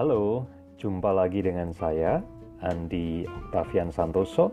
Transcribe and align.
Halo, 0.00 0.48
jumpa 0.80 1.12
lagi 1.12 1.44
dengan 1.44 1.76
saya 1.76 2.24
Andi 2.64 3.28
Octavian 3.28 3.92
Santoso 3.92 4.48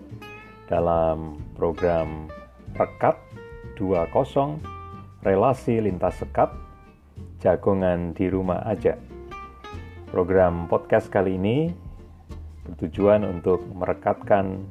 dalam 0.68 1.40
program 1.56 2.28
Rekat 2.76 3.16
20 3.80 5.24
Relasi 5.24 5.80
Lintas 5.80 6.20
Sekat 6.20 6.52
Jagongan 7.40 8.12
di 8.12 8.28
Rumah 8.28 8.60
Aja. 8.68 9.00
Program 10.12 10.68
podcast 10.68 11.08
kali 11.08 11.40
ini 11.40 11.72
bertujuan 12.68 13.24
untuk 13.24 13.64
merekatkan 13.72 14.68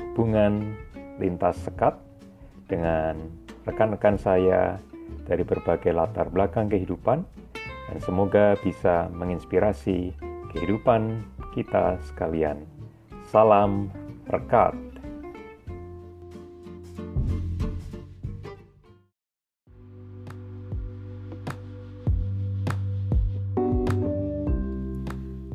hubungan 0.00 0.72
lintas 1.20 1.60
sekat 1.68 2.00
dengan 2.64 3.28
rekan-rekan 3.68 4.16
saya 4.16 4.80
dari 5.28 5.44
berbagai 5.44 5.92
latar 5.92 6.32
belakang 6.32 6.72
kehidupan 6.72 7.33
dan 7.94 8.02
semoga 8.02 8.58
bisa 8.58 9.06
menginspirasi 9.14 10.10
kehidupan 10.50 11.22
kita 11.54 11.94
sekalian. 12.02 12.66
Salam 13.30 13.86
rekat. 14.26 14.74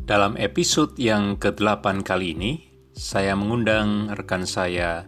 Dalam 0.07 0.39
episode 0.39 0.95
yang 0.95 1.35
ke-8 1.35 2.07
kali 2.07 2.33
ini, 2.39 2.51
saya 2.95 3.35
mengundang 3.35 4.15
rekan 4.15 4.47
saya 4.47 5.03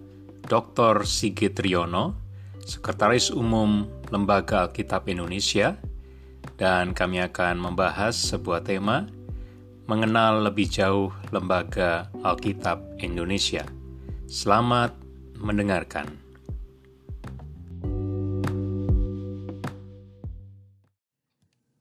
Dr. 0.45 1.07
Sigit 1.07 1.55
Riono, 1.57 2.11
Sekretaris 2.59 3.31
Umum 3.31 3.87
Lembaga 4.11 4.67
Alkitab 4.67 5.09
Indonesia, 5.09 5.79
dan 6.61 6.93
kami 6.93 7.17
akan 7.25 7.57
membahas 7.57 8.13
sebuah 8.13 8.61
tema 8.61 9.09
mengenal 9.89 10.45
lebih 10.45 10.69
jauh 10.69 11.09
Lembaga 11.33 12.13
Alkitab 12.21 13.01
Indonesia. 13.01 13.65
Selamat 14.29 14.93
mendengarkan. 15.41 16.05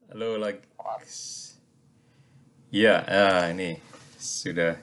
Halo 0.09 0.41
lagi. 0.41 0.65
Ya, 2.73 3.05
ah, 3.05 3.53
ini 3.53 3.77
sudah. 4.17 4.81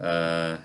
Uh, 0.00 0.56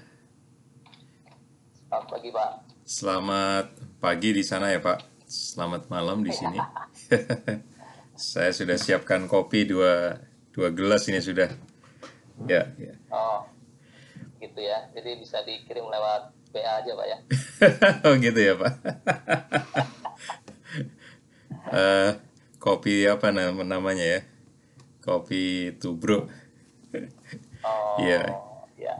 Selamat 1.91 2.07
pagi 2.07 2.29
Pak. 2.31 2.51
Selamat 2.87 3.65
pagi 3.99 4.29
di 4.31 4.43
sana 4.47 4.71
ya 4.71 4.79
Pak. 4.79 5.27
Selamat 5.27 5.91
malam 5.91 6.23
di 6.23 6.31
sini. 6.31 6.55
Saya 8.17 8.49
sudah 8.49 8.81
siapkan 8.81 9.29
kopi 9.29 9.69
dua 9.69 10.17
dua 10.49 10.73
gelas 10.73 11.05
ini 11.05 11.21
sudah. 11.21 11.53
Ya. 12.49 12.73
ya. 12.81 12.93
Oh, 13.13 13.45
gitu 14.41 14.57
ya. 14.57 14.89
Jadi 14.97 15.21
bisa 15.21 15.45
dikirim 15.45 15.85
lewat 15.85 16.33
PA 16.49 16.81
aja 16.81 16.91
Pak 16.97 17.07
ya. 17.07 17.17
oh 18.09 18.13
gitu 18.17 18.39
ya 18.41 18.53
Pak. 18.57 18.73
uh, 21.69 22.11
kopi 22.65 23.05
apa 23.05 23.29
namanya 23.29 24.05
ya? 24.05 24.21
kopi 25.07 25.71
tubruk. 25.79 26.27
Oh, 27.63 27.95
Iya. 28.03 28.27
ya. 28.75 28.93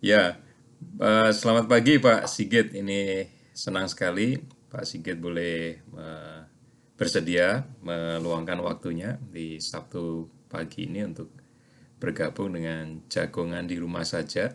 Ya, 0.00 0.22
uh, 0.96 1.28
selamat 1.28 1.68
pagi 1.68 2.00
Pak 2.00 2.24
Sigit. 2.24 2.72
Ini 2.72 3.28
senang 3.52 3.84
sekali 3.84 4.40
Pak 4.72 4.88
Sigit 4.88 5.20
boleh 5.20 5.76
uh, 5.92 6.39
bersedia 7.00 7.64
meluangkan 7.80 8.60
waktunya 8.60 9.16
di 9.32 9.56
Sabtu 9.56 10.28
pagi 10.52 10.84
ini 10.84 11.00
untuk 11.00 11.32
bergabung 11.96 12.52
dengan 12.52 13.00
jagongan 13.08 13.64
di 13.64 13.80
rumah 13.80 14.04
saja 14.04 14.52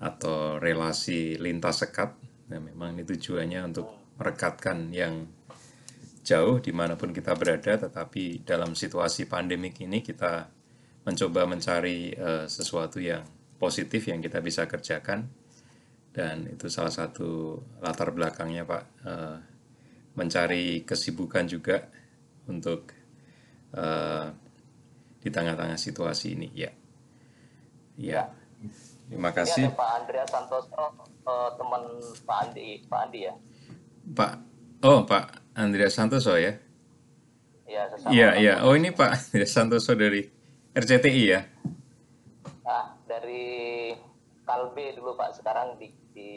atau 0.00 0.56
relasi 0.56 1.36
lintas 1.36 1.84
sekat. 1.84 2.16
Nah, 2.48 2.64
memang 2.64 2.96
ini 2.96 3.04
tujuannya 3.04 3.60
untuk 3.60 3.92
merekatkan 4.16 4.88
yang 4.88 5.28
jauh 6.24 6.64
di 6.64 6.72
mana 6.72 6.96
pun 6.96 7.12
kita 7.12 7.36
berada, 7.36 7.76
tetapi 7.76 8.48
dalam 8.48 8.72
situasi 8.72 9.28
pandemik 9.28 9.84
ini 9.84 10.00
kita 10.00 10.48
mencoba 11.04 11.44
mencari 11.44 12.16
uh, 12.16 12.48
sesuatu 12.48 13.04
yang 13.04 13.20
positif 13.60 14.08
yang 14.08 14.24
kita 14.24 14.40
bisa 14.40 14.64
kerjakan 14.64 15.28
dan 16.08 16.48
itu 16.48 16.72
salah 16.72 16.92
satu 16.92 17.60
latar 17.84 18.16
belakangnya 18.16 18.64
Pak 18.64 18.84
uh, 19.04 19.57
mencari 20.18 20.82
kesibukan 20.82 21.46
juga 21.46 21.86
untuk 22.50 22.90
uh, 23.78 24.34
di 25.22 25.28
tengah-tengah 25.30 25.78
situasi 25.78 26.34
ini. 26.34 26.48
Ya. 26.58 26.74
Ya. 27.94 28.34
Terima 29.06 29.30
kasih. 29.30 29.70
Ini 29.70 29.72
ada 29.72 29.78
Pak 29.78 29.90
Andrea 30.02 30.26
Santoso 30.26 30.74
uh, 30.74 31.50
teman 31.54 31.82
Pak 32.26 32.38
Andi 32.50 32.82
Pak 32.90 33.00
Andi 33.08 33.20
ya? 33.30 33.34
Pak. 34.10 34.32
Oh 34.82 35.06
Pak 35.06 35.54
Andreas 35.54 35.94
Santoso 35.94 36.34
ya? 36.34 36.58
Iya, 37.68 37.82
iya 38.10 38.28
orang. 38.34 38.42
iya. 38.42 38.54
Oh 38.66 38.74
ini 38.74 38.90
Pak 38.90 39.10
Andreas 39.30 39.54
Santoso 39.54 39.94
dari 39.94 40.26
RCTI 40.74 41.24
ya? 41.24 41.40
Ah, 42.66 42.94
dari 43.06 43.90
Kalbe 44.44 44.96
dulu 44.96 45.12
Pak, 45.16 45.36
sekarang 45.40 45.76
di, 45.76 45.92
di 46.12 46.30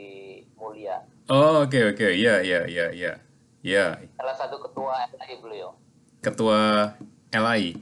Mulia. 0.59 0.99
oh 1.31 1.63
oke 1.63 1.95
oke. 1.95 2.07
Ya 2.15 2.43
ya 2.43 2.67
ya 2.67 2.91
ya 2.91 3.30
ya 3.61 3.97
Salah 4.13 4.35
satu 4.35 4.57
ketua 4.59 5.05
LAI 5.11 5.35
beliau. 5.37 5.69
ketua 6.19 6.59
LAI 7.31 7.77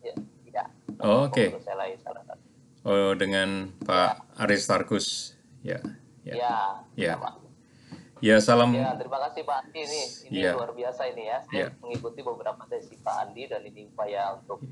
Ya, 0.00 0.14
ya. 0.46 0.64
Oh, 0.98 1.26
oke. 1.26 1.56
LAI 1.58 1.94
salah 1.96 2.22
satu. 2.22 2.42
Oh, 2.82 3.14
dengan 3.14 3.70
Pak 3.80 4.34
Aristarkus. 4.36 5.38
Ya, 5.62 5.78
ya. 6.22 6.34
Ya, 6.34 6.52
Ya. 6.94 7.14
sama. 7.14 7.30
Ya, 8.18 8.36
salam. 8.38 8.70
Ya, 8.70 8.94
terima 8.94 9.18
kasih 9.20 9.42
Pak 9.42 9.56
Andi 9.62 9.80
ini. 9.80 10.02
Ini 10.28 10.38
Iya. 10.42 10.52
luar 10.54 10.70
biasa 10.72 11.06
ini 11.08 11.22
ya. 11.24 11.38
Saya 11.42 11.54
Iya. 11.54 11.66
mengikuti 11.78 12.20
beberapa 12.20 12.62
sesi 12.68 12.94
Pak 12.96 13.16
Andi 13.20 13.46
dan 13.46 13.62
ini 13.62 13.86
upaya 13.86 14.34
untuk 14.34 14.62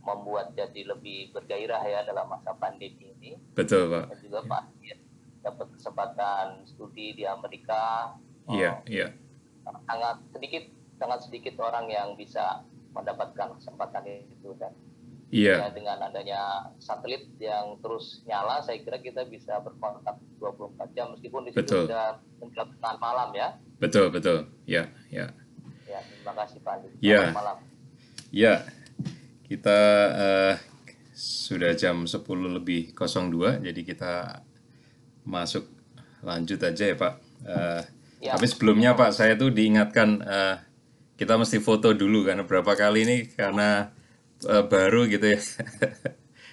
membuat 0.00 0.52
jadi 0.52 0.84
lebih 0.86 1.32
bergairah 1.32 1.80
ya 1.80 2.00
dalam 2.02 2.28
masa 2.28 2.52
pandemi 2.54 3.12
ini. 3.14 3.36
Betul, 3.52 3.88
Pak. 3.88 4.12
Dan 4.12 4.18
juga 4.20 4.40
Pak 4.42 4.60
Andi 4.62 4.88
dapat 5.40 5.66
kesempatan 5.70 6.46
studi 6.64 7.12
di 7.12 7.24
Amerika. 7.24 8.12
Oh, 8.44 8.52
Iya, 8.52 8.80
iya. 8.86 9.08
Sangat 9.64 10.16
sedikit 10.30 10.64
sangat 10.94 11.26
sedikit 11.26 11.58
orang 11.58 11.90
yang 11.90 12.14
bisa 12.14 12.62
mendapatkan 12.94 13.58
kesempatan 13.58 14.04
itu 14.06 14.54
dan 14.60 14.70
Iya, 15.34 15.66
ya, 15.66 15.68
dengan 15.74 15.98
adanya 15.98 16.70
satelit 16.78 17.26
yang 17.42 17.74
terus 17.82 18.22
nyala, 18.22 18.62
saya 18.62 18.78
kira 18.78 19.02
kita 19.02 19.26
bisa 19.26 19.58
berkontak 19.66 20.14
24 20.38 20.94
jam 20.94 21.10
meskipun 21.10 21.48
di 21.48 21.50
situ 21.50 21.90
sudah 21.90 22.22
menjelang 22.38 22.70
tengah 22.78 22.96
malam 23.02 23.34
ya. 23.34 23.58
betul, 23.82 24.14
betul. 24.14 24.46
Ya, 24.62 24.86
ya. 25.10 25.34
Ya, 25.90 25.98
terima 26.06 26.38
kasih 26.38 26.62
Pak 26.62 26.72
Andi. 26.78 26.88
Ya. 27.02 27.34
Malam. 27.34 27.58
Ya, 28.30 28.62
kita 29.50 29.78
eh, 30.14 30.54
sudah 31.18 31.74
jam 31.74 32.06
10 32.06 32.22
lebih 32.54 32.94
02, 32.94 33.58
jadi 33.58 33.80
kita 33.82 34.38
masuk 35.26 35.66
lanjut 36.22 36.62
aja 36.62 36.84
ya, 36.84 36.94
Pak. 36.94 37.14
Eh, 37.42 37.82
Ya. 38.24 38.32
Tapi 38.32 38.48
sebelumnya, 38.48 38.96
Pak, 38.96 39.12
saya 39.12 39.36
tuh 39.36 39.52
diingatkan 39.52 40.24
eh, 40.24 40.56
kita 41.20 41.36
mesti 41.36 41.60
foto 41.60 41.92
dulu 41.92 42.24
karena 42.24 42.48
berapa 42.48 42.72
kali 42.72 43.04
ini 43.04 43.16
karena 43.36 43.92
eh, 44.48 44.64
baru 44.64 45.04
gitu 45.04 45.28
ya. 45.28 45.40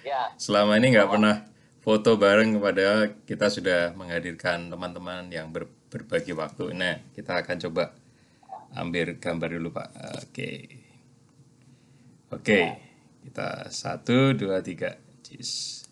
Ya, 0.02 0.34
Selama 0.34 0.82
ini 0.82 0.98
nggak 0.98 1.14
pernah 1.14 1.46
foto 1.78 2.18
bareng 2.18 2.58
kepada 2.58 3.14
kita 3.22 3.46
sudah 3.46 3.94
menghadirkan 3.94 4.66
teman-teman 4.66 5.30
yang 5.30 5.54
ber- 5.54 5.70
berbagi 5.94 6.34
waktu. 6.34 6.74
Nah, 6.74 6.98
kita 7.14 7.38
akan 7.38 7.62
coba 7.62 7.94
ambil 8.74 9.14
gambar 9.22 9.48
dulu 9.62 9.70
Pak. 9.70 9.88
Oke. 10.26 10.50
Oke, 12.34 12.60
kita 13.22 13.70
satu, 13.70 14.34
dua, 14.34 14.58
tiga. 14.58 14.98
Cheers. 15.22 15.86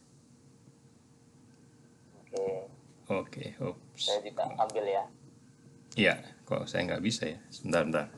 oke. 2.18 2.44
Oke, 3.10 3.44
oops. 3.62 4.10
Saya 4.10 4.18
juga 4.26 4.50
ambil 4.58 4.90
ya. 4.90 5.04
Iya, 6.00 6.16
kok 6.48 6.64
saya 6.64 6.88
nggak 6.88 7.04
bisa 7.04 7.28
ya? 7.28 7.36
Sebentar, 7.52 7.84
bentar. 7.84 8.08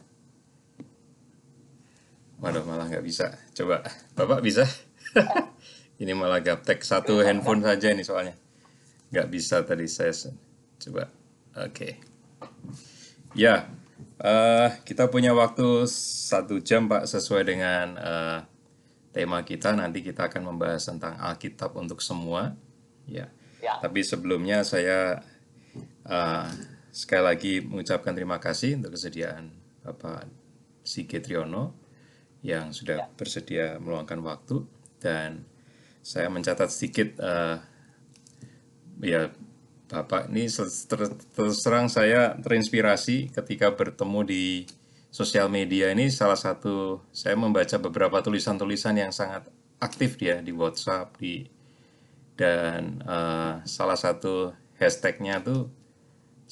Waduh, 2.38 2.62
malah 2.62 2.86
nggak 2.86 3.02
bisa. 3.02 3.34
Coba, 3.58 3.82
Bapak 4.14 4.38
bisa? 4.38 4.62
ini 6.02 6.14
malah 6.14 6.38
gaptek 6.38 6.86
satu 6.86 7.26
handphone 7.26 7.58
saja 7.66 7.90
ini 7.90 8.06
soalnya. 8.06 8.38
Nggak 9.10 9.28
bisa 9.34 9.66
tadi 9.66 9.90
saya. 9.90 10.14
Coba, 10.78 11.10
oke. 11.58 11.98
Ya, 13.34 13.66
eh, 14.22 14.68
kita 14.86 15.10
punya 15.10 15.34
waktu 15.34 15.82
satu 16.30 16.62
jam 16.62 16.86
Pak 16.86 17.10
sesuai 17.10 17.42
dengan 17.50 17.98
eh, 17.98 18.38
tema 19.10 19.42
kita. 19.42 19.74
Nanti 19.74 20.06
kita 20.06 20.30
akan 20.30 20.54
membahas 20.54 20.86
tentang 20.86 21.18
Alkitab 21.18 21.74
untuk 21.74 21.98
semua. 21.98 22.54
Ya. 23.10 23.26
Ya. 23.58 23.82
Tapi 23.82 24.06
sebelumnya 24.06 24.62
saya 24.62 25.18
eh, 26.06 26.46
sekali 26.92 27.24
lagi 27.24 27.54
mengucapkan 27.64 28.12
terima 28.12 28.36
kasih 28.36 28.76
untuk 28.76 28.92
kesediaan 28.94 29.48
Bapak 29.80 30.28
Sigit 30.84 31.24
Riono 31.24 31.72
yang 32.44 32.76
sudah 32.76 33.08
bersedia 33.16 33.80
meluangkan 33.80 34.20
waktu. 34.20 34.68
Dan 35.00 35.48
saya 36.04 36.28
mencatat 36.28 36.68
sedikit 36.68 37.16
uh, 37.18 37.58
ya 39.00 39.32
Bapak 39.88 40.32
ini 40.32 40.48
ter, 40.88 41.00
terus 41.36 41.60
terang 41.60 41.88
saya 41.88 42.36
terinspirasi 42.40 43.28
ketika 43.32 43.72
bertemu 43.72 44.20
di 44.24 44.44
sosial 45.12 45.48
media 45.48 45.92
ini. 45.92 46.12
Salah 46.12 46.36
satu 46.36 47.00
saya 47.12 47.36
membaca 47.36 47.76
beberapa 47.80 48.20
tulisan-tulisan 48.20 49.00
yang 49.00 49.12
sangat 49.12 49.48
aktif 49.80 50.20
dia 50.20 50.40
di 50.44 50.52
WhatsApp 50.52 51.16
di 51.18 51.48
dan 52.36 53.04
uh, 53.04 53.60
salah 53.68 53.98
satu 53.98 54.56
hashtagnya 54.80 55.44
tuh 55.44 55.68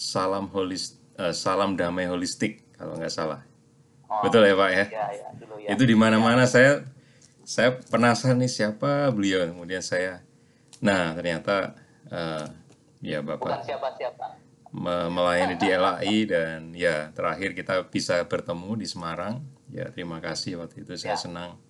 salam 0.00 0.48
holis 0.48 0.96
uh, 1.20 1.36
salam 1.36 1.76
damai 1.76 2.08
holistik 2.08 2.64
kalau 2.80 2.96
nggak 2.96 3.12
salah. 3.12 3.44
Oh, 4.08 4.24
betul 4.24 4.48
ya 4.48 4.56
pak 4.56 4.70
ya, 4.72 4.84
ya, 4.88 5.04
ya, 5.12 5.28
dulu, 5.36 5.54
ya. 5.60 5.68
itu 5.76 5.84
di 5.84 5.94
mana-mana 5.94 6.48
ya. 6.48 6.50
saya 6.50 6.72
saya 7.44 7.76
penasaran 7.76 8.40
nih 8.40 8.48
siapa 8.48 9.12
beliau 9.12 9.44
kemudian 9.44 9.84
saya. 9.84 10.24
Nah 10.80 11.12
ternyata 11.12 11.76
uh, 12.08 12.48
ya 13.04 13.20
bapak 13.20 13.60
siapa-siapa 13.68 14.40
melayani 15.10 15.58
di 15.58 15.68
LAI 15.68 16.16
dan 16.30 16.72
ya 16.72 17.10
terakhir 17.12 17.52
kita 17.52 17.84
bisa 17.92 18.24
bertemu 18.24 18.80
di 18.80 18.86
Semarang. 18.88 19.44
Ya 19.68 19.92
terima 19.92 20.18
kasih 20.24 20.64
waktu 20.64 20.82
itu 20.82 20.96
saya 20.96 21.14
ya. 21.14 21.20
senang 21.20 21.60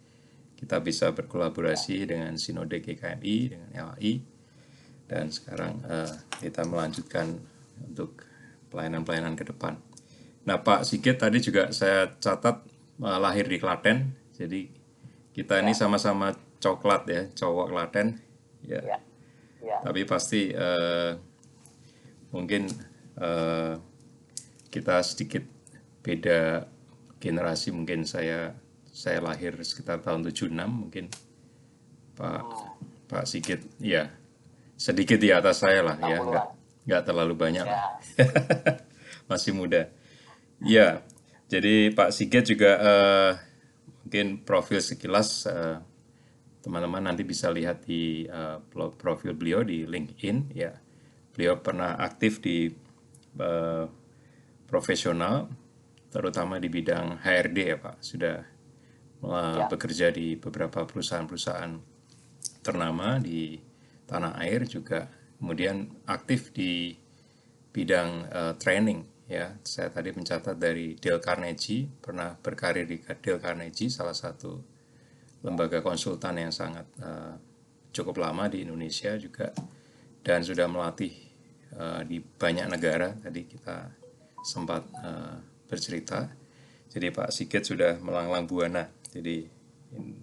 kita 0.55 0.79
bisa 0.79 1.11
berkolaborasi 1.11 2.06
dengan 2.06 2.38
Sinode 2.38 2.79
GKMI 2.79 3.37
dengan 3.50 3.69
LAI 3.75 4.23
dan 5.11 5.35
sekarang 5.35 5.82
uh, 5.82 6.15
kita 6.38 6.62
melanjutkan 6.69 7.41
untuk 7.85 8.25
pelayanan-pelayanan 8.71 9.35
ke 9.35 9.44
depan. 9.49 9.77
Nah 10.47 10.61
Pak 10.61 10.87
Sigit 10.88 11.21
tadi 11.21 11.43
juga 11.43 11.69
saya 11.75 12.17
catat 12.17 12.65
uh, 13.03 13.19
lahir 13.21 13.44
di 13.47 13.61
Klaten, 13.61 14.17
jadi 14.32 14.71
kita 15.37 15.61
ini 15.61 15.77
ya. 15.77 15.85
sama-sama 15.87 16.32
coklat 16.61 17.03
ya, 17.09 17.23
cowok 17.35 17.67
Klaten, 17.73 18.21
ya. 18.65 18.81
ya. 18.81 18.99
ya. 19.61 19.77
Tapi 19.85 20.03
pasti 20.09 20.50
uh, 20.53 21.17
mungkin 22.32 22.69
uh, 23.21 23.77
kita 24.73 25.03
sedikit 25.05 25.44
beda 26.00 26.65
generasi, 27.21 27.75
mungkin 27.75 28.09
saya 28.09 28.56
saya 28.91 29.23
lahir 29.23 29.55
sekitar 29.62 30.03
tahun 30.03 30.27
76 30.29 30.50
mungkin 30.67 31.06
Pak 32.19 32.43
oh. 32.43 32.75
Pak 33.06 33.25
Sigit 33.25 33.62
ya 33.79 34.11
sedikit 34.75 35.17
di 35.17 35.31
atas 35.31 35.62
saya 35.62 35.81
lah 35.81 35.97
ya 36.05 36.21
nggak 36.21 36.59
nggak 36.85 37.03
terlalu 37.05 37.35
banyak. 37.37 37.67
Ya. 37.67 37.82
masih 39.31 39.53
muda. 39.56 39.88
Ya 40.61 41.05
jadi 41.50 41.91
Pak 41.91 42.15
Sigit 42.15 42.47
juga 42.47 42.79
uh, 42.79 43.32
mungkin 44.06 44.47
profil 44.47 44.79
sekilas 44.79 45.50
eh, 45.50 45.79
teman-teman 46.62 47.11
nanti 47.11 47.27
bisa 47.27 47.50
lihat 47.50 47.87
di 47.87 48.27
uh, 48.31 48.62
profil 48.71 49.35
beliau 49.35 49.67
di 49.67 49.82
LinkedIn 49.82 50.55
ya. 50.55 50.79
Beliau 51.35 51.59
pernah 51.59 51.99
aktif 51.99 52.38
di 52.38 52.71
uh, 53.43 53.87
profesional 54.71 55.50
terutama 56.15 56.62
di 56.62 56.71
bidang 56.71 57.19
HRD 57.19 57.59
ya 57.59 57.77
Pak. 57.82 57.97
Sudah 57.99 58.38
ya. 59.27 59.67
bekerja 59.67 60.15
di 60.15 60.38
beberapa 60.38 60.87
perusahaan-perusahaan 60.87 61.75
ternama 62.62 63.19
di 63.19 63.59
tanah 64.06 64.38
air 64.38 64.71
juga 64.71 65.11
kemudian 65.40 65.88
aktif 66.04 66.52
di 66.52 66.92
bidang 67.72 68.28
uh, 68.28 68.54
training 68.60 69.08
ya. 69.25 69.56
Saya 69.64 69.88
tadi 69.88 70.12
mencatat 70.12 70.60
dari 70.60 70.94
Dale 71.00 71.19
Carnegie 71.19 71.88
pernah 71.88 72.37
berkarir 72.37 72.84
di 72.84 73.00
Dale 73.00 73.40
Carnegie 73.40 73.88
salah 73.88 74.14
satu 74.14 74.60
lembaga 75.40 75.81
konsultan 75.81 76.37
yang 76.37 76.52
sangat 76.52 76.84
uh, 77.00 77.34
cukup 77.90 78.20
lama 78.20 78.52
di 78.52 78.69
Indonesia 78.69 79.16
juga 79.16 79.48
dan 80.20 80.44
sudah 80.44 80.69
melatih 80.69 81.16
uh, 81.81 82.04
di 82.04 82.20
banyak 82.20 82.69
negara. 82.69 83.16
Tadi 83.16 83.40
kita 83.48 83.88
sempat 84.44 84.84
uh, 85.00 85.40
bercerita. 85.64 86.28
Jadi 86.90 87.08
Pak 87.08 87.32
Sigit 87.32 87.64
sudah 87.64 87.96
melanglang 88.02 88.44
buana. 88.44 88.84
Jadi 89.08 89.48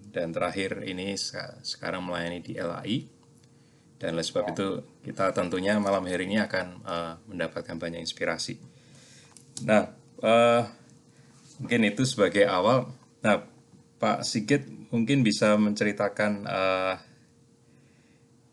dan 0.08 0.32
terakhir 0.32 0.80
ini 0.88 1.12
sekarang 1.60 2.00
melayani 2.00 2.40
di 2.40 2.56
LAI 2.56 3.17
dan 3.98 4.14
oleh 4.14 4.22
sebab 4.22 4.50
ya. 4.50 4.50
itu 4.54 4.66
kita 5.10 5.34
tentunya 5.34 5.74
malam 5.82 6.06
hari 6.06 6.30
ini 6.30 6.38
akan 6.38 6.66
uh, 6.86 7.14
mendapatkan 7.26 7.74
banyak 7.74 7.98
inspirasi. 7.98 8.58
Nah, 9.66 9.90
uh, 10.22 10.62
mungkin 11.58 11.82
itu 11.82 12.06
sebagai 12.06 12.46
awal. 12.46 12.86
Nah, 13.26 13.42
Pak 13.98 14.22
Sigit 14.22 14.62
mungkin 14.94 15.26
bisa 15.26 15.58
menceritakan 15.58 16.46
uh, 16.46 16.94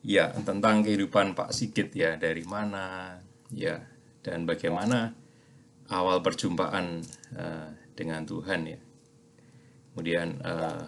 ya 0.02 0.34
tentang 0.42 0.82
kehidupan 0.82 1.38
Pak 1.38 1.54
Sigit 1.54 1.94
ya 1.94 2.18
dari 2.18 2.42
mana 2.46 3.18
ya 3.54 3.78
dan 4.26 4.50
bagaimana 4.50 5.14
awal 5.94 6.22
perjumpaan 6.26 7.06
uh, 7.38 7.70
dengan 7.94 8.26
Tuhan 8.26 8.62
ya 8.66 8.80
kemudian 9.94 10.42
uh, 10.42 10.82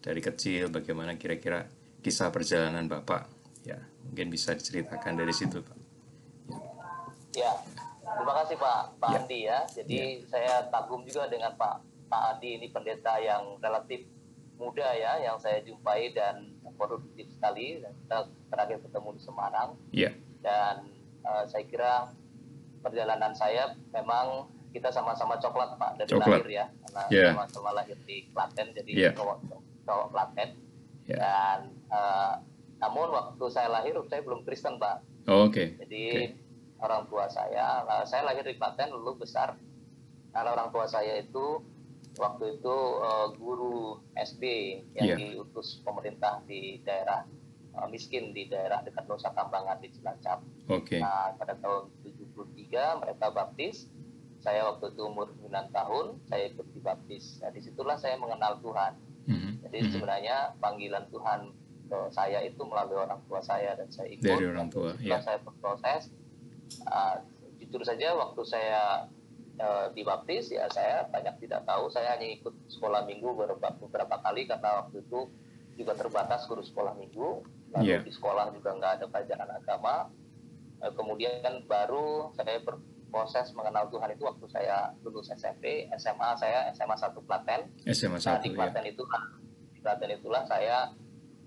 dari 0.00 0.20
kecil 0.20 0.68
bagaimana 0.68 1.16
kira-kira 1.16 1.68
kisah 2.04 2.28
perjalanan 2.28 2.88
bapak 2.88 3.41
ya 3.62 3.78
mungkin 4.06 4.28
bisa 4.30 4.54
diceritakan 4.54 5.18
dari 5.18 5.34
situ 5.34 5.62
pak 5.62 5.78
ya 7.32 7.52
terima 8.02 8.34
kasih 8.42 8.56
pak 8.58 8.80
pak 8.98 9.10
ya. 9.10 9.18
Andi 9.22 9.38
ya 9.46 9.58
jadi 9.70 9.98
ya. 10.18 10.26
saya 10.28 10.54
kagum 10.68 11.06
juga 11.06 11.30
dengan 11.30 11.54
pak 11.56 11.80
pak 12.10 12.22
Andi 12.36 12.60
ini 12.60 12.66
pendeta 12.68 13.16
yang 13.22 13.56
relatif 13.62 14.04
muda 14.60 14.94
ya 14.94 15.18
yang 15.18 15.36
saya 15.40 15.64
jumpai 15.64 16.12
dan 16.14 16.54
produktif 16.76 17.26
sekali 17.34 17.82
kita 17.82 18.30
terakhir 18.50 18.78
ketemu 18.82 19.08
di 19.16 19.20
Semarang 19.22 19.70
ya. 19.94 20.10
dan 20.42 20.86
uh, 21.26 21.44
saya 21.46 21.64
kira 21.66 22.10
perjalanan 22.82 23.32
saya 23.32 23.74
memang 23.94 24.50
kita 24.72 24.88
sama-sama 24.88 25.36
coklat 25.38 25.76
pak 25.76 26.00
dari 26.00 26.10
coklat. 26.10 26.42
lahir 26.42 26.48
ya 26.48 26.66
karena 26.88 27.02
yeah. 27.12 27.30
sama-sama 27.36 27.70
lahir 27.76 27.98
di 28.08 28.26
Klaten 28.32 28.68
jadi 28.74 28.92
yeah. 28.92 29.12
cowok 29.14 29.38
cowok 29.84 30.06
Klaten 30.10 30.50
yeah. 31.06 31.18
dan 31.20 31.58
uh, 31.92 32.34
namun 32.82 33.14
waktu 33.14 33.44
saya 33.46 33.70
lahir 33.70 33.94
saya 34.10 34.26
belum 34.26 34.42
Kristen 34.42 34.82
pak 34.82 35.06
oh, 35.30 35.46
oke 35.46 35.54
okay. 35.54 35.66
jadi 35.78 36.02
okay. 36.34 36.82
orang 36.82 37.06
tua 37.06 37.30
saya 37.30 37.86
uh, 37.86 38.02
saya 38.02 38.26
lahir 38.26 38.42
di 38.42 38.58
Klaten 38.58 38.90
lalu 38.90 39.22
besar 39.22 39.54
karena 40.34 40.50
orang 40.50 40.74
tua 40.74 40.90
saya 40.90 41.22
itu 41.22 41.62
waktu 42.18 42.58
itu 42.58 42.76
uh, 42.98 43.30
guru 43.38 44.02
SD 44.18 44.44
yang 44.98 45.14
yeah. 45.14 45.18
diutus 45.18 45.80
pemerintah 45.86 46.42
di 46.44 46.82
daerah 46.82 47.24
uh, 47.78 47.86
miskin 47.88 48.34
di 48.34 48.50
daerah 48.50 48.84
dekat 48.84 49.08
Nusa 49.08 49.32
Kambangan 49.32 49.80
di 49.80 49.88
Cilacap. 49.96 50.44
Oke. 50.68 50.96
Okay. 50.96 51.00
Nah, 51.00 51.32
pada 51.40 51.56
tahun 51.56 51.88
73 52.04 53.00
mereka 53.00 53.32
baptis 53.32 53.88
saya 54.42 54.66
waktu 54.66 54.90
itu 54.90 55.02
umur 55.06 55.30
9 55.38 55.70
tahun 55.70 56.18
saya 56.26 56.50
ikut 56.50 56.66
dibaptis 56.74 57.38
nah 57.38 57.54
di 57.54 57.62
situlah 57.62 57.94
saya 57.94 58.18
mengenal 58.18 58.58
Tuhan 58.58 58.98
mm-hmm. 59.30 59.52
jadi 59.62 59.78
mm-hmm. 59.78 59.92
sebenarnya 59.94 60.36
panggilan 60.58 61.06
Tuhan 61.14 61.40
ke 61.92 61.98
saya 62.08 62.40
itu 62.40 62.64
melalui 62.64 62.96
orang 62.96 63.20
tua 63.28 63.44
saya 63.44 63.76
dan 63.76 63.92
saya 63.92 64.08
ikut 64.08 64.24
dari 64.24 64.48
orang 64.48 64.72
tua 64.72 64.96
ya. 64.96 65.20
saya 65.20 65.36
berproses 65.44 66.08
uh, 66.88 67.20
jujur 67.60 67.84
saja 67.84 68.16
waktu 68.16 68.40
saya 68.48 69.04
uh, 69.60 69.92
dibaptis 69.92 70.48
ya 70.56 70.64
saya 70.72 71.04
banyak 71.12 71.36
tidak 71.44 71.68
tahu 71.68 71.92
saya 71.92 72.16
hanya 72.16 72.32
ikut 72.32 72.56
sekolah 72.72 73.04
minggu 73.04 73.28
beberapa, 73.36 73.76
beberapa 73.76 74.16
kali 74.24 74.48
karena 74.48 74.88
waktu 74.88 75.04
itu 75.04 75.28
juga 75.76 75.92
terbatas 75.92 76.48
guru 76.48 76.64
sekolah 76.64 76.96
minggu 76.96 77.44
lalu 77.76 77.84
yeah. 77.84 78.00
di 78.00 78.08
sekolah 78.08 78.56
juga 78.56 78.72
nggak 78.72 78.92
ada 78.96 79.06
pelajaran 79.12 79.50
agama 79.52 80.08
uh, 80.80 80.92
kemudian 80.96 81.68
baru 81.68 82.32
saya 82.32 82.64
ber, 82.64 82.80
proses 83.12 83.52
mengenal 83.52 83.92
Tuhan 83.92 84.16
itu 84.16 84.24
waktu 84.24 84.48
saya 84.48 84.96
lulus 85.04 85.28
SMP, 85.36 85.84
SMA 86.00 86.32
saya 86.40 86.72
SMA 86.72 86.96
satu 86.96 87.20
Klaten. 87.28 87.68
SMA 87.84 88.16
satu. 88.16 88.40
Nah, 88.40 88.40
di 88.40 88.50
Klaten 88.56 88.84
ya. 88.88 88.92
di 89.68 89.78
Klaten 89.84 90.10
itulah 90.16 90.42
saya 90.48 90.88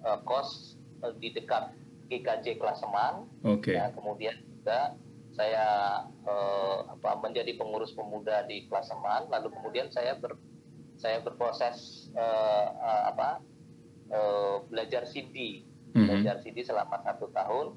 uh, 0.06 0.22
kos 0.24 0.78
uh, 1.02 1.12
di 1.18 1.34
dekat 1.34 1.74
GKJ 2.08 2.62
Klaseman. 2.62 3.26
Oke. 3.42 3.74
Okay. 3.74 3.82
Kemudian 3.98 4.38
juga 4.46 4.94
saya 5.36 5.66
uh, 6.24 6.88
apa 6.96 7.20
menjadi 7.20 7.58
pengurus 7.60 7.92
pemuda 7.92 8.48
di 8.48 8.70
Klaseman, 8.72 9.28
lalu 9.28 9.52
kemudian 9.52 9.92
saya 9.92 10.16
ber 10.16 10.38
saya 10.96 11.20
berproses 11.20 12.08
uh, 12.16 12.72
uh, 12.72 13.02
apa 13.12 13.30
uh, 14.16 14.64
belajar 14.72 15.04
CD, 15.04 15.68
mm 15.92 15.92
-hmm. 15.92 16.08
belajar 16.08 16.36
CD 16.40 16.64
selama 16.64 17.04
satu 17.04 17.28
tahun. 17.36 17.76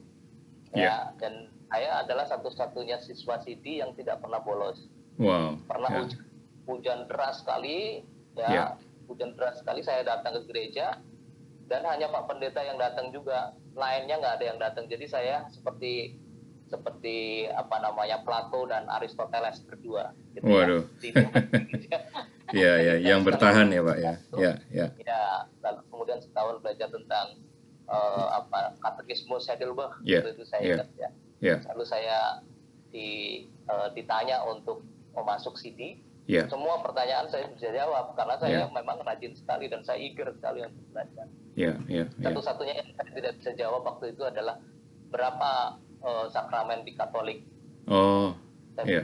Yeah. 0.76 0.85
Ya, 0.85 0.97
dan 1.16 1.35
saya 1.73 2.04
adalah 2.04 2.28
satu-satunya 2.28 3.00
siswa 3.00 3.40
CD 3.40 3.80
yang 3.80 3.97
tidak 3.97 4.20
pernah 4.20 4.38
bolos. 4.44 4.87
Wow. 5.16 5.58
Pernah 5.64 5.90
yeah. 5.90 6.00
hujan, 6.04 6.20
hujan 6.68 6.99
deras 7.08 7.40
sekali, 7.40 8.04
ya 8.37 8.49
yeah. 8.52 8.68
hujan 9.11 9.35
deras 9.35 9.58
sekali 9.64 9.80
saya 9.80 10.04
datang 10.04 10.37
ke 10.38 10.42
gereja 10.47 11.00
dan 11.68 11.84
hanya 11.84 12.08
Pak 12.08 12.25
Pendeta 12.26 12.64
yang 12.64 12.80
datang 12.80 13.12
juga, 13.12 13.52
lainnya 13.76 14.18
nggak 14.18 14.34
ada 14.40 14.44
yang 14.44 14.58
datang. 14.58 14.88
Jadi 14.88 15.06
saya 15.06 15.44
seperti 15.52 16.16
seperti 16.68 17.48
apa 17.48 17.80
namanya 17.80 18.20
Plato 18.25 18.68
dan 18.68 18.84
Aristoteles 18.92 19.64
berdua. 19.64 20.12
Gitu 20.37 20.44
ya. 20.44 20.52
Waduh. 20.52 20.84
Ya, 22.48 22.80
ya, 22.80 22.94
yang 22.96 23.28
bertahan 23.28 23.68
ya 23.68 23.84
Pak 23.84 23.98
ya. 24.00 24.14
Ya, 24.40 24.52
ya. 24.72 24.87
Ya, 25.04 25.22
lalu 25.60 25.84
kemudian 25.92 26.16
setahun 26.16 26.64
belajar 26.64 26.88
tentang 26.88 27.44
uh, 27.84 28.40
apa 28.40 28.72
katekismus 28.80 29.44
Heidelberg 29.52 30.00
Yeah, 30.00 30.25
itu 30.25 30.48
saya 30.48 30.62
yeah. 30.64 30.72
ingat 30.80 30.88
ya. 30.96 31.08
Ya, 31.38 31.56
Lalu 31.68 31.84
saya 31.84 32.40
di 32.88 33.08
uh, 33.68 33.92
ditanya 33.92 34.42
untuk 34.48 34.80
memasuk 35.12 35.60
CD. 35.60 36.00
ya, 36.25 36.48
Semua 36.48 36.80
pertanyaan 36.80 37.28
saya 37.28 37.52
bisa 37.52 37.68
jawab 37.68 38.16
karena 38.16 38.40
saya 38.40 38.64
Yeah. 38.64 38.72
memang 38.72 39.04
rajin 39.04 39.37
sekali 39.37 39.68
dan 39.68 39.84
saya 39.84 40.00
eager 40.00 40.32
sekali 40.32 40.64
untuk 40.64 40.88
belajar. 40.88 41.28
Ya, 41.59 41.73
ya, 41.91 42.05
ya. 42.07 42.27
Satu-satunya 42.31 42.75
yang 42.79 42.88
saya 42.95 43.11
tidak 43.11 43.33
bisa 43.43 43.50
jawab 43.59 43.83
waktu 43.83 44.15
itu 44.15 44.23
adalah 44.23 44.62
berapa 45.11 45.50
uh, 46.07 46.27
sakramen 46.31 46.87
di 46.87 46.95
Katolik. 46.95 47.43
Oh, 47.91 48.31
Saya- 48.79 48.87
ya, 48.87 49.03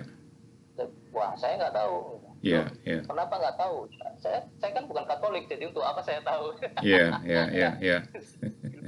Wah, 1.15 1.31
saya 1.39 1.55
nggak 1.55 1.75
tahu. 1.75 2.19
ya, 2.43 2.67
ya, 2.83 2.99
Kenapa 3.07 3.35
nggak 3.39 3.57
tahu? 3.57 3.87
Saya 4.19 4.43
saya 4.59 4.71
kan 4.75 4.85
bukan 4.91 5.07
Katolik, 5.07 5.47
jadi 5.47 5.71
untuk 5.71 5.87
apa 5.87 6.03
saya 6.03 6.19
tahu? 6.27 6.51
ya, 6.83 7.23
ya, 7.23 7.43
ya, 7.55 7.71
ya. 7.79 7.99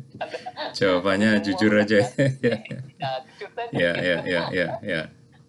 Jawabannya 0.79 1.39
jujur 1.47 1.73
aja. 1.79 2.03
Ya, 2.03 3.11
jujur 3.31 3.51
saja. 3.55 3.71
ya, 3.73 3.93
ya, 3.95 4.17
ya, 4.27 4.43
ya, 4.51 4.67
ya. 4.83 5.01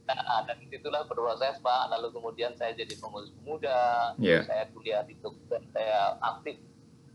Nah, 0.07 0.39
dan 0.47 0.55
di 0.63 0.71
situlah 0.71 1.03
berproses 1.03 1.59
Pak. 1.59 1.81
Lalu 1.91 2.15
kemudian 2.15 2.55
saya 2.55 2.71
jadi 2.71 2.95
pengurus 2.95 3.33
pemuda. 3.41 4.13
Iya. 4.21 4.45
Saya 4.47 4.63
kuliah 4.71 5.03
di 5.03 5.19
Jogja. 5.19 5.59
Saya 5.75 6.15
aktif. 6.23 6.61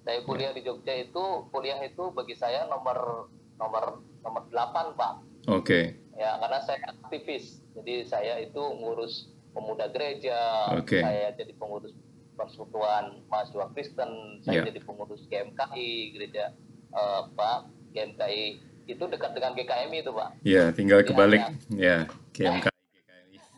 Saya 0.02 0.18
kuliah 0.26 0.50
di 0.50 0.66
Jogja 0.66 0.94
itu 0.98 1.46
kuliah 1.54 1.78
itu 1.82 2.10
bagi 2.10 2.34
saya 2.34 2.66
nomor 2.66 3.30
nomor 3.58 4.02
nomor 4.26 4.42
8 4.50 4.98
Pak. 4.98 5.14
Oke, 5.50 5.98
Ya 6.18 6.38
karena 6.38 6.58
saya 6.62 6.78
aktivis. 6.86 7.62
Jadi 7.74 8.06
saya 8.06 8.38
itu 8.42 8.60
ngurus 8.60 9.30
pemuda 9.54 9.88
gereja. 9.90 10.70
Oke. 10.74 11.00
Saya 11.02 11.34
jadi 11.34 11.54
pengurus 11.56 11.94
persekutuan 12.34 13.22
mahasiswa 13.30 13.70
Kristen. 13.74 14.10
Saya 14.42 14.62
Iya. 14.62 14.74
jadi 14.74 14.80
pengurus 14.82 15.22
GMKI 15.30 15.90
gereja 16.18 16.54
eh, 16.92 17.20
Pak 17.34 17.58
GMKI 17.94 18.44
itu 18.90 19.04
dekat 19.06 19.30
dengan 19.38 19.54
GKMI 19.54 19.98
itu 20.02 20.10
Pak. 20.10 20.28
ya, 20.42 20.74
tinggal 20.74 21.06
kebalik. 21.06 21.42
Ya, 21.70 22.10
GMK. 22.34 22.66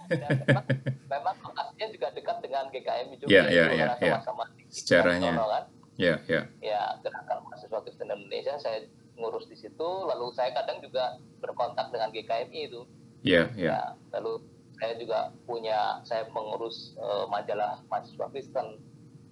Dan 0.04 0.36
memang, 0.44 0.66
memang 1.08 1.36
lokasinya 1.40 1.86
juga 1.88 2.06
dekat 2.12 2.36
dengan 2.44 2.64
GKMI 2.68 3.14
juga. 3.16 3.28
Ya, 3.32 3.42
itu 3.48 3.56
ya, 3.56 3.64
ya, 3.72 3.86
karena 3.88 3.96
ya. 4.04 4.12
sama-sama 4.20 4.44
di 4.52 4.62
Sejarahnya. 4.68 5.32
Kan. 5.32 5.64
Ya, 5.94 6.18
ya, 6.26 6.50
Ya, 6.58 6.98
gerakan 7.00 7.46
mahasiswa 7.46 7.78
Kristen 7.82 8.10
Indonesia 8.10 8.58
saya 8.58 8.82
ngurus 9.14 9.46
di 9.46 9.54
situ. 9.54 9.88
Lalu 10.04 10.34
saya 10.34 10.50
kadang 10.50 10.82
juga 10.82 11.18
berkontak 11.38 11.94
dengan 11.94 12.10
GKMI 12.10 12.60
itu. 12.66 12.82
ya, 13.22 13.46
ya, 13.54 13.70
Ya, 13.70 13.80
lalu 14.12 14.42
saya 14.74 14.98
juga 14.98 15.30
punya, 15.46 16.02
saya 16.02 16.26
mengurus 16.28 16.98
eh, 16.98 17.24
majalah 17.30 17.78
mahasiswa 17.86 18.26
Kristen. 18.28 18.82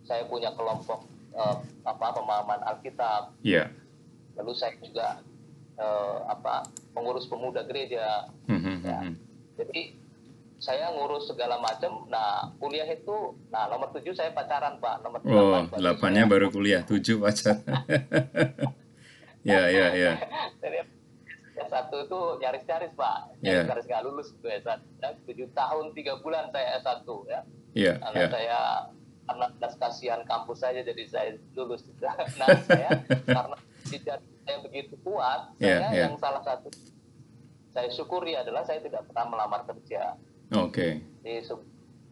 Saya 0.06 0.22
punya 0.26 0.54
kelompok 0.54 1.02
eh, 1.34 1.56
apa 1.82 2.06
pemahaman 2.14 2.62
Alkitab. 2.62 3.34
ya. 3.42 3.66
Lalu 4.38 4.52
saya 4.54 4.78
juga 4.78 5.18
eh, 5.76 6.18
apa 6.30 6.62
pengurus 6.94 7.26
pemuda 7.26 7.66
gereja. 7.66 8.30
Hmm, 8.46 8.62
hmm, 8.62 8.76
Ya. 8.86 8.98
hmm. 9.02 9.14
Jadi 9.58 9.82
saya 10.62 10.94
ngurus 10.94 11.26
segala 11.26 11.58
macam. 11.58 12.06
Nah, 12.06 12.54
kuliah 12.56 12.86
itu, 12.86 13.34
nah 13.50 13.66
nomor 13.66 13.90
tujuh 13.90 14.14
saya 14.14 14.30
pacaran 14.30 14.78
pak, 14.78 15.02
nomor 15.02 15.18
Oh, 15.26 15.66
delapannya 15.68 16.22
saya- 16.22 16.30
baru 16.30 16.46
kuliah, 16.48 16.86
tujuh 16.86 17.18
pacar. 17.18 17.58
Ya, 19.42 19.66
ya, 19.66 19.90
ya. 19.90 20.12
Yang 21.52 21.68
satu 21.68 21.96
itu 22.00 22.18
nyaris-nyaris 22.38 22.94
pak, 22.94 23.18
Ya. 23.42 23.66
nyaris 23.66 23.84
nggak 23.84 24.02
lulus 24.06 24.30
itu 24.30 24.46
S1. 24.46 24.78
Ya, 25.02 25.10
tujuh 25.20 25.50
tahun 25.50 25.90
tiga 25.92 26.22
bulan 26.22 26.46
saya 26.48 26.78
S1 26.78 27.02
ya, 27.26 27.40
Ya, 27.74 27.92
karena 27.98 28.22
ya. 28.22 28.28
saya 28.30 28.58
karena 29.22 29.46
belas 29.52 29.74
kasihan 29.76 30.22
kampus 30.22 30.62
saja 30.62 30.78
jadi 30.80 31.02
saya 31.04 31.28
lulus. 31.52 31.82
Nah 32.38 32.54
saya 32.62 32.88
karena 33.26 33.56
tidak 33.82 34.18
saya 34.40 34.56
begitu 34.62 34.94
kuat, 35.02 35.50
Ya, 35.58 35.82
saya 35.82 35.90
ya. 35.90 36.02
yang 36.06 36.14
salah 36.16 36.40
satu 36.40 36.70
saya 37.68 37.90
syukuri 37.90 38.38
adalah 38.38 38.62
saya 38.62 38.78
tidak 38.78 39.02
pernah 39.06 39.26
melamar 39.26 39.66
kerja. 39.66 40.14
Oke, 40.54 40.88
Jadi 41.20 41.40
se- 41.42 41.66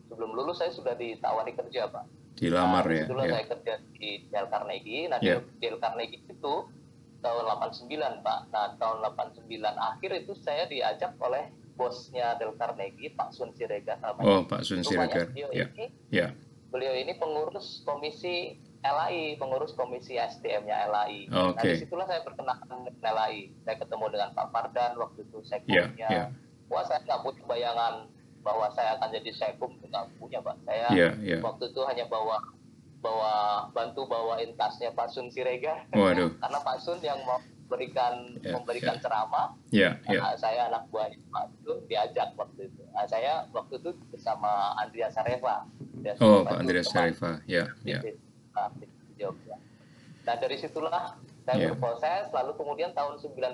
sebelum 0.06 0.30
lulus 0.32 0.58
saya 0.58 0.70
sudah 0.70 0.94
ditawari 0.94 1.52
kerja 1.52 1.86
pak. 1.86 2.04
dilamar 2.32 2.82
nah, 2.82 2.90
ya. 2.90 2.96
Di 2.96 3.04
situlah 3.04 3.24
ya. 3.24 3.32
saya 3.34 3.44
kerja 3.46 3.72
di 3.92 4.08
Dale 4.26 4.48
Carnegie. 4.48 5.02
Nah, 5.06 5.18
Ya. 5.20 5.36
di 5.38 5.60
Dale 5.60 5.76
Carnegie 5.78 6.24
itu 6.24 6.52
tahun 7.20 7.44
89, 7.44 7.90
Pak. 8.18 8.40
Nah, 8.48 8.66
tahun 8.74 8.96
89 9.04 9.44
akhir 9.76 10.10
itu 10.16 10.32
saya 10.34 10.64
diajak 10.64 11.20
oleh 11.20 11.48
bosnya 11.74 12.32
Dale 12.34 12.56
Carnegie, 12.56 13.12
Pak 13.12 13.30
Sun 13.30 13.52
Siregar 13.52 14.00
namanya. 14.00 14.24
Oh, 14.26 14.40
Pak 14.42 14.64
Sun 14.64 14.80
Siregar. 14.80 15.28
Beliau, 15.28 15.52
Ya, 15.52 15.68
ini, 15.70 15.86
ya, 16.08 16.32
beliau 16.66 16.94
ini 16.94 17.12
pengurus 17.14 17.84
komisi 17.84 18.56
LAI, 18.80 19.36
pengurus 19.36 19.76
komisi 19.76 20.16
SDM-nya 20.16 20.88
LAI. 20.88 21.28
Nah, 21.28 21.52
Oke. 21.52 21.68
di 21.68 21.76
situlah 21.76 22.08
saya 22.08 22.24
berkenalan 22.24 22.64
dengan 22.88 23.12
LAI. 23.14 23.52
Saya 23.60 23.76
ketemu 23.76 24.04
dengan 24.08 24.32
Pak 24.32 24.48
Fardan 24.48 24.96
waktu 24.96 25.20
itu 25.22 25.38
ya, 25.38 25.48
sekumnya. 25.50 26.08
ya, 26.08 26.24
Wah, 26.66 26.84
saya 26.84 27.04
nggak 27.04 27.20
punya 27.20 27.44
bayangan 27.44 28.08
bahwa 28.40 28.66
saya 28.72 28.96
akan 28.96 29.08
jadi 29.20 29.30
sekum, 29.36 29.70
nggak 29.84 30.04
punya, 30.16 30.40
Pak. 30.40 30.56
Saya 30.64 30.86
ya, 30.96 31.08
ya. 31.20 31.38
waktu 31.44 31.68
itu 31.72 31.80
hanya 31.84 32.04
bawa 32.08 32.40
bawa 33.00 33.32
bantu 33.72 34.04
bawain 34.04 34.52
tasnya 34.60 34.92
Pak 34.92 35.08
Sun 35.08 35.32
Siregar 35.32 35.88
Waduh, 35.96 36.36
karena 36.44 36.58
Pak 36.60 36.76
Sun 36.84 37.00
yang 37.00 37.16
mau 37.24 37.40
memberikan 37.40 38.36
Ya, 38.42 38.52
memberikan 38.58 38.96
ya. 38.98 39.00
ceramah 39.00 39.46
ya, 39.70 39.90
ya. 40.10 40.20
nah, 40.20 40.34
saya 40.36 40.68
anak 40.68 40.84
buahnya 40.92 41.16
Pak 41.32 41.44
Sun 41.64 41.80
diajak 41.88 42.34
waktu 42.36 42.68
itu 42.68 42.82
nah, 42.92 43.06
saya 43.08 43.48
waktu 43.56 43.78
itu 43.80 43.90
bersama 44.12 44.76
Andrea 44.76 45.08
Sareva 45.08 45.64
Andrea 45.96 46.12
Oh, 46.20 46.44
Sareva 46.44 46.50
Pak 46.50 46.60
itu 46.60 46.68
teman 46.68 46.84
Syarifa. 46.84 47.30
Ya, 47.48 47.64
ya, 47.86 47.98
ah, 48.58 48.68
nah 50.26 50.36
dari 50.36 50.56
situlah 50.60 51.16
saya 51.46 51.56
Ya. 51.56 51.68
berproses 51.72 52.28
lalu 52.36 52.52
kemudian 52.58 52.92
tahun 52.92 53.16
95 53.16 53.48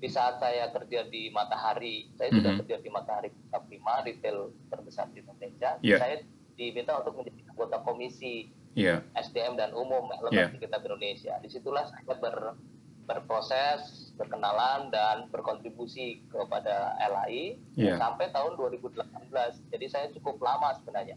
di 0.00 0.08
saat 0.08 0.40
saya 0.40 0.72
kerja 0.72 1.04
di 1.06 1.28
Matahari 1.28 2.08
saya 2.16 2.32
sudah 2.32 2.56
Mhm. 2.56 2.60
kerja 2.64 2.76
di 2.80 2.88
Matahari 2.88 3.28
Pusat 3.30 3.62
Prima 3.68 3.94
retail 4.00 4.38
terbesar 4.66 5.06
di 5.12 5.20
Indonesia 5.20 5.76
Ya. 5.80 6.00
saya 6.00 6.24
diminta 6.56 6.96
untuk 6.96 7.20
menjadi 7.20 7.40
anggota 7.48 7.84
komisi 7.84 8.48
ya, 8.72 9.04
SDM 9.12 9.60
dan 9.60 9.76
umum 9.76 10.08
Yeah. 10.08 10.48
lembaga 10.48 10.56
kita 10.56 10.76
Indonesia. 10.80 11.34
Di 11.40 11.48
situlah 11.48 11.84
saya 11.84 12.16
ber, 12.16 12.56
berproses, 13.04 14.12
berkenalan 14.14 14.88
dan 14.88 15.26
berkontribusi 15.28 16.24
kepada 16.28 16.96
LAI 16.96 17.58
Yeah. 17.76 17.98
sampai 17.98 18.30
tahun 18.30 18.56
2018. 18.56 19.60
Jadi 19.68 19.86
saya 19.88 20.06
cukup 20.12 20.40
lama 20.40 20.72
sebenarnya. 20.76 21.16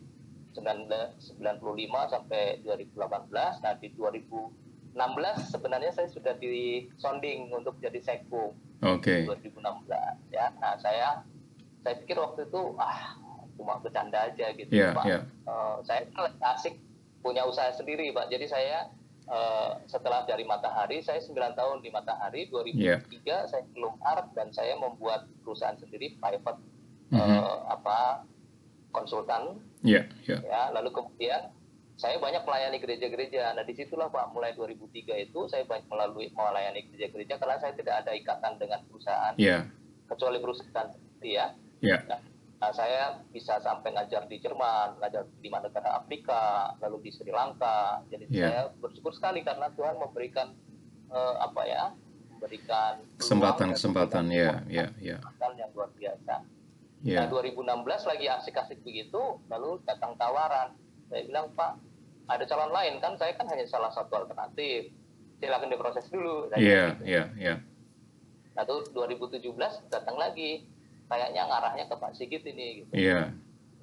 1995 0.53 2.09
sampai 2.09 2.61
2018. 2.61 3.61
Nah 3.61 3.73
di 3.75 3.89
2016 3.93 5.49
sebenarnya 5.49 5.91
saya 5.91 6.07
sudah 6.07 6.33
disonding 6.37 7.49
untuk 7.49 7.77
jadi 7.79 7.97
sekum 7.97 8.53
oke. 8.85 9.15
2016 9.25 9.87
ya. 10.29 10.45
Nah 10.57 10.73
saya 10.77 11.23
saya 11.79 11.95
pikir 11.97 12.15
waktu 12.15 12.45
itu 12.45 12.61
ah 12.75 13.15
cuma 13.53 13.77
bercanda 13.77 14.17
aja 14.25 14.49
gitu 14.51 14.67
Ya, 14.67 14.91
Pak. 14.91 15.03
ya. 15.05 15.19
Eh, 15.23 15.75
saya 15.83 16.01
kan 16.09 16.31
asik 16.51 16.75
punya 17.19 17.43
usaha 17.43 17.69
sendiri 17.69 18.09
Pak. 18.09 18.27
Jadi 18.27 18.45
saya 18.45 18.89
eh, 19.23 19.71
setelah 19.85 20.23
dari 20.23 20.43
Matahari, 20.43 20.99
saya 20.99 21.17
9 21.17 21.31
tahun 21.53 21.79
di 21.79 21.87
Matahari. 21.87 22.47
2003 22.47 23.07
saya 23.47 23.63
keluar 23.71 24.27
dan 24.31 24.51
saya 24.51 24.75
membuat 24.75 25.25
perusahaan 25.39 25.75
sendiri 25.75 26.17
private 26.17 26.59
eh, 27.09 27.15
Mhm. 27.15 27.39
apa 27.69 28.27
konsultan 28.89 29.59
Ya, 29.81 29.99
ya, 30.23 30.39
ya. 30.39 30.61
Lalu 30.71 30.91
kemudian 30.93 31.51
saya 31.93 32.17
banyak 32.17 32.41
melayani 32.43 32.77
gereja-gereja. 32.81 33.53
Nah 33.53 33.63
di 33.63 33.73
situlah 33.77 34.09
Pak 34.09 34.33
mulai 34.33 34.57
2003 34.57 35.29
itu 35.29 35.39
saya 35.45 35.63
banyak 35.63 35.85
melalui 35.87 36.33
melayani 36.33 36.89
gereja-gereja 36.89 37.37
karena 37.37 37.57
saya 37.61 37.73
tidak 37.77 38.01
ada 38.05 38.11
ikatan 38.17 38.57
dengan 38.57 38.81
perusahaan 38.89 39.33
ya, 39.37 39.69
kecuali 40.09 40.37
perusahaan 40.41 40.89
ya. 41.21 41.53
ya, 41.79 41.97
Nah, 42.63 42.71
saya 42.71 43.19
bisa 43.35 43.59
sampai 43.59 43.91
ngajar 43.91 44.23
di 44.31 44.39
Jerman, 44.39 44.95
ngajar 45.03 45.27
di 45.27 45.51
lima 45.51 45.59
negara 45.59 45.99
Afrika, 45.99 46.71
lalu 46.79 47.03
di 47.03 47.09
Sri 47.11 47.27
Lanka. 47.27 47.99
Jadi 48.07 48.31
Iya. 48.31 48.47
saya 48.47 48.61
bersyukur 48.79 49.11
sekali 49.11 49.43
karena 49.43 49.67
Tuhan 49.75 49.99
memberikan 49.99 50.55
eh, 51.13 51.35
apa 51.43 51.61
ya, 51.67 51.91
memberikan 52.31 53.03
peluang 53.03 53.19
kesempatan, 53.21 53.67
dan 53.69 53.75
kesempatan. 53.75 54.23
memberikan 54.25 54.65
Ya, 54.71 54.71
ya, 54.71 54.85
ya, 54.97 55.17
kesempatan 55.19 55.51
yang 55.59 55.69
luar 55.75 55.89
biasa. 55.93 56.35
ya. 57.03 57.19
Nah 57.19 57.25
2016 57.27 58.01
lagi 58.07 58.25
asik-asik 58.31 58.79
begitu, 58.81 59.21
lalu 59.51 59.83
datang 59.83 60.15
tawaran. 60.15 60.71
Saya 61.13 61.29
bilang 61.29 61.53
Pak, 61.53 61.71
ada 62.25 62.43
calon 62.49 62.73
lain 62.73 62.97
kan? 62.97 63.13
Saya 63.21 63.37
kan 63.37 63.45
hanya 63.45 63.69
salah 63.69 63.93
satu 63.93 64.25
alternatif. 64.25 64.89
Silakan 65.37 65.69
diproses 65.69 66.09
dulu. 66.09 66.49
Iya, 66.57 66.97
gitu. 66.97 67.03
iya, 67.05 67.23
iya. 67.37 67.55
Nah 68.57 68.65
itu 68.65 68.89
2017 68.97 69.93
datang 69.93 70.17
lagi. 70.17 70.65
Kayaknya 71.05 71.45
ngarahnya 71.45 71.85
ke 71.85 71.95
Pak 72.01 72.17
Sigit 72.17 72.41
ini. 72.49 72.81
Gitu. 72.81 72.91
Iya, 72.97 73.29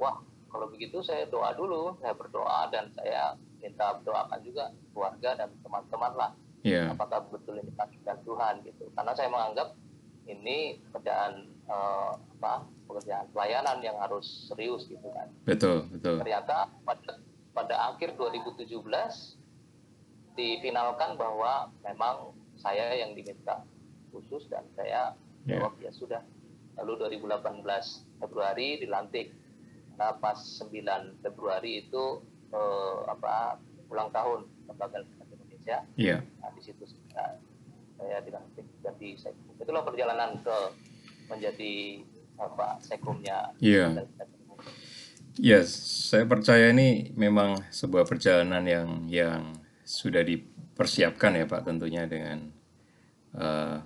wah 0.01 0.17
kalau 0.49 0.67
begitu 0.73 1.05
saya 1.05 1.29
doa 1.29 1.53
dulu 1.53 1.95
saya 2.01 2.17
berdoa 2.17 2.73
dan 2.73 2.89
saya 2.97 3.37
minta 3.61 4.01
doakan 4.03 4.41
juga 4.41 4.73
keluarga 4.97 5.37
dan 5.37 5.49
teman-teman 5.61 6.13
lah 6.17 6.31
iya, 6.65 6.89
apakah 6.91 7.29
betul 7.29 7.61
ini 7.61 7.71
panggilan 7.77 8.19
Tuhan 8.25 8.55
gitu 8.65 8.89
karena 8.97 9.13
saya 9.13 9.29
menganggap 9.29 9.77
ini 10.31 10.79
pekerjaan 10.91 11.47
eh, 11.67 12.11
apa 12.41 12.65
pekerjaan 12.87 13.27
pelayanan 13.35 13.79
yang 13.83 13.97
harus 13.99 14.51
serius 14.51 14.87
gitu 14.87 15.05
kan 15.15 15.29
betul, 15.47 15.87
betul. 15.91 16.19
ternyata 16.23 16.71
pada 16.87 17.19
pada 17.51 17.75
akhir 17.95 18.15
2017 18.15 18.71
difinalkan 20.39 21.19
bahwa 21.19 21.69
memang 21.83 22.33
saya 22.57 22.95
yang 22.95 23.13
diminta 23.13 23.61
khusus 24.15 24.47
dan 24.49 24.65
saya 24.79 25.15
Ya. 25.49 25.57
jawab 25.57 25.73
ya 25.81 25.89
sudah. 25.89 26.23
Lalu 26.77 27.17
2018 27.17 27.65
Februari 28.21 28.77
dilantik. 28.77 29.33
Nah 29.97 30.13
pas 30.21 30.37
9 30.37 31.17
Februari 31.25 31.89
itu 31.89 32.21
eh, 32.53 32.99
apa 33.09 33.57
ulang 33.89 34.13
tahun 34.13 34.45
Lembaga 34.69 35.01
Indonesia. 35.01 35.81
Iya. 35.97 36.21
Nah 36.45 36.51
di 36.53 36.61
situ 36.61 36.85
saya, 36.85 37.41
saya 37.97 38.21
dilantik 38.21 38.67
jadi 38.81 39.09
sekum. 39.17 39.55
Itulah 39.61 39.83
perjalanan 39.85 40.37
ke 40.41 40.57
menjadi 41.31 41.75
apa 42.41 42.81
sekumnya. 42.81 43.53
Iya. 43.61 44.09
Ya, 45.41 45.63
saya 45.65 46.27
percaya 46.27 46.75
ini 46.75 47.15
memang 47.15 47.65
sebuah 47.71 48.05
perjalanan 48.05 48.65
yang 48.67 48.89
yang 49.09 49.43
sudah 49.87 50.21
dipersiapkan 50.27 51.39
ya 51.39 51.47
Pak 51.47 51.65
tentunya 51.71 52.05
dengan 52.05 52.51
eh, 53.39 53.79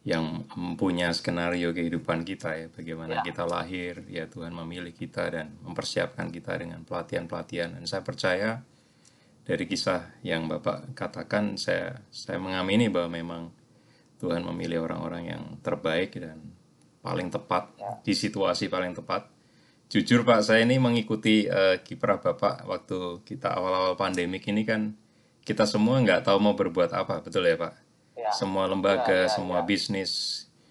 yang 0.00 0.48
mempunyai 0.56 1.12
skenario 1.12 1.76
kehidupan 1.76 2.24
kita 2.24 2.56
ya 2.56 2.66
bagaimana 2.72 3.20
Ya. 3.20 3.22
kita 3.22 3.44
lahir 3.44 4.00
ya 4.08 4.24
Tuhan 4.24 4.56
memilih 4.56 4.96
kita 4.96 5.28
dan 5.28 5.52
mempersiapkan 5.60 6.32
kita 6.32 6.56
dengan 6.56 6.80
pelatihan-pelatihan 6.88 7.76
dan 7.76 7.84
saya 7.84 8.00
percaya 8.00 8.64
dari 9.44 9.68
kisah 9.68 10.08
yang 10.24 10.48
Bapak 10.48 10.96
katakan 10.96 11.60
saya 11.60 12.00
saya 12.08 12.40
mengamini 12.40 12.88
bahwa 12.88 13.12
memang 13.12 13.42
Tuhan 14.20 14.44
memilih 14.44 14.84
orang-orang 14.84 15.32
yang 15.32 15.42
terbaik 15.64 16.14
dan 16.20 16.38
paling 17.00 17.32
tepat 17.32 17.72
Ya. 17.80 17.96
di 18.04 18.12
situasi 18.12 18.68
paling 18.68 18.92
tepat 18.92 19.24
Jujur 19.90 20.22
Pak, 20.22 20.46
saya 20.46 20.62
ini 20.62 20.78
mengikuti 20.78 21.50
eh, 21.50 21.82
kiprah 21.82 22.22
Bapak 22.22 22.62
waktu 22.62 23.26
kita 23.26 23.50
awal-awal 23.58 23.98
pandemik 23.98 24.46
ini 24.46 24.62
kan 24.62 24.94
kita 25.42 25.66
semua 25.66 25.98
nggak 25.98 26.22
tahu 26.30 26.38
mau 26.38 26.54
berbuat 26.54 26.94
apa, 26.94 27.18
betul 27.26 27.42
ya 27.42 27.58
Pak? 27.58 27.74
Ya. 28.14 28.30
Semua 28.30 28.70
lembaga, 28.70 29.10
Ya, 29.10 29.26
ya, 29.26 29.34
semua 29.34 29.58
ya. 29.58 29.66
bisnis. 29.66 30.12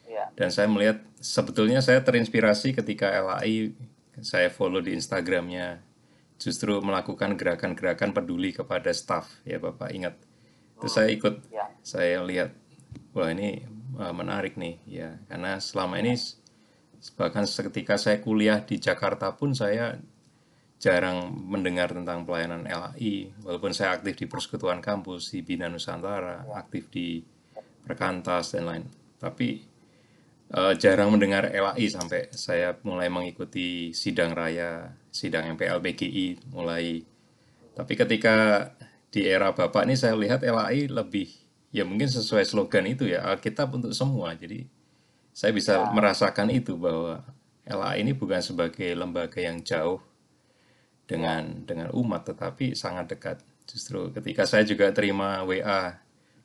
Ya. 0.07 0.31
Dan 0.39 0.55
saya 0.55 0.71
melihat 0.71 1.03
sebetulnya 1.19 1.83
saya 1.83 1.99
terinspirasi 1.99 2.71
ketika 2.71 3.11
LAI 3.11 3.75
saya 4.23 4.47
follow 4.47 4.79
di 4.79 4.95
Instagramnya 4.95 5.83
justru 6.39 6.79
melakukan 6.79 7.35
gerakan-gerakan 7.35 8.15
peduli 8.15 8.55
kepada 8.55 8.87
staff 8.95 9.27
ya 9.43 9.59
Bapak 9.59 9.91
ingat. 9.91 10.15
Terus 10.79 10.95
saya 10.95 11.11
ikut, 11.11 11.43
Ya. 11.51 11.67
saya 11.83 12.23
lihat 12.23 12.55
wah 13.13 13.29
ini 13.29 13.61
eh, 13.99 14.13
menarik 14.13 14.55
nih 14.55 14.75
ya. 14.85 15.09
Karena 15.25 15.57
selama 15.57 15.97
ini 16.01 16.15
bahkan 17.15 17.47
ketika 17.47 17.95
saya 17.95 18.19
kuliah 18.19 18.59
di 18.63 18.75
Jakarta 18.75 19.31
pun 19.33 19.55
saya 19.55 19.95
jarang 20.79 21.35
mendengar 21.35 21.91
tentang 21.91 22.23
pelayanan 22.23 22.63
LAI 22.63 23.35
walaupun 23.43 23.75
saya 23.75 23.99
aktif 23.99 24.15
di 24.15 24.25
persekutuan 24.31 24.79
kampus 24.79 25.35
di 25.35 25.43
Bina 25.43 25.67
Nusantara 25.67 26.47
aktif 26.55 26.87
di 26.87 27.19
Perkantas 27.83 28.55
dan 28.55 28.63
lain. 28.69 28.85
Tapi 29.19 29.49
eh, 30.53 30.73
jarang 30.79 31.11
mendengar 31.11 31.49
LAI 31.49 31.85
sampai 31.89 32.29
saya 32.31 32.77
mulai 32.85 33.09
mengikuti 33.11 33.91
sidang 33.91 34.31
raya 34.35 34.93
sidang 35.09 35.55
MPL 35.57 35.81
PGI 35.81 36.53
mulai. 36.53 37.01
Tapi 37.73 37.93
ketika 37.95 38.67
di 39.09 39.25
era 39.25 39.55
Bapak 39.55 39.89
ini 39.89 39.97
saya 39.97 40.13
lihat 40.13 40.45
LAI 40.45 40.85
lebih 40.85 41.48
ya 41.69 41.85
mungkin 41.85 42.07
sesuai 42.07 42.43
slogan 42.43 42.85
itu 42.85 43.05
ya 43.05 43.21
Alkitab 43.25 43.69
untuk 43.71 43.93
semua 43.93 44.33
jadi 44.33 44.65
saya 45.31 45.53
bisa 45.53 45.93
merasakan 45.93 46.49
itu 46.49 46.75
bahwa 46.75 47.21
LA 47.63 48.01
ini 48.01 48.11
bukan 48.11 48.41
sebagai 48.41 48.89
lembaga 48.91 49.37
yang 49.37 49.61
jauh 49.61 50.01
dengan 51.05 51.65
dengan 51.65 51.89
umat 51.93 52.25
tetapi 52.25 52.73
sangat 52.73 53.13
dekat. 53.13 53.37
Justru 53.65 54.09
ketika 54.09 54.45
saya 54.45 54.65
juga 54.65 54.89
terima 54.89 55.45
WA 55.45 55.97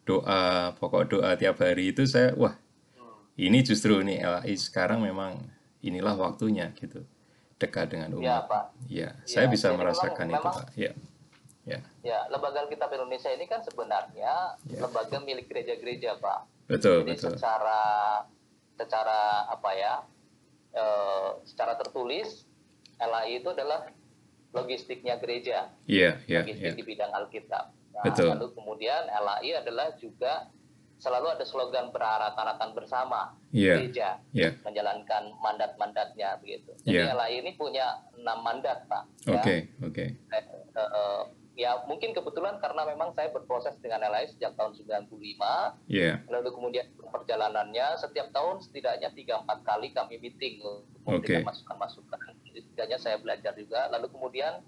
doa 0.05 0.73
pokok 0.77 1.05
doa 1.09 1.33
tiap 1.35 1.57
hari 1.59 1.97
itu 1.97 2.05
saya 2.05 2.37
wah 2.37 2.53
ini 3.41 3.65
justru 3.65 4.05
ini 4.05 4.21
LAI 4.21 4.53
sekarang 4.55 5.01
memang 5.01 5.41
inilah 5.81 6.13
waktunya 6.15 6.69
gitu 6.77 7.01
dekat 7.57 7.89
dengan 7.89 8.13
Ya, 8.21 8.45
umat. 8.45 8.45
Pak. 8.47 8.65
Ya, 8.87 9.09
saya 9.25 9.49
bisa 9.49 9.73
jadi 9.73 9.81
merasakan 9.81 10.27
memang- 10.29 10.37
itu, 10.37 10.45
memang- 10.45 10.57
Pak. 10.61 10.67
Ya. 10.77 10.93
Ya, 11.65 11.81
Ya, 12.05 12.19
Lembaga 12.29 12.61
Alkitab 12.61 12.93
Indonesia 12.93 13.33
ini 13.33 13.49
kan 13.49 13.65
sebenarnya 13.65 14.61
Ya. 14.63 14.79
lembaga 14.79 15.17
milik 15.19 15.49
gereja-gereja, 15.49 16.21
Pak. 16.21 16.45
betul, 16.65 17.05
Jadi 17.05 17.13
betul. 17.17 17.31
secara 17.33 17.81
secara 18.75 19.21
apa 19.49 19.71
ya? 19.73 19.95
eh, 20.75 21.31
secara 21.47 21.79
tertulis 21.79 22.51
LAI 22.99 23.39
itu 23.39 23.47
adalah 23.47 23.87
logistiknya 24.51 25.17
gereja, 25.17 25.71
Iya, 25.87 26.19
iya, 26.27 26.43
logistik 26.43 26.67
iya. 26.67 26.75
di 26.75 26.83
bidang 26.85 27.15
Alkitab. 27.15 27.65
Nah, 27.95 28.03
Betul. 28.03 28.35
lalu 28.35 28.51
kemudian 28.53 29.07
LAI 29.07 29.55
adalah 29.57 29.95
juga 29.95 30.51
selalu 30.99 31.31
ada 31.31 31.47
slogan 31.47 31.91
berharatan 31.91 32.75
bersama 32.75 33.39
Iya, 33.55 33.79
gereja 33.79 34.09
iya. 34.33 34.51
menjalankan 34.63 35.31
mandat-mandatnya 35.39 36.43
begitu. 36.43 36.75
Jadi 36.83 37.07
Iya. 37.07 37.15
LAI 37.15 37.35
ini 37.39 37.55
punya 37.55 37.87
enam 38.13 38.43
mandat, 38.43 38.83
Pak. 38.91 39.31
Oke, 39.31 39.71
Ya. 39.71 39.87
oke. 39.87 40.05
Eh, 40.11 40.45
eh, 40.75 41.23
ya 41.55 41.87
mungkin 41.87 42.11
kebetulan 42.11 42.59
karena 42.59 42.83
memang 42.83 43.15
saya 43.15 43.31
berproses 43.31 43.79
dengan 43.79 44.03
LAI 44.03 44.27
sejak 44.27 44.59
tahun 44.59 44.75
95 44.75 45.07
Iya, 45.87 46.19
lalu 46.27 46.51
kemudian 46.51 46.87
perjalanannya 47.15 47.95
setiap 47.95 48.35
tahun 48.35 48.59
setidaknya 48.59 49.15
3-4 49.15 49.63
kali 49.63 49.95
kami 49.95 50.19
meeting 50.19 50.59
untuk 50.67 50.99
memberikan 51.07 51.47
Oke. 51.47 51.49
masukan-masukan 51.55 52.19
Jadi 52.51 52.59
setidaknya 52.67 52.99
saya 52.99 53.17
belajar 53.23 53.55
juga 53.55 53.87
lalu 53.95 54.11
kemudian 54.11 54.67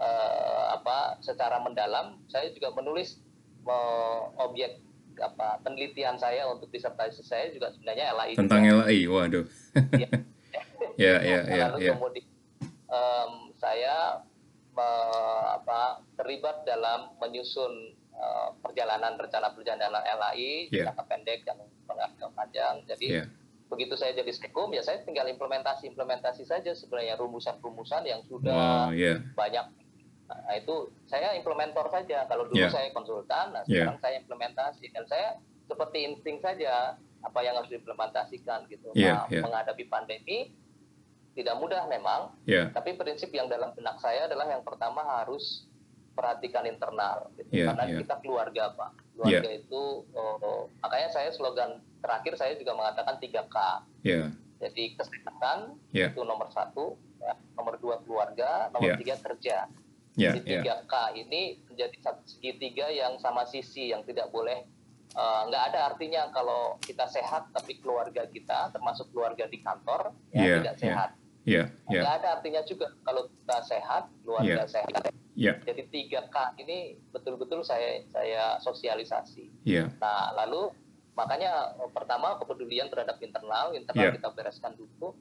eh, 0.00 0.64
apa 0.72 1.20
secara 1.20 1.60
mendalam 1.60 2.16
saya 2.32 2.48
juga 2.56 2.72
menulis 2.72 3.20
eh, 3.68 4.20
objek 4.40 4.80
apa 5.20 5.60
penelitian 5.60 6.16
saya 6.16 6.48
untuk 6.48 6.72
disertasi 6.72 7.20
saya 7.20 7.52
juga 7.52 7.68
sebenarnya 7.76 8.16
LAI 8.16 8.32
tentang 8.40 8.64
juga. 8.64 8.88
LAI, 8.88 9.00
waduh. 9.08 9.46
Iya. 10.00 10.10
Ya, 11.00 11.24
ya, 11.24 11.40
ya, 11.48 11.64
lalu 11.72 11.88
ya. 11.88 11.96
kemudian 11.96 12.28
em, 12.92 13.32
saya 13.56 14.20
me- 14.72 15.46
apa 15.52 15.80
terlibat 16.16 16.64
dalam 16.64 17.12
menyusun 17.16 17.72
eh, 18.12 18.48
perjalanan 18.60 19.16
rencana 19.16 19.50
perjalanan 19.50 19.88
LAI 19.98 20.68
Iya. 20.68 20.92
jangka 20.92 21.04
pendek 21.06 21.42
dan 21.42 21.58
jangka 21.88 22.28
panjang. 22.30 22.84
Jadi 22.86 23.06
Iya. 23.08 23.24
begitu 23.66 23.96
saya 23.96 24.12
jadi 24.12 24.28
sekum 24.28 24.68
ya 24.68 24.84
saya 24.84 25.00
tinggal 25.00 25.24
implementasi 25.26 25.88
implementasi 25.88 26.44
saja 26.44 26.70
sebenarnya 26.70 27.16
rumusan-rumusan 27.16 28.04
yang 28.04 28.20
Wow, 28.22 28.28
sudah 28.28 28.92
ya. 28.92 29.16
banyak. 29.32 29.66
Nah, 30.28 30.54
itu 30.54 30.74
saya 31.04 31.32
implementor 31.34 31.88
saja. 31.88 32.24
Kalau 32.24 32.46
dulu 32.46 32.56
Iya. 32.58 32.68
saya 32.68 32.88
konsultan, 32.92 33.52
nah 33.52 33.64
Iya. 33.64 33.88
sekarang 33.88 33.98
saya 33.98 34.14
implementasi 34.20 34.84
dan 34.88 35.04
saya 35.04 35.28
seperti 35.64 35.98
insting 36.04 36.36
saja 36.38 36.94
apa 37.20 37.38
yang 37.40 37.56
harus 37.56 37.70
diimplementasikan 37.70 38.68
gitu. 38.68 38.92
Iya, 38.92 39.12
Nah, 39.14 39.26
iya. 39.28 39.40
menghadapi 39.40 39.84
pandemi 39.86 40.52
tidak 41.32 41.56
mudah 41.56 41.88
memang, 41.88 42.32
Ya, 42.44 42.68
tapi 42.70 42.92
prinsip 42.94 43.32
yang 43.32 43.48
dalam 43.48 43.72
benak 43.72 43.96
saya 44.00 44.28
adalah 44.28 44.44
yang 44.48 44.60
pertama 44.60 45.00
harus 45.00 45.64
perhatikan 46.12 46.68
internal 46.68 47.32
gitu. 47.40 47.48
Iya, 47.50 47.72
karena 47.72 47.84
iya. 47.88 47.98
kita 48.04 48.14
keluarga 48.20 48.64
pak 48.76 48.90
keluarga 49.16 49.50
itu 49.52 49.82
oh, 50.12 50.68
makanya 50.80 51.08
saya 51.12 51.30
slogan 51.32 51.80
terakhir 52.04 52.36
saya 52.36 52.52
juga 52.56 52.72
mengatakan 52.76 53.16
3K 53.20 53.56
ya, 54.04 54.28
jadi 54.60 54.84
kesehatan 54.96 55.58
ya, 55.92 56.12
itu 56.12 56.20
nomor 56.24 56.48
satu 56.52 56.96
ya. 57.20 57.32
nomor 57.56 57.76
dua 57.80 58.00
keluarga 58.04 58.72
nomor 58.72 58.92
Iya. 58.92 58.98
tiga 59.00 59.16
kerja 59.20 59.56
ya, 60.16 60.30
jadi 60.36 60.40
ya. 60.44 60.60
3K 60.84 60.94
ini 61.24 61.60
menjadi 61.70 61.96
satu 62.02 62.22
segitiga 62.28 62.88
yang 62.92 63.16
sama 63.20 63.44
sisi 63.48 63.92
yang 63.92 64.02
tidak 64.04 64.28
boleh 64.32 64.64
eh, 65.12 65.40
nggak 65.48 65.62
ada 65.72 65.92
artinya 65.92 66.28
kalau 66.32 66.76
kita 66.82 67.04
sehat 67.08 67.52
tapi 67.52 67.78
keluarga 67.80 68.24
kita 68.28 68.72
termasuk 68.72 69.12
keluarga 69.12 69.44
di 69.48 69.60
kantor 69.60 70.12
ya 70.32 70.40
Iya, 70.40 70.54
tidak 70.60 70.76
iya. 70.76 70.82
sehat 70.82 71.10
Ya, 71.42 71.74
ya, 71.90 72.06
nggak 72.06 72.14
ada 72.22 72.28
artinya 72.38 72.62
juga. 72.62 72.94
Kalau 73.02 73.26
kita 73.26 73.56
sehat 73.66 74.06
keluarga 74.22 74.62
Iya. 74.62 74.70
sehat 74.70 75.02
ya, 75.34 75.58
jadi 75.66 75.82
3K 75.90 76.36
ini 76.62 76.94
betul-betul 77.10 77.66
saya 77.66 78.06
saya 78.14 78.62
sosialisasi. 78.62 79.50
Ya, 79.66 79.90
nah 79.98 80.30
lalu 80.38 80.70
makanya 81.18 81.74
eh, 81.82 81.90
pertama 81.90 82.38
kepedulian 82.38 82.86
terhadap 82.86 83.18
internal 83.18 83.74
internal 83.74 84.06
Iya. 84.06 84.14
kita 84.14 84.28
bereskan 84.32 84.78
dulu. 84.78 85.18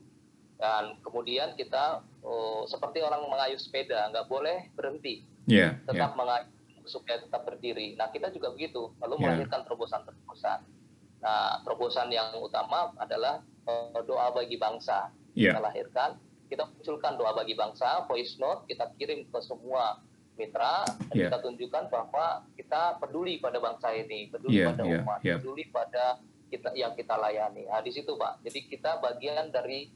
Dan 0.61 0.93
kemudian 1.01 1.57
kita 1.57 2.05
oh, 2.21 2.69
seperti 2.69 3.01
orang 3.01 3.25
mengayuh 3.25 3.57
sepeda 3.57 4.05
nggak 4.13 4.29
boleh 4.29 4.69
berhenti. 4.77 5.25
Ya, 5.49 5.73
ya, 5.73 5.89
tetap 5.89 6.13
mengayuh 6.13 6.53
supaya 6.85 7.17
tetap 7.17 7.41
berdiri. 7.49 7.97
Nah 7.97 8.13
kita 8.13 8.29
juga 8.29 8.53
begitu. 8.53 8.93
Lalu 9.01 9.13
Iya. 9.17 9.21
melahirkan 9.25 9.65
terobosan-terobosan. 9.65 10.59
Nah 11.25 11.65
terobosan 11.65 12.13
yang 12.13 12.29
utama 12.37 12.93
adalah 13.01 13.41
eh, 13.65 13.99
doa 14.05 14.29
bagi 14.29 14.61
bangsa 14.61 15.09
ya, 15.37 15.55
kita 15.55 15.61
lahirkan 15.61 16.09
kita 16.51 16.63
munculkan 16.67 17.13
doa 17.15 17.31
bagi 17.31 17.55
bangsa 17.55 18.03
voice 18.07 18.35
note 18.37 18.67
kita 18.67 18.91
kirim 18.99 19.23
ke 19.27 19.39
semua 19.39 19.99
mitra 20.35 20.83
dan 21.11 21.15
Iya. 21.15 21.27
kita 21.31 21.37
tunjukkan 21.43 21.83
bahwa 21.91 22.43
kita 22.55 22.97
peduli 22.99 23.39
pada 23.39 23.59
bangsa 23.59 23.91
ini 23.95 24.27
peduli 24.31 24.59
Iya, 24.59 24.73
pada 24.73 24.83
iya, 24.83 24.99
umat 25.03 25.19
iya. 25.23 25.35
peduli 25.39 25.63
pada 25.71 26.05
kita 26.51 26.69
yang 26.75 26.91
kita 26.95 27.15
layani 27.15 27.67
nah 27.67 27.79
di 27.79 27.91
situ 27.91 28.15
pak 28.19 28.43
jadi 28.43 28.59
kita 28.67 28.99
bagian 28.99 29.51
dari 29.51 29.91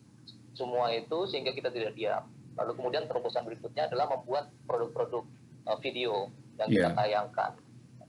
semua 0.56 0.92
itu 0.96 1.28
sehingga 1.28 1.52
kita 1.52 1.68
tidak 1.72 1.96
diam 2.00 2.24
lalu 2.56 2.72
kemudian 2.80 3.04
terobosan 3.08 3.44
berikutnya 3.44 3.92
adalah 3.92 4.08
membuat 4.08 4.48
produk-produk 4.64 5.24
eh, 5.68 5.78
video 5.84 6.32
yang 6.56 6.70
kita 6.72 6.90
Iya. 6.92 6.96
tayangkan 6.96 7.52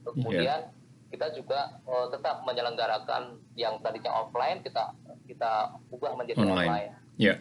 Kemudian 0.07 0.71
kita 1.07 1.27
juga 1.35 1.79
uh, 1.83 2.07
tetap 2.11 2.43
menyelenggarakan 2.43 3.39
yang 3.55 3.79
tadinya 3.83 4.23
offline 4.23 4.59
kita 4.63 4.91
kita 5.27 5.75
ubah 5.91 6.15
menjadi 6.15 6.43
online. 6.43 6.67
online. 6.67 6.91
Yeah. 7.17 7.37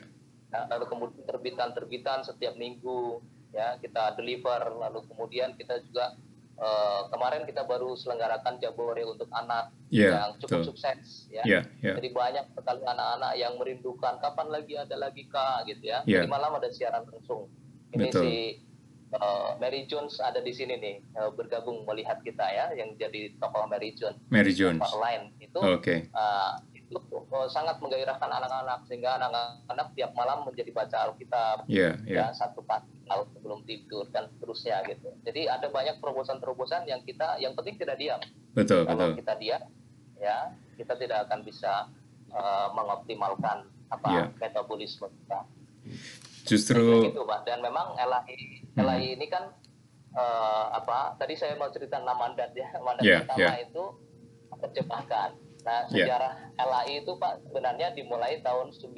Nah, 0.51 0.73
lalu 0.73 0.85
kemudian 0.89 1.25
terbitan-terbitan 1.29 2.25
setiap 2.25 2.57
minggu 2.57 3.21
ya 3.53 3.77
kita 3.81 4.17
deliver. 4.17 4.73
Lalu 4.73 5.05
kemudian 5.13 5.53
kita 5.57 5.81
juga 5.85 6.17
uh, 6.61 7.09
kemarin 7.13 7.45
kita 7.45 7.65
baru 7.65 7.95
selenggarakan 7.97 8.57
jabore 8.61 9.05
untuk 9.05 9.29
anak 9.33 9.73
yeah, 9.93 10.27
yang 10.27 10.41
cukup 10.41 10.65
betul. 10.65 10.73
sukses 10.73 11.29
ya. 11.29 11.45
Yeah, 11.45 11.63
yeah. 11.85 11.97
Jadi 12.01 12.09
banyak 12.13 12.45
sekali 12.57 12.83
anak-anak 12.85 13.33
yang 13.37 13.53
merindukan 13.61 14.17
kapan 14.21 14.49
lagi 14.49 14.75
ada 14.81 14.97
lagi 14.97 15.29
kak 15.29 15.69
gitu 15.69 15.93
ya. 15.93 16.01
Yeah. 16.09 16.25
Jadi 16.25 16.29
malam 16.33 16.57
ada 16.57 16.69
siaran 16.73 17.05
langsung. 17.09 17.53
Ini 17.95 18.11
betul. 18.11 18.23
si 18.25 18.33
uh, 19.15 19.55
Mary 19.61 19.87
Jones 19.87 20.19
ada 20.19 20.41
di 20.43 20.53
sini 20.53 20.75
nih 20.81 20.97
uh, 21.21 21.31
bergabung 21.33 21.87
melihat 21.87 22.21
kita 22.25 22.45
ya 22.45 22.73
yang 22.75 22.97
jadi 22.97 23.37
tokoh 23.39 23.69
Mary 23.69 23.93
Jones. 23.95 24.19
Mary 24.33 24.53
Jones. 24.57 24.83
Lain 24.99 25.33
itu 25.39 25.61
okay. 25.61 26.09
uh, 26.17 26.59
sangat 27.51 27.83
menggairahkan 27.83 28.31
anak-anak 28.31 28.87
sehingga 28.87 29.19
anak-anak 29.19 29.87
tiap 29.99 30.15
malam 30.15 30.47
menjadi 30.47 30.71
baca 30.71 30.97
Alkitab 31.11 31.67
yeah, 31.67 31.99
yeah. 32.07 32.31
ya 32.31 32.35
satu 32.35 32.63
pasal 32.63 33.27
sebelum 33.35 33.67
tidur 33.67 34.07
dan 34.15 34.31
seterusnya 34.31 34.87
gitu. 34.87 35.11
Jadi 35.27 35.51
ada 35.51 35.67
banyak 35.67 35.99
terobosan-terobosan 35.99 36.87
yang 36.87 37.03
kita 37.03 37.37
yang 37.43 37.53
penting 37.59 37.77
tidak 37.77 37.99
diam. 37.99 38.21
Betul 38.55 38.87
Kalau 38.87 39.11
betul. 39.11 39.19
kita 39.23 39.35
diam 39.43 39.63
ya 40.17 40.55
kita 40.79 40.95
tidak 40.97 41.19
akan 41.29 41.41
bisa 41.43 41.91
uh, 42.31 42.69
mengoptimalkan 42.73 43.67
apa 43.91 44.09
yeah. 44.11 44.27
metabolisme 44.39 45.11
kita. 45.11 45.41
Justru 46.47 47.11
itu 47.11 47.23
pak 47.27 47.43
dan 47.43 47.59
memang 47.59 47.99
LAI 47.99 48.63
hmm. 48.63 48.79
LAI 48.79 49.19
ini 49.19 49.27
kan 49.27 49.51
uh, 50.15 50.67
apa 50.79 51.19
tadi 51.19 51.35
saya 51.35 51.59
mau 51.59 51.71
cerita 51.75 51.99
nama 51.99 52.15
mandat 52.23 52.55
ya 52.55 52.71
mandat 52.79 53.03
yeah, 53.03 53.21
pertama 53.27 53.43
yeah. 53.43 53.67
itu 53.67 53.85
terjemahkan 54.57 55.31
nah 55.67 55.83
ya. 55.91 56.07
sejarah 56.07 56.33
yeah. 56.55 56.65
LAI 56.71 57.03
itu 57.03 57.13
pak 57.19 57.43
sebenarnya 57.51 57.91
dimulai 57.99 58.39
tahun 58.47 58.71
9 58.71 58.95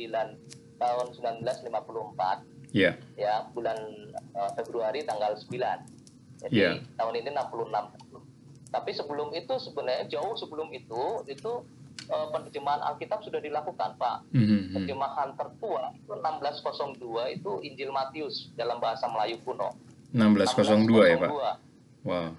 tahun 0.77 1.07
1954 1.17 2.77
yeah. 2.77 2.95
ya 3.17 3.49
bulan 3.57 3.81
uh, 4.37 4.53
Februari 4.53 5.01
tanggal 5.09 5.33
9 5.33 5.49
jadi 6.45 6.53
yeah. 6.53 6.77
tahun 7.01 7.15
ini 7.25 7.33
66 7.33 8.69
tapi 8.69 8.91
sebelum 8.93 9.33
itu 9.33 9.57
sebenarnya 9.57 10.13
jauh 10.13 10.37
sebelum 10.37 10.69
itu 10.77 11.25
itu 11.25 11.53
uh, 12.13 12.29
penerjemahan 12.33 12.81
Alkitab 12.93 13.25
sudah 13.25 13.41
dilakukan, 13.41 13.97
Pak. 13.97 14.29
Mm-hmm. 14.33 14.77
Terjemahan 14.77 15.29
tertua 15.37 15.93
itu 15.97 16.13
1602 16.13 17.37
itu 17.41 17.53
Injil 17.65 17.91
Matius 17.93 18.53
dalam 18.57 18.81
bahasa 18.81 19.09
Melayu 19.09 19.41
kuno. 19.45 19.73
1602, 20.13 21.09
1602 21.09 21.13
ya, 21.13 21.17
Pak. 21.17 21.31
Wow. 22.05 22.31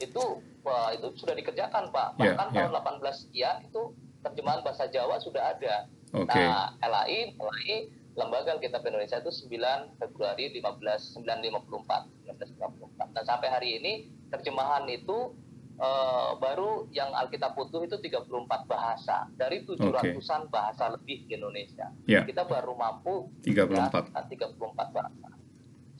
Itu 0.00 0.24
wah 0.66 0.90
itu 0.90 1.14
sudah 1.14 1.38
dikerjakan, 1.38 1.94
Pak. 1.94 2.18
Ya, 2.18 2.34
Bahkan 2.34 2.48
yeah, 2.50 2.66
tahun 2.66 2.74
yeah. 2.74 3.06
18 3.14 3.22
sekian 3.22 3.56
itu 3.62 3.82
terjemahan 4.26 4.60
bahasa 4.66 4.90
Jawa 4.90 5.22
sudah 5.22 5.54
ada. 5.54 5.86
Okay. 6.10 6.42
Nah, 6.42 6.74
LAI, 6.82 7.38
LAI 7.38 7.76
Lembaga 8.16 8.56
Alkitab 8.56 8.80
Indonesia 8.88 9.20
itu 9.20 9.28
9 9.28 10.00
Februari 10.00 10.48
15 10.48 11.20
1954, 11.20 12.08
1954. 12.24 13.12
Dan 13.12 13.24
sampai 13.28 13.48
hari 13.52 13.68
ini 13.76 13.92
terjemahan 14.32 14.88
itu 14.88 15.36
uh, 15.76 16.32
baru 16.40 16.88
yang 16.96 17.12
Alkitab 17.12 17.52
Utuh 17.60 17.84
itu 17.84 18.00
34 18.00 18.24
bahasa 18.64 19.28
dari 19.36 19.68
700-an 19.68 20.48
okay. 20.48 20.48
bahasa 20.48 20.84
lebih 20.96 21.28
di 21.28 21.36
Indonesia. 21.36 21.92
Yeah. 22.08 22.24
Kita 22.24 22.48
baru 22.48 22.72
mampu 22.72 23.28
34 23.44 24.08
ya, 24.08 24.24
34 24.48 24.96
bahasa. 24.96 25.28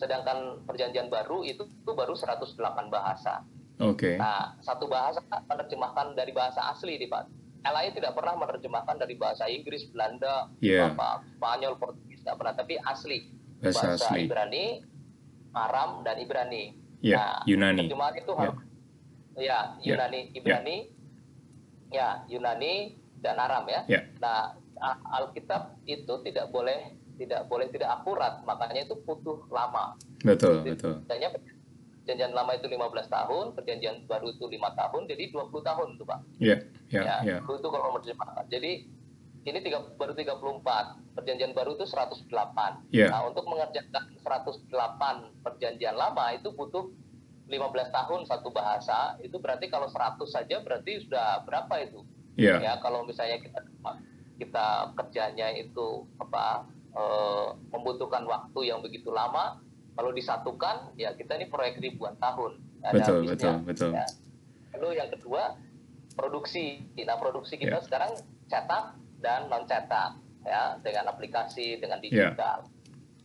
Sedangkan 0.00 0.64
perjanjian 0.64 1.12
baru 1.12 1.44
itu, 1.44 1.68
itu 1.68 1.92
baru 1.92 2.16
108 2.16 2.57
bahasa. 2.88 3.44
Oke. 3.77 4.15
Okay. 4.15 4.17
Nah, 4.17 4.57
satu 4.65 4.89
bahasa 4.89 5.21
menerjemahkan 5.25 6.17
dari 6.17 6.33
bahasa 6.33 6.73
asli 6.73 6.97
di 6.97 7.07
Pak. 7.09 7.29
LAI 7.67 7.91
tidak 7.93 8.15
pernah 8.15 8.39
menerjemahkan 8.39 8.95
dari 8.95 9.19
bahasa 9.19 9.51
Inggris, 9.51 9.91
Belanda, 9.91 10.47
yeah. 10.62 10.95
apa, 10.95 11.27
Spanyol, 11.35 11.75
Portugis 11.83 12.23
tidak 12.23 12.39
pernah, 12.39 12.55
tapi 12.55 12.75
asli. 12.79 13.27
Bahasa, 13.59 13.99
bahasa 13.99 14.07
asli. 14.07 14.31
Ibrani, 14.31 14.67
Aram 15.51 16.07
dan 16.07 16.17
Ibrani. 16.23 16.79
Yeah. 17.03 17.19
Nah, 17.19 17.39
Yunani. 17.45 17.85
Terjemahan 17.91 18.15
itu 18.17 18.33
yeah. 18.33 18.41
harus 18.41 18.59
ya 19.37 19.59
Yunani, 19.83 20.21
yeah. 20.31 20.37
Ibrani, 20.39 20.77
yeah. 21.91 22.15
ya 22.25 22.31
Yunani 22.31 22.75
dan 23.21 23.37
Aram 23.43 23.65
ya. 23.67 23.81
Yeah. 23.91 24.05
Nah 24.23 24.57
Alkitab 25.12 25.81
itu 25.89 26.15
tidak 26.25 26.53
boleh 26.53 26.95
tidak 27.17 27.49
boleh 27.49 27.67
tidak 27.73 27.91
akurat, 27.97 28.45
makanya 28.45 28.85
itu 28.85 28.95
butuh 29.01 29.49
lama. 29.49 29.97
Betul, 30.21 30.61
jadi, 30.61 30.77
betul. 30.77 30.95
Perjanjian 32.07 32.38
lama 32.38 32.55
itu 32.55 32.71
15 32.71 33.11
tahun, 33.11 33.45
perjanjian 33.59 34.07
baru 34.07 34.31
itu 34.31 34.47
lima 34.47 34.71
tahun, 34.79 35.11
jadi 35.11 35.27
20 35.35 35.51
tahun 35.51 35.87
itu 35.99 36.05
Pak. 36.07 36.21
Iya, 36.38 36.57
iya, 36.95 37.03
iya. 37.27 37.37
Itu 37.42 37.66
kalau 37.66 37.99
menerjemahkan. 37.99 38.47
Jadi 38.47 38.87
ini 39.47 39.59
tiga, 39.59 39.83
baru 39.99 40.14
34, 40.14 41.19
perjanjian 41.19 41.51
baru 41.51 41.75
itu 41.75 41.83
108. 41.83 42.31
Yeah. 42.95 43.11
Nah, 43.11 43.27
untuk 43.27 43.51
mengerjakan 43.51 44.14
108 44.23 44.71
perjanjian 45.42 45.99
lama 45.99 46.31
itu 46.38 46.55
butuh 46.55 46.95
15 47.47 47.95
tahun 47.95 48.21
satu 48.27 48.51
bahasa 48.51 49.14
itu 49.23 49.38
berarti 49.38 49.71
kalau 49.71 49.87
100 49.87 50.19
saja 50.27 50.59
berarti 50.66 51.07
sudah 51.07 51.47
berapa 51.47 51.75
itu 51.79 52.03
yeah. 52.35 52.59
ya 52.59 52.73
kalau 52.83 53.07
misalnya 53.07 53.38
kita 53.38 53.61
kita 54.37 54.66
kerjanya 54.99 55.55
itu 55.55 56.05
apa 56.21 56.66
e, 56.92 57.03
membutuhkan 57.73 58.27
waktu 58.27 58.69
yang 58.69 58.83
begitu 58.83 59.14
lama 59.14 59.62
kalau 59.97 60.13
disatukan 60.13 60.93
ya 61.01 61.17
kita 61.17 61.41
ini 61.41 61.49
proyek 61.49 61.81
ribuan 61.81 62.15
tahun 62.21 62.61
betul 62.93 63.25
habisnya, 63.25 63.33
betul 63.33 63.55
betul 63.65 63.91
ya. 63.97 64.07
lalu 64.77 64.89
yang 65.01 65.11
kedua 65.11 65.43
produksi 66.15 66.85
nah 67.03 67.17
produksi 67.17 67.57
kita 67.57 67.81
yeah. 67.81 67.85
sekarang 67.85 68.13
cetak 68.47 68.85
dan 69.25 69.49
non 69.49 69.65
cetak 69.65 70.21
ya 70.47 70.79
dengan 70.85 71.11
aplikasi 71.11 71.81
dengan 71.83 71.99
iya. 72.05 72.31
digital 72.31 72.59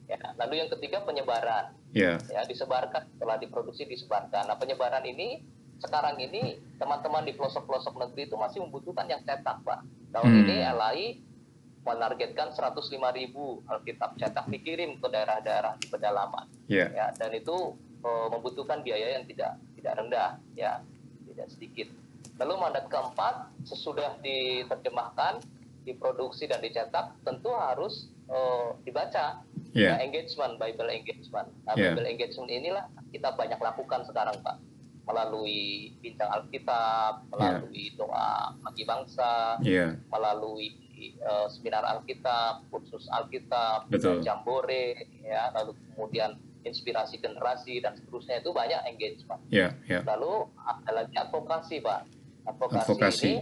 yeah. 0.07 0.17
ya 0.17 0.27
lalu 0.39 0.63
yang 0.63 0.69
ketiga 0.71 1.03
penyebaran 1.05 1.75
yeah. 1.95 2.17
ya 2.31 2.41
disebarkan 2.47 3.07
setelah 3.15 3.37
diproduksi 3.37 3.83
disebarkan. 3.87 4.47
Nah 4.47 4.57
penyebaran 4.57 5.03
ini 5.03 5.43
sekarang 5.81 6.17
ini 6.21 6.61
teman-teman 6.77 7.25
di 7.25 7.33
pelosok-pelosok 7.35 7.97
negeri 8.07 8.29
itu 8.29 8.35
masih 8.37 8.63
membutuhkan 8.63 9.07
yang 9.11 9.21
cetak 9.27 9.61
pak. 9.63 9.79
Tahun 10.11 10.31
hmm. 10.31 10.41
ini 10.45 10.55
LAI 10.65 11.07
menargetkan 11.81 12.53
105 12.53 12.93
ribu 13.17 13.65
Alkitab 13.65 14.13
cetak 14.17 14.45
dikirim 14.53 15.01
ke 15.01 15.07
daerah-daerah 15.09 15.77
di 15.81 15.89
pedalaman. 15.89 16.45
Yeah. 16.69 16.93
Ya, 16.93 17.05
dan 17.17 17.33
itu 17.33 17.73
uh, 18.05 18.27
membutuhkan 18.29 18.85
biaya 18.85 19.17
yang 19.17 19.25
tidak 19.25 19.57
tidak 19.77 19.93
rendah, 19.97 20.37
ya 20.53 20.85
tidak 21.25 21.47
sedikit. 21.49 21.87
Lalu 22.37 22.53
mandat 22.57 22.85
keempat 22.89 23.49
sesudah 23.65 24.17
diterjemahkan, 24.21 25.41
diproduksi 25.85 26.45
dan 26.45 26.61
dicetak 26.61 27.17
tentu 27.25 27.49
harus 27.53 28.09
uh, 28.29 28.77
dibaca 28.85 29.41
yeah. 29.73 29.97
nah, 29.97 29.99
engagement 30.03 30.61
Bible 30.61 30.89
engagement 30.89 31.49
nah, 31.65 31.73
yeah. 31.73 31.93
Bible 31.93 32.07
engagement 32.07 32.51
inilah 32.51 32.85
kita 33.09 33.33
banyak 33.33 33.57
lakukan 33.57 34.05
sekarang 34.05 34.37
Pak 34.45 34.61
melalui 35.09 35.91
bincang 35.99 36.29
Alkitab 36.29 37.25
melalui 37.33 37.89
yeah. 37.89 37.97
doa 37.97 38.31
bagi 38.61 38.83
bangsa 38.85 39.33
yeah. 39.65 39.97
melalui 40.13 40.77
uh, 41.25 41.47
seminar 41.49 41.83
Alkitab 41.83 42.69
kursus 42.69 43.09
Alkitab 43.09 43.89
Betul. 43.89 44.21
jambore 44.21 45.09
ya 45.25 45.49
lalu 45.55 45.73
kemudian 45.93 46.37
inspirasi 46.61 47.17
generasi 47.17 47.81
dan 47.81 47.97
seterusnya 47.97 48.39
itu 48.41 48.53
banyak 48.53 48.81
engagement 48.85 49.41
yeah, 49.49 49.73
yeah. 49.89 50.05
lalu 50.05 50.45
ada 50.61 50.91
lagi 51.03 51.15
advokasi 51.17 51.81
Pak 51.81 51.99
advokasi, 52.45 52.85
advokasi. 52.85 53.25
ini 53.25 53.33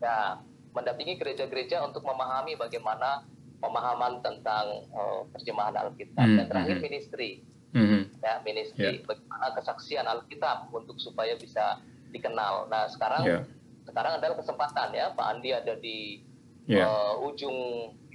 ya 0.00 0.40
mendampingi 0.70 1.18
gereja-gereja 1.18 1.82
untuk 1.82 2.04
memahami 2.06 2.54
bagaimana 2.54 3.24
pemahaman 3.60 4.24
tentang 4.24 4.88
uh, 4.96 5.24
terjemahan 5.36 5.76
Alkitab 5.76 6.16
mm 6.16 6.28
-hmm. 6.32 6.38
dan 6.40 6.46
terakhir 6.48 6.76
hmm. 6.80 6.84
ministry 6.84 7.30
mm 7.76 7.84
-hmm. 7.84 8.02
ya 8.24 8.34
ministry 8.40 8.92
yeah. 9.00 9.04
bagaimana 9.04 9.48
kesaksian 9.60 10.06
Alkitab 10.08 10.72
untuk 10.72 10.96
supaya 10.96 11.36
bisa 11.36 11.80
dikenal. 12.10 12.66
Nah 12.72 12.88
sekarang 12.90 13.22
yeah. 13.26 13.42
sekarang 13.86 14.18
adalah 14.18 14.36
kesempatan 14.38 14.88
ya 14.96 15.12
Pak 15.14 15.26
Andi 15.26 15.50
ada 15.54 15.74
di 15.78 16.24
yeah. 16.66 16.88
uh, 16.88 17.14
ujung 17.24 17.56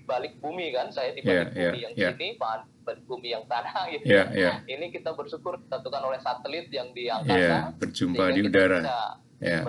balik 0.05 0.37
bumi 0.37 0.69
kan 0.69 0.93
saya 0.93 1.17
di 1.17 1.25
balik 1.25 1.49
yeah, 1.53 1.71
bumi 1.73 1.77
yeah, 1.79 1.83
yang 1.89 1.93
yeah. 1.97 2.11
sini 2.13 2.27
Pak 2.37 2.69
balik 2.85 3.03
bumi 3.09 3.33
yang 3.33 3.43
tanah 3.49 3.87
gitu. 3.93 4.05
Yeah, 4.05 4.27
yeah. 4.33 4.55
Ini 4.69 4.93
kita 4.93 5.17
bersyukur 5.17 5.57
disatukan 5.65 6.01
oleh 6.05 6.21
satelit 6.21 6.69
yang 6.69 6.93
di 6.93 7.09
angkasa. 7.09 7.33
Yeah, 7.33 7.61
berjumpa 7.81 8.23
di 8.37 8.41
udara. 8.45 8.79
Bisa 8.85 9.01
yeah 9.41 9.63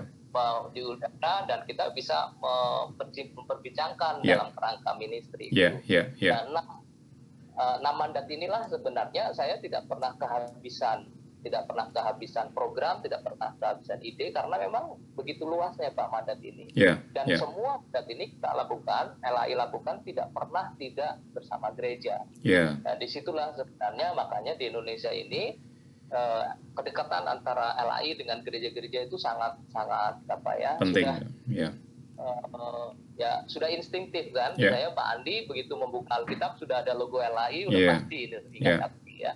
di 0.72 0.80
udara 0.84 1.48
dan 1.48 1.64
kita 1.64 1.92
bisa 1.96 2.36
memperbincangkan 2.36 4.20
yeah. 4.20 4.36
dalam 4.36 4.52
kerangka 4.52 4.90
ministry. 5.00 5.48
Yeah, 5.48 5.80
yeah, 5.88 6.12
yeah. 6.20 6.44
Nah, 6.52 6.84
uh, 7.56 7.76
enam 7.80 7.94
mandat 7.96 8.28
inilah 8.28 8.68
sebenarnya 8.68 9.32
saya 9.32 9.56
tidak 9.64 9.88
pernah 9.88 10.12
kehabisan 10.20 11.08
tidak 11.46 11.70
pernah 11.70 11.86
kehabisan 11.94 12.50
program, 12.50 12.98
tidak 13.06 13.22
pernah 13.22 13.54
kehabisan 13.62 14.02
ide 14.02 14.34
karena 14.34 14.58
memang 14.58 14.98
begitu 15.14 15.46
luasnya 15.46 15.94
Pak 15.94 16.10
mandat 16.10 16.42
ini. 16.42 16.66
Yeah, 16.74 16.98
Dan 17.14 17.30
yeah. 17.30 17.38
semua 17.38 17.78
mandat 17.86 18.06
ini 18.10 18.34
kita 18.34 18.50
lakukan, 18.50 19.14
LAI 19.22 19.54
lakukan 19.54 20.02
tidak 20.02 20.34
pernah 20.34 20.74
tidak 20.74 21.22
bersama 21.30 21.70
gereja. 21.78 22.26
Yeah. 22.42 22.82
Nah, 22.82 22.98
di 22.98 23.06
situlah 23.06 23.54
sebenarnya 23.54 24.10
makanya 24.18 24.58
di 24.58 24.74
Indonesia 24.74 25.14
ini 25.14 25.54
eh, 26.10 26.44
kedekatan 26.74 27.30
antara 27.30 27.78
LAI 27.78 28.18
dengan 28.18 28.42
gereja-gereja 28.42 29.06
itu 29.06 29.14
sangat 29.18 29.54
sangat 29.70 30.18
apa 30.26 30.52
ya 30.58 30.72
penting 30.78 31.06
sudah 31.06 31.18
ya 31.46 31.70
eh, 32.18 32.88
ya 33.16 33.32
sudah 33.46 33.70
instinktif 33.70 34.30
kan 34.30 34.54
Ya. 34.54 34.70
saya 34.70 34.88
Pak 34.94 35.06
Andi 35.18 35.46
begitu 35.46 35.74
membuka 35.74 36.14
Alkitab 36.18 36.58
sudah 36.58 36.82
ada 36.82 36.94
logo 36.94 37.18
LAI 37.18 37.66
udah 37.70 37.80
Ya. 37.80 37.90
pasti 37.98 38.18
ingat 38.54 38.74
Ya. 38.74 38.76
hati 38.82 39.14
ya 39.18 39.32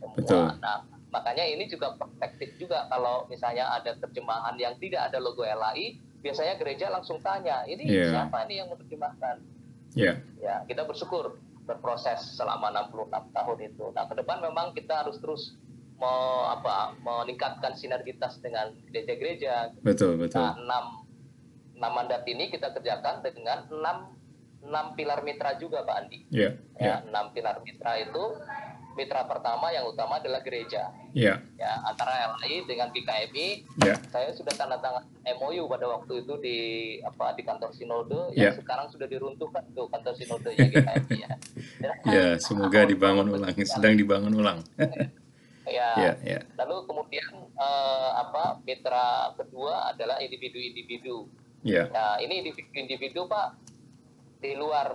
Semua. 0.00 0.14
Betul. 0.16 0.46
nah 0.62 0.78
makanya 1.10 1.42
ini 1.42 1.66
juga 1.66 1.94
perspektif 1.94 2.54
juga 2.56 2.86
kalau 2.86 3.26
misalnya 3.26 3.66
ada 3.68 3.94
terjemahan 3.96 4.54
yang 4.56 4.74
tidak 4.78 5.10
ada 5.10 5.18
logo 5.18 5.42
LAI 5.42 5.94
biasanya 6.20 6.54
gereja 6.54 6.86
langsung 6.88 7.18
tanya 7.18 7.62
ini 7.64 7.82
Ya. 7.82 8.06
siapa 8.08 8.46
nih 8.46 8.62
yang 8.62 8.68
menerjemahkan 8.68 9.36
ya 9.92 10.14
ya 10.38 10.62
kita 10.64 10.84
bersyukur 10.84 11.36
berproses 11.60 12.34
selama 12.34 12.72
66 12.90 13.30
tahun 13.30 13.58
itu. 13.62 13.84
Nah, 13.92 14.02
ke 14.04 14.14
depan 14.16 14.42
memang 14.42 14.72
kita 14.72 15.06
harus 15.06 15.22
terus 15.22 15.54
me- 15.94 16.08
apa, 16.50 16.98
meningkatkan 16.98 17.78
sinergitas 17.78 18.40
dengan 18.40 18.74
gereja-gereja. 18.90 19.70
betul 19.78 20.18
betul 20.18 20.40
Nah, 20.40 20.58
enam, 20.58 20.84
enam 21.76 21.92
mandat 21.94 22.26
ini 22.26 22.50
kita 22.50 22.74
kerjakan 22.74 23.22
dengan 23.22 23.70
enam, 23.70 23.96
enam 24.60 24.86
pilar 24.92 25.22
mitra 25.22 25.54
juga, 25.56 25.86
Pak 25.86 25.94
Andi. 25.94 26.18
ya 26.28 26.58
Ya, 26.74 26.82
ya 26.82 26.94
enam 27.06 27.30
pilar 27.30 27.62
mitra 27.62 28.02
itu 28.02 28.22
mitra 28.92 29.22
pertama 29.22 29.70
yang 29.70 29.86
utama 29.86 30.18
adalah 30.18 30.40
gereja. 30.40 30.90
ya 31.10 31.38
Ya, 31.54 31.70
antara 31.84 32.34
LAI 32.34 32.64
dengan 32.64 32.90
GKMI 32.90 33.48
ya 33.80 33.94
saya 34.08 34.30
sudah 34.30 34.50
tanda 34.52 34.76
tangan 34.76 35.02
MOU 35.36 35.66
pada 35.66 35.86
waktu 35.86 36.20
itu 36.20 36.34
di 36.38 36.58
apa 37.00 37.32
di 37.32 37.42
kantor 37.42 37.70
sinode 37.70 38.20
Ya. 38.32 38.50
yang 38.50 38.58
sekarang 38.58 38.86
sudah 38.88 39.06
diruntuhkan 39.06 39.62
tuh 39.70 39.86
kantor 39.86 40.14
sinode 40.14 40.50
ya 40.50 40.66
GKMI 40.66 41.16
ya. 41.24 41.30
ya 42.04 42.26
semoga 42.36 42.82
dibangun 42.82 43.30
ulang 43.30 43.54
sedang 43.62 43.94
dibangun 43.94 44.34
ulang 44.34 44.58
Ya. 45.70 45.94
ya 45.94 46.12
ya 46.26 46.40
Lalu 46.58 46.82
kemudian 46.82 47.30
eh, 47.54 48.10
apa 48.12 48.58
mitra 48.60 49.30
kedua 49.34 49.94
adalah 49.94 50.18
individu-individu. 50.18 51.30
ya 51.62 51.86
Nah 51.88 52.18
ini 52.18 52.42
individu-individu 52.42 53.30
Pak 53.30 53.54
di 54.42 54.58
luar 54.58 54.90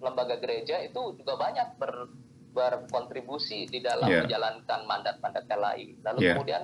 lembaga 0.00 0.36
gereja 0.38 0.80
itu 0.80 0.96
juga 1.16 1.36
banyak 1.36 1.76
ber, 1.76 2.08
berkontribusi 2.54 3.66
di 3.66 3.78
dalam 3.78 4.06
Ya. 4.06 4.22
menjalankan 4.22 4.80
mandat-mandat 4.84 5.44
LAI. 5.44 5.98
Lalu 6.00 6.18
Ya. 6.22 6.32
kemudian 6.32 6.62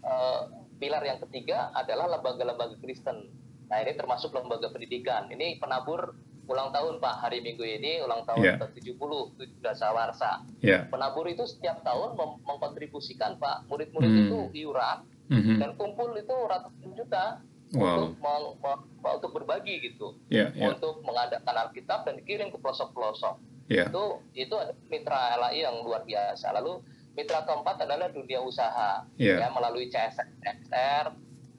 eh, 0.00 0.40
pilar 0.76 1.02
yang 1.02 1.20
ketiga 1.20 1.68
adalah 1.72 2.08
lembaga-lembaga 2.10 2.72
Kristen. 2.78 3.28
Nah 3.66 3.78
ini 3.78 3.92
termasuk 3.92 4.32
lembaga 4.32 4.68
pendidikan. 4.68 5.28
Ini 5.28 5.56
penabur 5.56 6.16
ulang 6.46 6.72
tahun 6.72 6.98
Pak 6.98 7.20
hari 7.20 7.40
Minggu 7.40 7.62
ini 7.62 8.00
ulang 8.00 8.24
tahun 8.24 8.40
Ya. 8.42 8.54
ke-70 8.56 8.96
itu 9.36 9.60
Dasawarsa. 9.60 10.40
ya 10.58 10.88
Penabur 10.88 11.24
itu 11.24 11.44
setiap 11.44 11.80
tahun 11.80 12.16
mengkontribusikan 12.16 13.36
Pak 13.36 13.64
murid-murid 13.66 14.08
Hmm. 14.08 14.22
itu 14.22 14.38
iuran 14.58 14.98
Mhm. 15.28 15.56
dan 15.58 15.70
kumpul 15.74 16.10
itu 16.12 16.32
ratusan 16.32 16.90
juta 16.92 17.38
Wow. 17.70 17.86
untuk 18.10 18.12
meng- 18.18 18.82
untuk 19.14 19.30
berbagi 19.32 19.78
gitu 19.80 20.18
ya 20.26 20.50
ya 20.50 20.74
untuk 20.74 20.98
mengadakan 21.00 21.54
Alkitab 21.62 22.02
dan 22.02 22.18
dikirim 22.18 22.50
ke 22.50 22.58
pelosok-pelosok 22.58 23.38
ya 23.70 23.86
itu 23.86 24.04
itu 24.36 24.52
ada 24.52 24.74
mitra 24.84 25.38
LAI 25.38 25.62
yang 25.62 25.78
luar 25.80 26.02
biasa 26.02 26.50
lalu 26.52 26.82
mitra 27.10 27.42
keempat 27.42 27.80
adalah 27.80 28.10
dunia 28.10 28.38
usaha 28.40 29.06
Ya. 29.14 29.38
ya 29.38 29.48
melalui 29.48 29.86
CSR, 29.86 30.26
CSR 30.36 31.06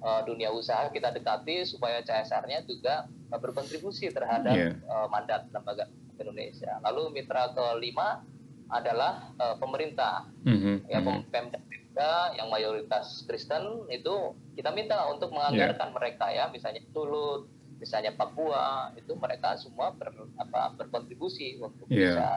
eh, 0.02 0.22
dunia 0.24 0.52
usaha 0.52 0.86
kita 0.88 1.10
dekati 1.10 1.64
supaya 1.64 2.04
CSR-nya 2.04 2.62
juga 2.64 3.08
eh, 3.08 3.40
berkontribusi 3.40 4.10
terhadap 4.10 4.52
Ya. 4.52 4.76
eh, 4.76 5.08
mandat 5.08 5.48
lembaga 5.50 5.88
Indonesia 6.14 6.78
lalu 6.82 7.16
mitra 7.16 7.50
kelima 7.50 8.22
adalah 8.68 9.32
eh, 9.34 9.56
pemerintah 9.58 10.28
Mhm. 10.44 10.76
ya 10.86 11.00
Mhm. 11.00 11.06
pem- 11.06 11.26
Pemda 11.32 11.60
Pemda 11.62 12.12
yang 12.34 12.48
mayoritas 12.48 13.24
Kristen 13.24 13.64
itu 13.88 14.16
kita 14.54 14.72
minta 14.72 15.08
untuk 15.08 15.32
menganggarkan 15.32 15.92
mereka 15.92 16.28
ya 16.28 16.48
misalnya 16.48 16.80
Sulut 16.90 17.48
misalnya 17.82 18.14
Papua 18.14 18.94
itu 18.94 19.18
mereka 19.18 19.58
semua 19.58 19.90
ber, 19.98 20.14
apa, 20.38 20.78
berkontribusi 20.78 21.58
untuk 21.58 21.90
Iya. 21.90 21.98
bisa 22.14 22.30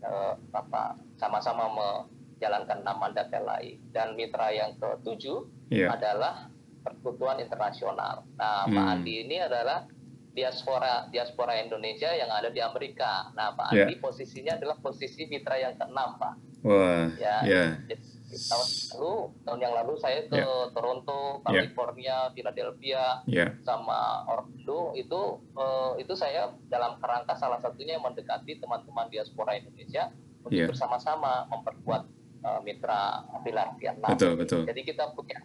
eh, 0.00 0.34
apa 0.52 0.96
sama-sama 1.16 1.68
menjalankan 1.72 2.80
enam 2.80 2.96
mandat 2.96 3.28
LAI 3.28 3.76
dan 3.92 4.16
mitra 4.16 4.48
yang 4.48 4.72
ketujuh 4.76 5.44
ya 5.68 5.92
adalah 5.92 6.48
persekutuan 6.80 7.42
internasional. 7.42 8.24
Nah, 8.38 8.64
Pak 8.64 8.72
Hmm. 8.72 8.92
Andi 8.96 9.26
ini 9.26 9.36
adalah 9.42 9.84
diaspora 10.30 11.08
diaspora 11.08 11.56
Indonesia 11.58 12.12
yang 12.12 12.28
ada 12.28 12.52
di 12.52 12.60
Amerika. 12.60 13.32
Nah, 13.32 13.56
Pak 13.56 13.72
Ya. 13.72 13.88
Andi 13.88 13.96
posisinya 13.98 14.54
adalah 14.54 14.76
posisi 14.78 15.24
mitra 15.26 15.56
yang 15.56 15.74
keenam, 15.74 16.16
Pak 16.16 16.34
wah 16.62 17.08
ya, 17.16 17.36
Jadi, 17.42 17.94
tahun 18.28 18.66
lalu 18.90 19.12
tahun 19.42 19.60
yang 19.60 19.74
lalu 19.76 19.92
saya 19.96 20.26
ke 20.26 20.34
Ya. 20.34 20.46
Toronto, 20.70 21.38
Ya. 21.40 21.62
California, 21.62 22.16
Philadelphia 22.30 23.02
ya 23.24 23.46
sama 23.62 24.26
Orlando 24.26 24.92
itu 24.92 25.20
eh, 25.54 25.90
itu 26.02 26.12
saya 26.12 26.50
dalam 26.66 26.98
kerangka 26.98 27.34
salah 27.34 27.56
satunya 27.56 27.96
mendekati 27.96 28.58
teman-teman 28.58 29.06
diaspora 29.06 29.54
Indonesia 29.54 30.10
untuk 30.42 30.52
Ya. 30.52 30.66
bersama-sama 30.66 31.46
memperkuat 31.46 32.02
eh, 32.42 32.60
mitra 32.62 33.22
pilar 33.42 33.74
enam. 33.94 34.10
betul 34.10 34.32
betul 34.34 34.62
Jadi 34.64 34.80
kita 34.82 35.10
punya 35.10 35.38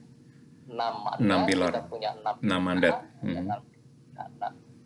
enam 0.67 0.93
mandat, 1.01 1.21
Enam 1.21 1.39
pilar. 1.45 1.69
kita 1.69 1.83
punya 1.85 2.09
enam, 2.13 2.35
Enam 2.39 2.61
mandat. 2.61 2.93
pilar, 3.19 3.21
Mhm. 3.21 3.37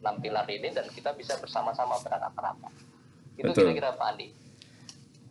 enam, 0.01 0.15
pilar 0.19 0.45
ini 0.47 0.69
dan 0.69 0.85
kita 0.89 1.11
bisa 1.13 1.35
bersama-sama 1.37 1.95
berangkat 1.99 2.33
rapat. 2.35 2.71
Itu 3.35 3.51
kira-kira 3.51 3.93
Pak 3.93 4.07
Andi. 4.11 4.27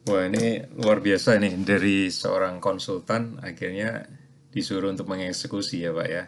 Wah 0.04 0.28
ini 0.28 0.60
luar 0.76 1.00
biasa 1.00 1.40
nih 1.40 1.64
dari 1.64 2.12
seorang 2.12 2.60
konsultan 2.60 3.40
akhirnya 3.40 4.04
disuruh 4.52 4.92
untuk 4.92 5.08
mengeksekusi 5.08 5.80
ya 5.80 5.96
Pak 5.96 6.08
ya. 6.08 6.24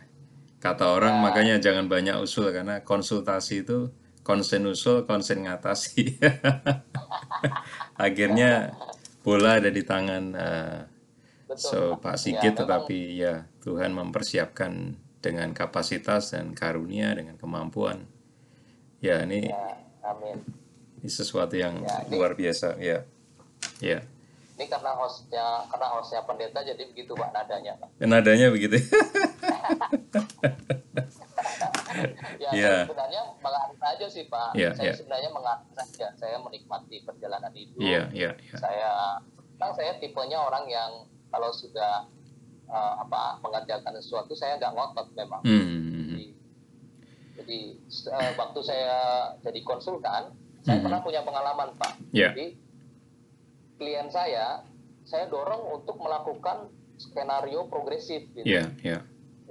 Kata 0.57 0.97
orang 0.97 1.21
makanya 1.21 1.61
jangan 1.61 1.85
banyak 1.87 2.17
usul 2.19 2.49
karena 2.57 2.81
konsultasi 2.81 3.69
itu 3.69 3.93
konsen 4.25 4.65
usul, 4.65 5.05
konsen 5.05 5.45
ngatasi. 5.45 6.17
akhirnya 8.01 8.73
bola 9.21 9.61
ada 9.61 9.69
di 9.69 9.85
tangan 9.85 10.25
eh, 10.33 10.79
so 11.55 12.01
Pak 12.01 12.17
Sigit 12.17 12.41
Ya, 12.41 12.43
memang- 12.57 12.59
tetapi 12.65 12.99
ya 13.13 13.35
Tuhan 13.61 13.93
mempersiapkan 13.93 14.97
dengan 15.21 15.53
kapasitas 15.53 16.33
dan 16.33 16.57
karunia 16.57 17.13
dengan 17.13 17.37
kemampuan. 17.37 18.09
Ya 19.05 19.21
ini, 19.21 19.53
Ya, 19.53 19.77
amin. 20.01 20.41
ini 21.05 21.11
sesuatu 21.13 21.55
yang 21.61 21.85
Ya, 21.85 22.09
luar 22.09 22.33
biasa 22.33 22.81
ya. 22.81 23.05
Ya. 23.79 23.99
Ini 24.57 24.65
karena 24.67 24.97
hostnya 24.97 25.45
karena 25.69 25.87
hostnya 25.93 26.25
pendeta 26.25 26.61
jadi 26.61 26.81
begitu 26.87 27.13
pak 27.13 27.29
nadanya 27.31 27.77
pak. 27.77 27.89
Nadanya 28.01 28.49
begitu. 28.49 28.81
Ya 32.37 32.51
Iya. 32.53 32.65
saya 32.69 32.81
sebenarnya 32.85 33.23
mengalir 33.41 33.81
aja 33.81 34.07
sih 34.07 34.25
pak. 34.29 34.53
Iya, 34.53 34.71
saya 34.77 34.93
iya. 34.93 34.95
sebenarnya 34.95 35.31
mengalir 35.33 35.69
saja. 35.73 36.07
Saya 36.15 36.37
menikmati 36.39 37.01
perjalanan 37.03 37.49
hidup. 37.51 37.81
Iya, 37.81 38.03
iya, 38.13 38.31
iya. 38.37 38.57
Saya, 38.57 38.91
memang 39.57 39.73
saya 39.73 39.97
tipenya 39.97 40.39
orang 40.39 40.69
yang 40.69 40.91
kalau 41.29 41.51
sudah 41.51 42.05
eh, 42.67 42.95
apa 42.99 43.39
mengerjakan 43.41 43.95
sesuatu 43.97 44.35
saya 44.35 44.59
nggak 44.59 44.75
ngotot 44.75 45.09
memang. 45.15 45.41
Hmm. 45.43 46.13
Jadi, 46.13 46.27
jadi 47.39 47.59
eh, 48.13 48.31
waktu 48.35 48.61
saya 48.61 48.97
jadi 49.41 49.61
konsultan, 49.63 50.35
saya 50.61 50.77
Mhm. 50.77 50.85
pernah 50.85 51.01
punya 51.01 51.21
pengalaman 51.23 51.73
pak. 51.75 51.93
Ya. 52.11 52.35
Jadi 52.35 52.59
klien 53.77 54.09
saya, 54.09 54.65
saya 55.07 55.29
dorong 55.29 55.81
untuk 55.81 55.97
melakukan 56.01 56.69
skenario 56.97 57.69
progresif. 57.69 58.27
Gitu. 58.33 58.47
Iya, 58.47 58.73
iya. 58.83 58.99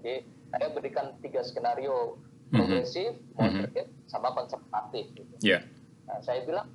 Jadi 0.01 0.13
saya 0.51 0.67
berikan 0.73 1.05
tiga 1.21 1.41
skenario 1.41 2.17
Mhm. 2.49 2.53
progresif, 2.53 3.11
moderate, 3.33 3.89
sama 4.05 4.29
konservatif. 4.33 5.09
Gitu. 5.13 5.33
Iya. 5.41 5.65
Nah, 6.05 6.21
saya 6.21 6.45
bilang, 6.45 6.69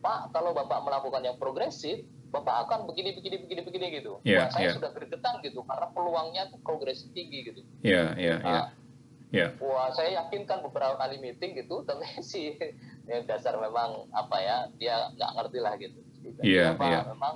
Pak, 0.00 0.32
kalau 0.32 0.56
Bapak 0.56 0.80
melakukan 0.80 1.22
yang 1.24 1.36
progresif, 1.36 2.04
Bapak 2.28 2.68
akan 2.68 2.84
begini, 2.88 3.16
begini, 3.16 3.40
begini, 3.40 3.60
begini 3.64 3.86
gitu. 4.00 4.20
Iya, 4.20 4.44
Wah, 4.44 4.48
saya 4.52 4.68
iya. 4.68 4.74
sudah 4.76 4.90
gregetan 4.92 5.40
gitu, 5.40 5.64
karena 5.64 5.88
peluangnya 5.92 6.42
tuh 6.52 6.60
progresif 6.60 7.08
tinggi 7.16 7.52
gitu. 7.52 7.60
Iya, 7.80 8.12
iya, 8.16 8.36
iya. 8.40 8.60
Nah, 8.64 8.68
Iya. 9.28 9.52
Wah, 9.60 9.92
saya 9.92 10.24
yakinkan 10.24 10.64
beberapa 10.64 10.96
kali 10.96 11.20
meeting 11.20 11.52
gitu, 11.52 11.80
tapi 11.88 12.04
sih 12.24 12.56
ya 13.04 13.20
dasar 13.28 13.60
memang 13.60 14.08
apa 14.08 14.36
ya, 14.40 14.56
dia 14.80 15.12
nggak 15.12 15.30
ngerti 15.36 15.58
lah 15.60 15.76
gitu. 15.76 16.00
Gitu. 16.22 16.40
Iya, 16.42 16.74
Pak, 16.74 16.88
iya. 16.88 17.00
memang 17.12 17.34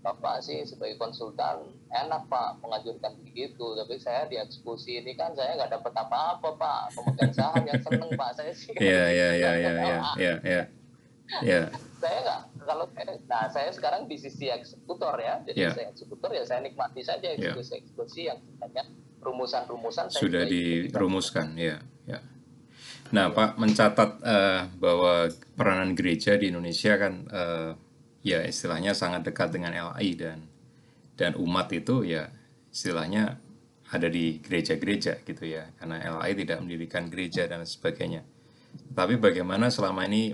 Bapak 0.00 0.40
sih 0.40 0.64
sebagai 0.64 0.96
konsultan 0.96 1.60
enak 1.92 2.24
Pak 2.32 2.64
mengajurkan 2.64 3.20
begitu, 3.20 3.76
tapi 3.76 4.00
saya 4.00 4.24
dieksekusi 4.32 5.04
ini 5.04 5.12
kan 5.12 5.36
saya 5.36 5.60
nggak 5.60 5.76
dapat 5.76 5.92
apa-apa 5.92 6.48
Pak, 6.56 6.80
pemegang 6.96 7.32
saham 7.36 7.62
yang 7.68 7.80
seneng 7.84 8.10
Pak 8.16 8.30
saya 8.32 8.52
sih. 8.56 8.72
Iya, 8.80 9.04
iya, 9.12 9.28
iya, 9.36 9.50
iya, 9.60 9.70
iya, 9.84 9.98
iya, 10.16 10.34
iya. 10.40 10.62
Iya. 11.44 11.62
Saya 12.00 12.16
nggak 12.24 12.40
kalau 12.64 12.86
saya, 12.96 13.12
nah 13.28 13.44
saya 13.52 13.68
sekarang 13.76 14.08
di 14.08 14.16
sisi 14.16 14.48
eksekutor 14.48 15.20
ya, 15.20 15.44
jadi 15.44 15.68
Iya. 15.68 15.70
saya 15.76 15.86
eksekutor 15.92 16.30
ya 16.32 16.42
saya 16.48 16.60
nikmati 16.64 17.04
saja 17.04 17.28
Iya. 17.28 17.52
eksekusi-eksekusi 17.52 18.20
yang 18.32 18.40
sebenarnya 18.40 18.84
rumusan-rumusan 19.20 20.08
saya 20.08 20.16
Sudah 20.16 20.42
dirumuskan, 20.48 21.52
ya, 21.60 21.76
ya. 22.08 22.24
Nah, 23.12 23.28
Pak 23.36 23.60
mencatat 23.60 24.10
eh, 24.22 24.60
bahwa 24.80 25.28
peranan 25.58 25.92
gereja 25.92 26.40
di 26.40 26.48
Indonesia 26.48 26.96
kan 26.96 27.14
eh, 27.28 27.70
ya 28.20 28.44
istilahnya 28.44 28.92
sangat 28.92 29.24
dekat 29.24 29.52
dengan 29.52 29.72
LAI 29.72 30.16
dan 30.16 30.38
dan 31.16 31.36
umat 31.36 31.68
itu 31.72 32.04
ya 32.04 32.32
istilahnya 32.72 33.40
ada 33.90 34.06
di 34.06 34.38
gereja-gereja 34.38 35.20
gitu 35.26 35.44
ya 35.44 35.66
karena 35.76 35.98
LAI 36.18 36.32
tidak 36.38 36.62
mendirikan 36.62 37.10
gereja 37.10 37.50
dan 37.50 37.66
sebagainya. 37.66 38.22
Tapi 38.94 39.18
bagaimana 39.18 39.66
selama 39.66 40.06
ini 40.06 40.30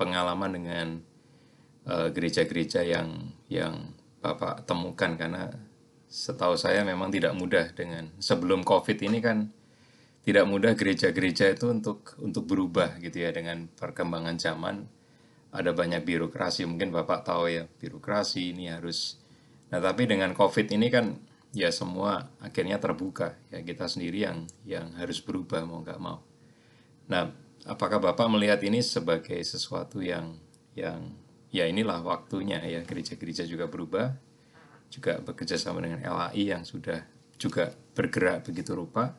pengalaman 0.00 0.50
dengan 0.56 0.86
eh, 1.84 2.08
gereja-gereja 2.08 2.80
yang 2.86 3.28
yang 3.52 3.92
Bapak 4.24 4.64
temukan? 4.64 5.20
Karena 5.20 5.52
setahu 6.08 6.56
saya 6.56 6.80
memang 6.86 7.12
tidak 7.12 7.36
mudah 7.36 7.68
dengan 7.76 8.08
sebelum 8.16 8.64
Covid 8.64 8.96
ini 9.04 9.20
kan 9.20 9.52
tidak 10.24 10.48
mudah 10.48 10.72
gereja-gereja 10.72 11.52
itu 11.52 11.68
untuk 11.68 12.16
untuk 12.22 12.48
berubah 12.48 12.96
gitu 13.02 13.20
ya 13.20 13.34
dengan 13.34 13.68
perkembangan 13.68 14.40
zaman 14.40 14.88
ada 15.54 15.70
banyak 15.70 16.02
birokrasi 16.02 16.66
mungkin 16.66 16.90
Bapak 16.90 17.22
tahu 17.22 17.46
ya 17.46 17.70
birokrasi 17.78 18.50
ini 18.50 18.66
harus. 18.66 19.22
Nah 19.70 19.78
tapi 19.78 20.10
dengan 20.10 20.34
Covid 20.34 20.66
ini 20.74 20.90
kan 20.90 21.14
ya 21.54 21.70
semua 21.70 22.26
akhirnya 22.42 22.82
terbuka. 22.82 23.38
Ya 23.54 23.62
kita 23.62 23.86
sendiri 23.86 24.26
yang 24.26 24.50
yang 24.66 24.90
harus 24.98 25.22
berubah 25.22 25.62
mau 25.62 25.78
nggak 25.86 26.00
mau. 26.02 26.18
Nah 27.06 27.30
apakah 27.62 28.02
Bapak 28.02 28.26
melihat 28.26 28.58
ini 28.66 28.82
sebagai 28.82 29.38
sesuatu 29.46 30.02
yang 30.02 30.34
yang 30.74 31.14
ya 31.54 31.70
inilah 31.70 32.02
waktunya 32.02 32.58
ya 32.66 32.82
gereja-gereja 32.82 33.46
juga 33.46 33.70
berubah 33.70 34.10
juga 34.90 35.22
bekerja 35.22 35.54
sama 35.54 35.86
dengan 35.86 36.02
LAI 36.02 36.50
yang 36.50 36.66
sudah 36.66 37.06
juga 37.38 37.70
bergerak 37.94 38.46
begitu 38.50 38.74
rupa 38.74 39.14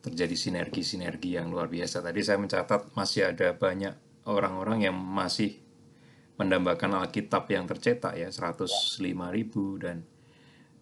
terjadi 0.00 0.32
sinergi-sinergi 0.32 1.36
yang 1.36 1.50
luar 1.50 1.66
biasa. 1.66 2.00
Tadi 2.00 2.20
saya 2.22 2.38
mencatat 2.38 2.94
masih 2.94 3.34
ada 3.34 3.52
banyak 3.52 4.09
orang-orang 4.30 4.86
yang 4.86 4.96
masih 4.96 5.58
mendambakan 6.38 7.04
Alkitab 7.04 7.50
yang 7.52 7.68
tercetak 7.68 8.16
ya 8.16 8.32
105 8.32 8.96
ribu 9.34 9.76
dan 9.76 10.00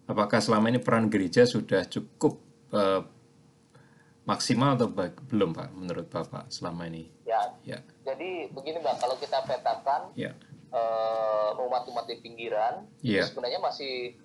apakah 0.07 0.39
selama 0.39 0.71
ini 0.71 0.79
peran 0.79 1.11
gereja 1.11 1.43
sudah 1.43 1.83
cukup 1.89 2.39
uh, 2.71 3.03
maksimal 4.23 4.79
atau 4.79 4.87
belum 5.27 5.51
Pak 5.51 5.69
menurut 5.75 6.07
Bapak 6.07 6.47
selama 6.53 6.87
ini? 6.87 7.11
Ya. 7.27 7.57
ya. 7.67 7.83
Jadi 8.07 8.47
begini 8.55 8.79
Pak, 8.79 9.03
kalau 9.03 9.19
kita 9.19 9.43
petakan 9.43 10.15
ya 10.15 10.31
uh, 10.73 11.65
umat-umat 11.65 12.05
di 12.09 12.15
pinggiran 12.21 12.85
yeah. 13.01 13.25
sebenarnya 13.25 13.59
masih 13.61 14.17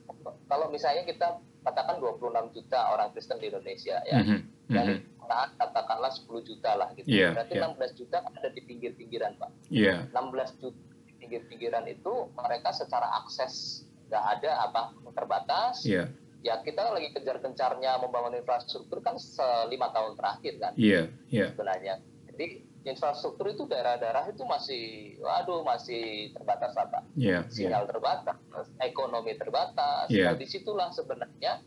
kalau 0.48 0.68
misalnya 0.68 1.04
kita 1.08 1.40
katakan 1.64 1.96
26 1.98 2.54
juta 2.54 2.78
orang 2.92 3.08
Kristen 3.16 3.40
di 3.40 3.48
Indonesia 3.48 3.96
ya 4.04 4.20
mm 4.20 4.24
-hmm. 4.24 4.40
dan 4.68 4.86
mm 4.86 4.98
-hmm. 5.00 5.56
katakanlah 5.56 6.12
10 6.12 6.28
juta 6.44 6.70
lah 6.76 6.88
gitu 6.92 7.08
yeah, 7.08 7.32
berarti 7.32 7.56
yeah. 7.56 7.72
16 7.72 7.98
juta 7.98 8.16
ada 8.20 8.48
di 8.52 8.60
pinggir-pinggiran 8.60 9.32
Pak 9.40 9.50
yeah. 9.72 10.04
16 10.12 10.60
juta 10.60 10.80
di 11.08 11.12
pinggir-pinggiran 11.16 11.84
itu 11.88 12.12
mereka 12.36 12.70
secara 12.76 13.08
akses 13.24 13.84
nggak 14.12 14.24
ada 14.38 14.50
apa 14.68 14.82
terbatas 15.16 15.88
yeah. 15.88 16.12
ya 16.44 16.60
kita 16.60 16.84
lagi 16.92 17.16
kejar-kencarnya 17.16 17.96
membangun 18.04 18.36
infrastruktur 18.36 19.00
kan 19.00 19.16
selima 19.16 19.88
tahun 19.96 20.20
terakhir 20.20 20.60
kan 20.60 20.72
yeah, 20.76 21.08
yeah. 21.32 21.48
sebenarnya 21.56 22.04
jadi 22.28 22.73
infrastruktur 22.84 23.48
itu 23.48 23.64
daerah-daerah 23.64 24.28
itu 24.28 24.44
masih 24.44 25.16
waduh 25.24 25.64
masih 25.64 26.30
terbatas 26.36 26.76
apa 26.76 27.00
yeah, 27.16 27.48
sinyal 27.48 27.88
yeah. 27.88 27.90
terbatas 27.90 28.36
ekonomi 28.84 29.32
terbatas 29.40 30.06
yeah. 30.12 30.30
nah 30.30 30.36
di 30.36 30.44
situlah 30.44 30.92
sebenarnya 30.92 31.64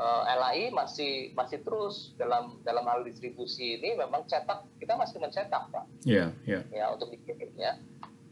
uh, 0.00 0.24
eh, 0.24 0.36
LAI 0.40 0.64
masih 0.72 1.36
masih 1.36 1.60
terus 1.60 2.16
dalam 2.16 2.56
dalam 2.64 2.88
hal 2.88 3.04
distribusi 3.04 3.76
ini 3.76 3.92
memang 3.92 4.24
cetak 4.24 4.64
kita 4.80 4.96
masih 4.96 5.20
mencetak 5.20 5.68
pak 5.68 5.84
yeah, 6.08 6.32
yeah. 6.48 6.64
ya 6.72 6.88
untuk 6.96 7.12
dikirimnya 7.12 7.76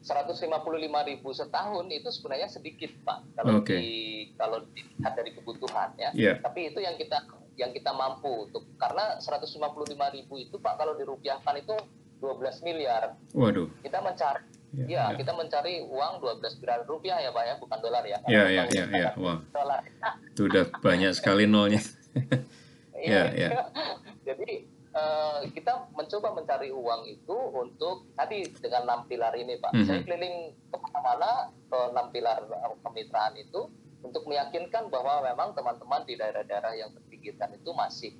155 0.02 0.50
ribu 0.82 1.28
setahun 1.30 1.86
itu 1.92 2.08
sebenarnya 2.10 2.48
sedikit 2.48 2.90
pak 3.04 3.28
kalau 3.36 3.60
okay. 3.60 3.78
di 3.78 3.92
kalau 4.40 4.64
dilihat 4.72 5.14
dari 5.14 5.30
kebutuhan 5.36 5.92
ya 6.00 6.10
yeah. 6.16 6.36
tapi 6.40 6.72
itu 6.72 6.80
yang 6.80 6.96
kita 6.96 7.28
yang 7.60 7.76
kita 7.76 7.92
mampu 7.92 8.48
untuk 8.48 8.64
karena 8.80 9.20
155 9.20 9.60
ribu 10.16 10.34
itu 10.40 10.56
pak 10.56 10.80
kalau 10.80 10.96
dirupiahkan 10.96 11.60
itu 11.60 11.76
12 12.22 12.62
miliar. 12.62 13.18
Waduh. 13.34 13.66
Kita 13.82 13.98
mencari 13.98 14.46
ya, 14.72 14.86
ya, 14.86 15.02
ya, 15.10 15.18
kita 15.18 15.34
mencari 15.34 15.82
uang 15.82 16.12
12 16.22 16.62
miliar 16.62 16.80
rupiah 16.86 17.18
ya 17.18 17.34
Pak 17.34 17.44
ya, 17.44 17.54
bukan 17.58 17.78
dolar 17.82 18.04
ya. 18.06 18.18
Iya, 18.30 18.44
iya, 18.46 18.62
iya, 18.70 18.84
ya. 18.86 19.10
Wah. 19.18 19.42
Dolar. 19.50 19.82
Itu 20.30 20.46
udah 20.46 20.64
banyak 20.78 21.12
sekali 21.18 21.50
nolnya. 21.50 21.82
Iya, 23.02 23.34
ya. 23.34 23.50
Jadi 24.22 24.62
uh, 24.94 25.42
kita 25.50 25.90
mencoba 25.90 26.38
mencari 26.38 26.70
uang 26.70 27.02
itu 27.10 27.34
untuk 27.34 28.06
tadi 28.14 28.46
dengan 28.62 28.86
enam 28.86 29.00
pilar 29.10 29.34
ini 29.34 29.58
Pak. 29.58 29.74
Mm 29.74 29.78
-hmm. 29.82 29.86
Saya 29.90 30.00
keliling 30.06 30.36
ke 30.70 30.76
mana-mana 30.78 31.50
ke 31.50 31.78
enam 31.90 32.06
pilar 32.14 32.46
kemitraan 32.86 33.34
itu 33.34 33.66
untuk 34.06 34.22
meyakinkan 34.30 34.86
bahwa 34.86 35.22
memang 35.26 35.50
teman-teman 35.54 36.06
di 36.06 36.14
daerah-daerah 36.14 36.78
yang 36.78 36.90
terpinggirkan 36.94 37.50
itu 37.58 37.70
masih 37.74 38.14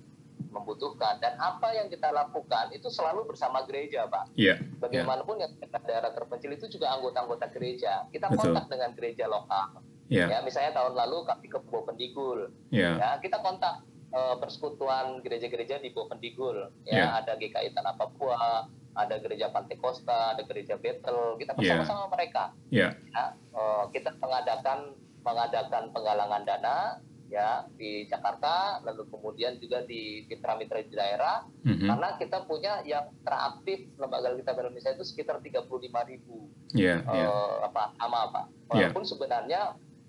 membutuhkan 0.53 1.19
dan 1.19 1.35
apa 1.41 1.73
yang 1.73 1.89
kita 1.89 2.13
lakukan 2.13 2.69
itu 2.77 2.93
selalu 2.93 3.25
bersama 3.25 3.65
gereja 3.65 4.05
pak. 4.07 4.29
Yeah. 4.37 4.61
Bagaimanapun 4.79 5.41
yeah. 5.41 5.49
yang 5.49 5.83
daerah 5.89 6.13
terpencil 6.13 6.53
itu 6.53 6.69
juga 6.69 6.93
anggota-anggota 6.95 7.49
gereja. 7.51 8.07
Kita 8.13 8.29
Betul. 8.29 8.53
kontak 8.53 8.65
dengan 8.69 8.91
gereja 8.93 9.25
lokal. 9.27 9.81
Yeah. 10.13 10.29
Ya 10.29 10.39
misalnya 10.45 10.77
tahun 10.77 10.93
lalu 10.93 11.25
kami 11.25 11.47
ke 11.49 11.59
Bovendigul. 11.67 12.53
Yeah. 12.69 13.01
Ya 13.01 13.11
kita 13.25 13.41
kontak 13.41 13.81
uh, 14.13 14.37
persekutuan 14.37 15.25
gereja-gereja 15.25 15.81
di 15.81 15.91
Bovendigul. 15.91 16.69
Ya 16.85 16.93
yeah. 16.93 17.09
ada 17.17 17.35
GKI 17.41 17.73
Tanah 17.73 17.97
Papua, 17.97 18.69
ada 18.93 19.17
gereja 19.19 19.49
Pantekosta, 19.49 20.37
ada 20.37 20.45
gereja 20.45 20.77
Betel. 20.77 21.41
Kita 21.41 21.57
bersama-sama 21.57 22.05
yeah. 22.05 22.13
mereka. 22.13 22.45
Yeah. 22.69 22.93
Ya, 23.11 23.25
uh, 23.57 23.89
kita 23.89 24.13
mengadakan 24.21 24.93
mengadakan 25.23 25.95
penggalangan 25.95 26.43
dana 26.45 26.99
ya 27.33 27.65
di 27.81 28.05
Jakarta 28.05 28.85
lalu 28.85 29.09
kemudian 29.09 29.57
juga 29.57 29.81
di 29.89 30.29
mitra-mitra 30.29 30.85
di 30.85 30.93
daerah 30.93 31.41
mm-hmm. 31.65 31.89
karena 31.89 32.09
kita 32.21 32.39
punya 32.45 32.85
yang 32.85 33.09
teraktif 33.25 33.89
lembaga 33.97 34.37
kita 34.37 34.53
Indonesia 34.53 34.93
itu 34.93 35.05
sekitar 35.09 35.41
35 35.41 35.65
ribu 36.13 36.53
yeah, 36.77 37.01
uh, 37.09 37.17
yeah. 37.17 37.73
apa 37.73 37.97
ama 37.97 38.19
apa 38.29 38.43
iya. 38.77 38.93
walaupun 38.93 39.01
yeah. 39.01 39.11
sebenarnya 39.17 39.61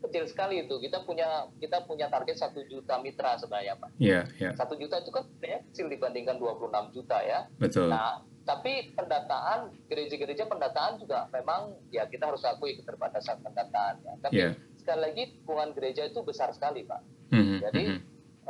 kecil 0.04 0.28
sekali 0.28 0.68
itu 0.68 0.76
kita 0.84 1.00
punya 1.08 1.48
kita 1.64 1.88
punya 1.88 2.12
target 2.12 2.36
satu 2.36 2.60
juta 2.68 3.00
mitra 3.00 3.40
sebenarnya 3.40 3.80
pak 3.80 3.90
yeah, 4.04 4.28
yeah. 4.36 4.52
satu 4.60 4.76
juta 4.76 5.00
itu 5.00 5.08
kan 5.16 5.24
sebenarnya 5.24 5.60
kecil 5.72 5.88
dibandingkan 5.88 6.36
26 6.36 6.92
juta 6.92 7.18
ya 7.24 7.48
betul 7.56 7.88
nah 7.88 8.20
tapi 8.44 8.92
pendataan 8.92 9.72
gereja-gereja 9.88 10.44
pendataan 10.52 11.00
juga 11.00 11.32
memang 11.32 11.80
ya 11.88 12.04
kita 12.12 12.28
harus 12.28 12.44
akui 12.44 12.76
keterbatasan 12.76 13.40
pendataan 13.40 14.04
ya 14.04 14.14
tapi 14.20 14.36
yeah 14.36 14.54
sekali 14.84 15.00
lagi 15.00 15.24
dukungan 15.40 15.72
gereja 15.72 16.04
itu 16.04 16.20
besar 16.28 16.52
sekali 16.52 16.84
pak. 16.84 17.02
Mm-hmm. 17.32 17.58
Jadi 17.64 17.84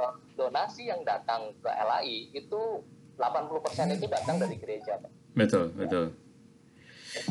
uh, 0.01 0.13
donasi 0.33 0.89
yang 0.89 1.05
datang 1.05 1.53
ke 1.61 1.69
LAI 1.69 2.33
itu 2.33 2.61
80% 3.21 3.95
itu 4.01 4.05
datang 4.09 4.41
dari 4.41 4.57
gereja 4.57 4.97
pak. 4.97 5.13
Betul 5.37 5.69
betul. 5.77 6.17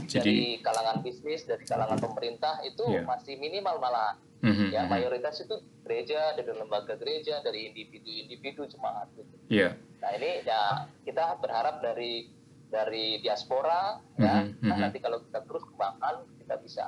Jadi 0.06 0.14
dari 0.14 0.62
kalangan 0.62 1.02
bisnis, 1.02 1.42
dari 1.42 1.66
kalangan 1.66 1.98
pemerintah 1.98 2.62
itu 2.62 2.86
yeah. 2.86 3.02
masih 3.02 3.34
minimal 3.42 3.82
malah. 3.82 4.14
Mm-hmm. 4.42 4.74
Ya 4.74 4.86
mayoritas 4.86 5.42
itu 5.42 5.58
gereja, 5.82 6.34
dari 6.38 6.50
lembaga 6.54 6.94
gereja, 6.94 7.42
dari 7.42 7.70
individu-individu 7.70 8.70
jemaat 8.70 9.10
gitu. 9.18 9.34
Yeah. 9.50 9.74
Nah 9.98 10.10
ini 10.18 10.46
ya 10.46 10.86
kita 11.02 11.42
berharap 11.42 11.82
dari 11.82 12.30
dari 12.72 13.20
diaspora 13.20 14.00
mm-hmm. 14.16 14.64
ya 14.64 14.64
nah, 14.64 14.76
nanti 14.88 14.98
kalau 14.98 15.20
kita 15.28 15.44
terus 15.44 15.62
kembangkan 15.68 16.24
kita 16.40 16.54
bisa 16.64 16.84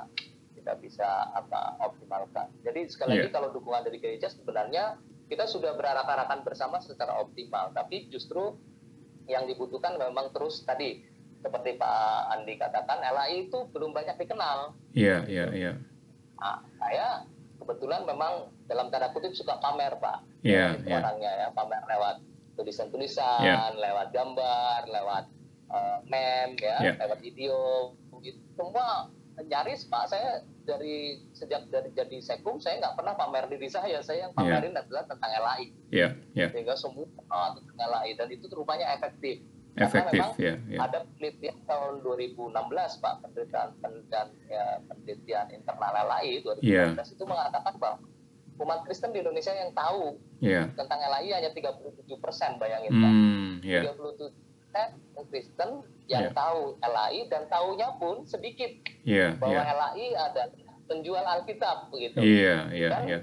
kita 0.65 0.81
bisa 0.81 1.29
apa 1.37 1.77
optimalkan. 1.77 2.49
Jadi 2.65 2.89
sekali 2.89 3.21
yeah. 3.21 3.29
lagi 3.29 3.37
kalau 3.37 3.53
dukungan 3.53 3.85
dari 3.85 4.01
gereja 4.01 4.33
sebenarnya 4.33 4.97
kita 5.29 5.45
sudah 5.45 5.77
berarak-arakan 5.77 6.41
bersama 6.41 6.81
secara 6.81 7.21
optimal, 7.21 7.69
tapi 7.69 8.09
justru 8.09 8.57
yang 9.29 9.45
dibutuhkan 9.45 9.93
memang 10.01 10.33
terus 10.33 10.65
tadi 10.65 11.05
seperti 11.45 11.77
Pak 11.77 12.33
Andi 12.33 12.57
katakan 12.57 12.97
LAI 12.97 13.45
itu 13.45 13.69
belum 13.69 13.93
banyak 13.93 14.17
dikenal. 14.17 14.73
Iya, 14.97 15.29
iya, 15.29 15.45
iya. 15.53 15.73
Nah, 16.41 16.65
saya 16.81 17.29
kebetulan 17.61 18.01
memang 18.09 18.49
dalam 18.65 18.89
tanda 18.89 19.13
kutip 19.13 19.37
suka 19.37 19.61
pamer 19.61 19.93
Pak. 20.01 20.25
Iya, 20.41 20.81
yeah, 20.81 20.97
orangnya 20.97 21.31
ya, 21.45 21.47
pamer 21.53 21.85
lewat 21.85 22.25
tulisan-tulisan, 22.57 23.45
yeah. 23.45 23.69
lewat 23.77 24.09
gambar, 24.09 24.89
lewat 24.89 25.29
uh, 25.69 26.01
meme 26.09 26.57
ya, 26.57 26.89
yeah. 26.89 26.95
lewat 27.05 27.21
video, 27.21 27.93
gitu. 28.25 28.41
semua 28.57 29.13
nyaris 29.43 29.83
Pak 29.91 30.07
saya 30.07 30.43
dari 30.63 31.21
sejak 31.35 31.67
dari 31.69 31.91
jadi 31.91 32.17
sekum 32.23 32.57
saya 32.57 32.79
nggak 32.81 32.95
pernah 32.95 33.13
pamer 33.19 33.45
diri 33.51 33.67
saya 33.67 33.99
saya 34.01 34.27
yang 34.27 34.33
pamerin 34.33 34.73
yeah. 34.73 34.81
adalah 34.81 35.03
tentang 35.05 35.31
LAI 35.31 35.67
yeah, 35.91 36.11
yeah. 36.33 36.49
sehingga 36.49 36.73
semua 36.79 37.05
uh, 37.29 37.49
tentang 37.59 37.77
LAI 37.77 38.15
dan 38.15 38.27
itu 38.31 38.47
rupanya 38.55 38.95
efektif 38.95 39.43
efektif 39.75 40.07
Karena 40.07 40.11
memang 40.15 40.31
yeah, 40.39 40.57
yeah. 40.71 40.79
ada 40.87 40.97
penelitian 41.15 41.57
tahun 41.67 41.93
2016 41.99 43.03
pak 43.03 43.13
penelitian 43.27 43.69
penelitian, 43.83 44.27
ya, 44.47 44.65
penelitian 44.87 45.45
internal 45.51 45.91
LAI 46.07 46.31
2016 46.41 46.63
yeah. 46.63 46.89
itu 46.95 47.23
mengatakan 47.27 47.73
bahwa 47.75 47.97
umat 48.55 48.79
Kristen 48.87 49.11
di 49.11 49.19
Indonesia 49.19 49.51
yang 49.51 49.75
tahu 49.75 50.15
yeah. 50.39 50.71
tentang 50.79 50.99
LAI 51.03 51.29
hanya 51.35 51.51
37 51.51 52.07
persen 52.23 52.55
bayangin 52.55 52.91
mm, 52.95 53.03
pak 53.03 53.13
yeah. 53.67 53.83
37 53.91 54.31
persen 54.31 54.89
Kristen 55.27 55.69
yang 56.05 56.29
yeah. 56.29 56.33
tahu 56.33 56.77
LAI 56.81 57.25
dan 57.27 57.49
tahunya 57.49 57.87
pun 57.97 58.25
sedikit 58.29 58.71
yeah, 59.05 59.33
bahwa 59.37 59.61
yeah. 59.61 59.73
LAI 59.73 60.07
ada 60.13 60.43
penjual 60.85 61.25
Alkitab 61.25 61.89
begitu. 61.89 62.21
Iya, 62.21 62.69
iya, 62.69 62.89
iya. 63.05 63.19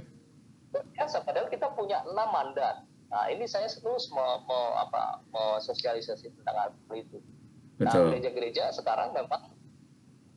biasa 0.72 1.22
padahal 1.22 1.46
kita 1.52 1.70
punya 1.78 2.02
enam 2.02 2.28
mandat. 2.32 2.82
Nah, 3.12 3.28
ini 3.28 3.44
saya 3.44 3.68
terus 3.68 4.08
mau, 4.08 4.40
mau 4.48 4.72
apa 4.80 5.20
mau 5.30 5.60
sosialisasi 5.60 6.32
tentang 6.32 6.56
hal 6.56 6.70
itu. 6.96 7.20
Nah, 7.76 7.92
Betul. 7.92 8.16
gereja-gereja 8.16 8.72
sekarang 8.72 9.12
memang 9.12 9.52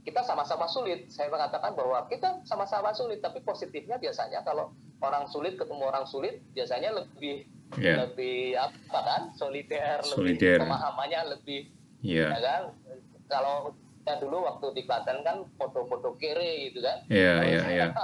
kita 0.03 0.21
sama-sama 0.21 0.67
sulit. 0.67 1.07
Saya 1.09 1.31
mengatakan 1.31 1.73
bahwa 1.73 2.05
kita 2.11 2.43
sama-sama 2.45 2.91
sulit, 2.91 3.23
tapi 3.23 3.41
positifnya 3.41 3.95
biasanya 3.97 4.43
kalau 4.43 4.75
orang 5.01 5.25
sulit 5.31 5.55
ketemu 5.55 5.83
orang 5.87 6.05
sulit, 6.05 6.43
biasanya 6.51 6.93
lebih 6.93 7.47
Iya. 7.73 8.07
lebih 8.07 8.55
apa 8.55 8.99
kan 9.01 9.21
soliter, 9.33 9.99
Solider. 10.05 10.61
lebih 10.61 10.69
pemahamannya 10.69 11.21
lebih 11.33 11.59
Iya. 12.05 12.27
ya 12.29 12.39
kan. 12.39 12.61
Kalau 13.25 13.55
ya 14.01 14.13
dulu 14.15 14.37
waktu 14.39 14.65
di 14.71 14.81
Klaten 14.83 15.19
kan 15.21 15.41
foto-foto 15.55 16.13
kere 16.15 16.69
gitu 16.69 16.79
kan. 16.79 17.01
Iya, 17.07 17.33
iya, 17.43 17.61
iya. 17.67 17.87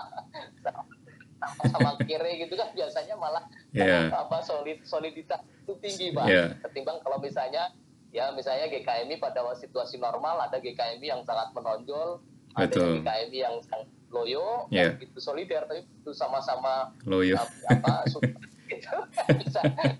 sama 1.63 1.97
kere 1.99 2.37
gitu 2.37 2.53
kan 2.53 2.69
biasanya 2.71 3.15
malah 3.15 3.41
Iya. 3.71 4.09
apa 4.21 4.41
solid 4.41 4.81
soliditas 4.83 5.41
itu 5.59 5.73
tinggi 5.79 6.07
pak 6.11 6.25
Iya. 6.25 6.45
ketimbang 6.61 7.01
kalau 7.01 7.17
misalnya 7.17 7.73
ya 8.09 8.29
misalnya 8.29 8.67
GKMI 8.67 9.17
pada 9.17 9.41
situasi 9.55 9.97
normal 9.97 10.37
ada 10.39 10.57
GKMI 10.57 11.01
yang 11.03 11.21
sangat 11.21 11.49
menonjol 11.51 12.21
ada 12.53 12.67
Betul. 12.67 12.99
GKMI 12.99 13.37
yang 13.39 13.55
sangat 13.63 13.89
loyo 14.09 14.67
Iya. 14.69 14.93
yang 14.93 15.01
itu 15.01 15.17
solider 15.17 15.65
tapi 15.65 15.81
itu 15.81 16.11
sama-sama 16.11 16.93
Loyo. 17.05 17.39
ap- 17.39 17.49
apa 17.71 18.05
su- 18.05 18.21
gitu 18.69 18.97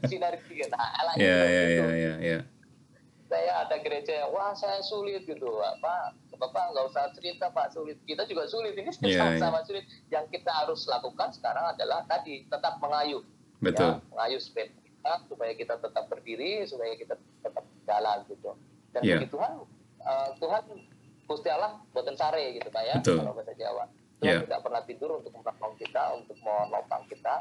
sinergi 0.06 0.62
nah 0.68 0.88
ala 0.96 1.12
Iya, 1.16 1.26
itu, 1.26 1.26
iya, 1.26 1.64
gitu. 1.66 1.82
iya, 1.82 1.90
iya, 1.92 2.14
iya. 2.22 2.40
Saya 3.32 3.64
ada 3.64 3.80
gereja 3.80 4.12
yang 4.12 4.30
wah 4.36 4.52
saya 4.52 4.84
sulit 4.84 5.24
gitu 5.24 5.48
apa 5.58 6.12
bapak 6.36 6.76
nggak 6.76 6.86
usah 6.92 7.08
cerita 7.16 7.48
pak 7.48 7.72
sulit 7.72 7.96
kita 8.04 8.28
juga 8.28 8.44
sulit 8.46 8.76
ini 8.76 8.92
Iya, 9.08 9.24
sama-sama 9.40 9.64
sulit 9.64 9.88
yang 10.12 10.28
kita 10.28 10.52
harus 10.52 10.84
lakukan 10.84 11.32
sekarang 11.32 11.72
adalah 11.72 12.04
tadi 12.04 12.44
tetap 12.44 12.76
mengayuh 12.78 13.24
Betul. 13.64 13.96
ya, 13.96 14.04
mengayuh 14.12 14.42
supaya 14.44 14.68
kita 14.68 15.12
supaya 15.32 15.54
kita 15.56 15.74
tetap 15.80 16.04
berdiri 16.12 16.68
supaya 16.68 16.92
kita 16.94 17.16
tetap 17.40 17.64
jalan 17.88 18.18
gitu 18.28 18.52
dan 18.92 19.02
Iya. 19.02 19.16
bagi 19.16 19.28
Tuhan 19.32 19.52
eh, 20.02 20.30
Tuhan 20.36 20.64
Gusti 21.24 21.48
Allah 21.48 21.72
boten 21.96 22.16
sare 22.20 22.44
gitu 22.52 22.68
pak 22.68 22.84
ya 22.84 22.96
Betul. 23.00 23.24
kalau 23.24 23.32
bahasa 23.32 23.54
Jawa 23.56 23.84
Tuhan 24.20 24.28
Iya. 24.28 24.40
tidak 24.44 24.60
pernah 24.60 24.82
tidur 24.84 25.10
untuk 25.16 25.32
menolong 25.32 25.76
kita 25.80 26.04
untuk 26.20 26.36
menopang 26.44 27.04
kita 27.08 27.36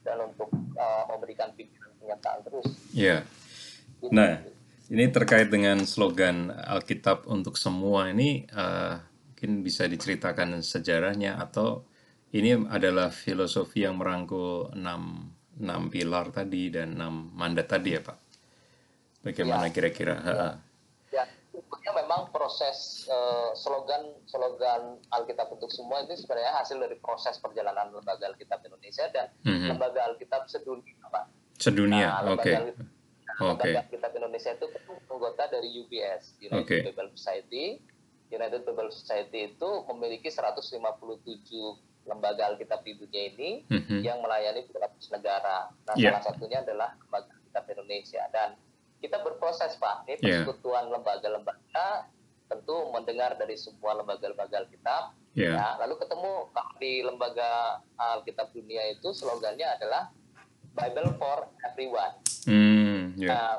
dan 0.00 0.16
untuk 0.24 0.48
eh, 0.72 1.04
memberikan 1.12 1.52
pikiran 1.52 1.92
kenyataan 2.00 2.38
terus 2.48 2.66
Iya. 2.96 3.16
Gitu. 4.00 4.08
Nah, 4.08 4.40
ini 4.92 5.08
terkait 5.08 5.48
dengan 5.48 5.80
slogan 5.88 6.52
Alkitab 6.52 7.24
untuk 7.24 7.56
semua 7.56 8.12
ini 8.12 8.44
eh, 8.44 8.94
mungkin 9.32 9.64
bisa 9.64 9.88
diceritakan 9.88 10.60
sejarahnya 10.60 11.40
atau 11.40 11.84
ini 12.34 12.66
adalah 12.68 13.08
filosofi 13.14 13.86
yang 13.86 13.96
merangkul 13.96 14.74
enam 14.74 15.30
enam 15.54 15.86
pilar 15.86 16.34
tadi 16.34 16.66
dan 16.68 16.98
enam 16.98 17.30
mandat 17.30 17.70
tadi 17.70 17.94
ya 17.94 18.02
Pak. 18.02 18.18
Bagaimana 19.22 19.70
Ya. 19.70 19.72
kira-kira? 19.72 20.14
Ha-ha. 20.18 20.50
Ya, 21.14 21.24
sebetulnya 21.48 21.92
memang 22.02 22.28
proses 22.34 23.06
eh, 23.06 23.50
slogan 23.54 24.18
slogan 24.26 24.98
Alkitab 25.14 25.48
untuk 25.54 25.70
semua 25.70 26.02
itu 26.02 26.18
sebenarnya 26.18 26.58
hasil 26.60 26.76
dari 26.76 26.98
proses 26.98 27.38
perjalanan 27.38 27.94
lembaga 27.94 28.26
Alkitab 28.28 28.60
Indonesia 28.66 29.06
dan 29.14 29.30
Mhm. 29.46 29.70
lembaga 29.72 30.00
Alkitab 30.10 30.44
sedunia, 30.50 31.06
Pak. 31.08 31.24
Sedunia, 31.54 32.18
Nah, 32.20 32.34
oke. 32.34 32.50
lembaga 32.50 32.74
Alkitab- 33.34 33.58
Oke. 33.58 33.66
Lembaga 33.66 33.80
Alkitab 33.84 34.12
Indonesia 34.14 34.50
itu 34.52 34.66
anggota 35.08 35.42
dari 35.48 35.68
UBS, 35.76 36.22
United 36.38 36.62
Oke. 36.62 36.76
Bible 36.86 37.10
Society. 37.12 37.64
United 38.26 38.62
Bible 38.62 38.90
Society 38.90 39.40
itu 39.52 39.70
memiliki 39.88 40.26
157 40.26 41.78
lembaga 42.04 42.52
Alkitab 42.52 42.82
di 42.82 42.92
dunia 42.94 43.22
ini 43.30 43.50
Mhm. 43.64 43.98
yang 44.02 44.18
melayani 44.20 44.66
200 44.66 45.08
negara. 45.10 45.70
Nah, 45.86 45.94
Iya. 45.94 46.18
salah 46.18 46.22
satunya 46.24 46.58
adalah 46.60 46.92
lembaga 46.98 47.30
Alkitab 47.30 47.64
Indonesia 47.70 48.22
dan 48.28 48.48
kita 48.98 49.20
berproses, 49.20 49.76
Pak. 49.76 50.04
Ini 50.04 50.14
Iya. 50.14 50.20
persekutuan 50.44 50.88
lembaga-lembaga 50.88 52.08
tentu 52.44 52.76
mendengar 52.90 53.34
dari 53.34 53.56
semua 53.56 53.94
lembaga-lembaga 53.94 54.60
Alkitab. 54.60 55.16
Ya, 55.34 55.50
Ya, 55.50 55.66
lalu 55.82 55.98
ketemu 55.98 56.32
di 56.78 57.02
lembaga 57.02 57.50
Alkitab 57.96 58.54
dunia 58.54 58.86
itu 58.88 59.10
slogannya 59.10 59.66
adalah 59.66 60.12
Bible 60.74 61.14
for 61.16 61.38
everyone. 61.62 62.14
Hmm, 62.44 63.14
ya, 63.16 63.28
Nah, 63.30 63.54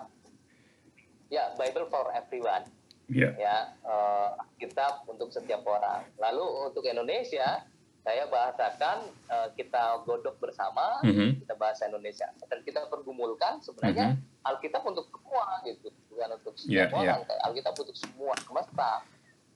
ya 1.28 1.44
Bible 1.56 1.88
for 1.88 2.12
everyone 2.12 2.68
ya, 3.08 3.30
ya 3.36 3.56
eh, 3.82 4.30
Alkitab 4.38 5.08
untuk 5.08 5.30
setiap 5.30 5.64
orang. 5.64 6.06
Lalu 6.18 6.46
untuk 6.66 6.84
Indonesia 6.84 7.64
saya 8.02 8.30
bahasakan 8.30 9.10
eh, 9.26 9.48
kita 9.56 10.06
godok 10.06 10.38
bersama, 10.38 11.02
Mhm. 11.02 11.42
kita 11.42 11.56
bahasa 11.56 11.88
Indonesia 11.88 12.30
dan 12.46 12.60
kita 12.62 12.86
pergumulkan 12.86 13.58
sebenarnya 13.60 14.14
Mhm. 14.14 14.46
Alkitab 14.46 14.86
untuk 14.86 15.10
semua 15.10 15.58
gitu, 15.66 15.90
bukan 16.06 16.30
untuk 16.38 16.54
Ya, 16.70 16.86
setiap 16.86 16.90
ya. 16.94 16.98
orang, 17.02 17.20
kayak 17.26 17.42
Alkitab 17.44 17.74
untuk 17.74 17.96
semua 17.98 18.34
semesta. 18.38 18.92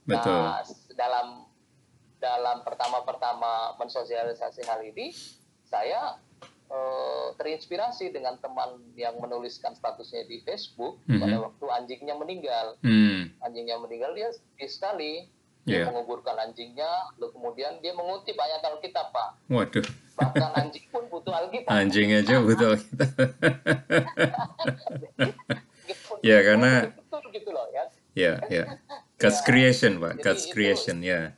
betul. 0.01 0.33
Nah, 0.33 0.65
dalam 0.97 1.27
dalam 2.17 2.57
pertama-pertama 2.65 3.77
mensosialisasi 3.77 4.65
hal 4.65 4.81
ini, 4.81 5.13
saya 5.63 6.17
eh, 6.69 7.27
terinspirasi 7.35 8.09
dengan 8.09 8.37
teman 8.37 8.69
yang 8.93 9.17
menuliskan 9.17 9.73
statusnya 9.73 10.23
di 10.23 10.39
Facebook 10.39 11.01
Mhm. 11.03 11.17
pada 11.17 11.37
waktu 11.41 11.65
anjingnya 11.67 12.13
meninggal. 12.13 12.77
Hmm, 12.79 13.33
Anjingnya 13.39 13.77
meninggal 13.77 14.13
dia 14.13 14.29
sedih 14.29 14.69
sekali. 14.69 15.13
Dia 15.61 15.83
Iya. 15.83 15.85
menguburkan 15.87 16.33
anjingnya, 16.35 16.87
lalu 17.13 17.29
kemudian 17.31 17.77
dia 17.77 17.91
mengutip 17.91 18.33
ayat 18.33 18.63
Alkitab, 18.63 19.09
Pak. 19.09 19.29
waduh, 19.47 19.85
Bahkan 20.15 20.51
anjing 20.55 20.85
pun 20.87 21.03
butuh 21.07 21.29
Alkitab. 21.31 21.69
anjing 21.69 22.09
aja 22.11 22.35
kita. 22.39 22.67
Meskipun 25.85 26.17
Ya, 26.27 26.37
karena- 26.41 26.89
betul 26.89 27.21
gitu 27.31 27.49
loh 27.49 27.67
ya. 27.69 27.83
ya, 28.13 28.33
ya. 28.55 28.63
God's 29.17 29.41
creation, 29.41 29.97
Pak. 29.97 30.11
Jadi 30.15 30.23
God's 30.23 30.43
itu- 30.43 30.53
creation, 30.53 30.97
ya. 31.01 31.35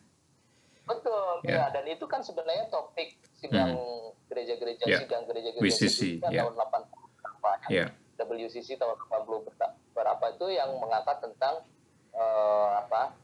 Betul, 0.83 1.33
Ya. 1.43 1.51
ya. 1.51 1.65
Dan 1.71 1.85
itu 1.87 2.05
kan 2.05 2.21
sebenarnya 2.21 2.67
topik 2.67 3.17
sidang 3.33 3.73
gereja-gereja, 4.31 4.83
Ya. 4.87 4.97
sidang 4.97 5.27
gereja-gereja 5.27 5.67
WCC, 5.67 5.99
sedunia 6.17 6.31
ya. 6.31 6.41
tahun 6.41 6.55
80 6.55 7.09
berapa 7.11 7.49
Ya, 7.67 7.85
WCC 8.17 8.69
tahun 8.75 8.95
80 8.95 9.43
berta- 9.43 9.75
berapa 9.91 10.25
itu 10.31 10.45
yang 10.49 10.71
mengangkat 10.77 11.19
tentang 11.19 11.55
eh, 12.11 12.71
apa 12.77 13.15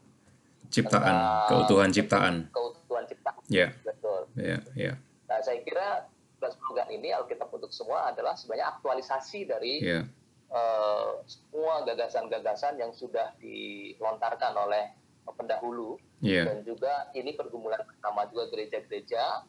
ciptaan, 0.68 1.00
Tentang- 1.04 1.48
keutuhan 1.48 1.90
ciptaan. 1.90 2.34
keutuhan 2.48 3.04
ciptaan. 3.04 3.40
Ya, 3.46 3.68
Betul. 3.82 4.20
ya, 4.34 4.56
ya, 4.74 4.92
Nah, 5.24 5.38
saya 5.38 5.60
kira 5.60 6.08
slogan 6.40 6.88
ini 6.88 7.08
Alkitab 7.10 7.48
untuk 7.48 7.68
semua 7.68 8.08
adalah 8.08 8.32
sebenarnya 8.32 8.72
aktualisasi 8.74 9.44
dari 9.44 9.80
ya, 9.82 10.00
eh, 10.48 11.10
semua 11.24 11.84
gagasan-gagasan 11.84 12.76
yang 12.76 12.92
sudah 12.92 13.36
dilontarkan 13.38 14.56
oleh 14.56 14.96
pendahulu 15.28 16.00
ya, 16.18 16.48
dan 16.48 16.64
juga 16.64 17.12
ini 17.12 17.32
pergumulan 17.32 17.84
bersama 17.84 18.24
juga 18.26 18.48
gereja-gereja 18.48 19.44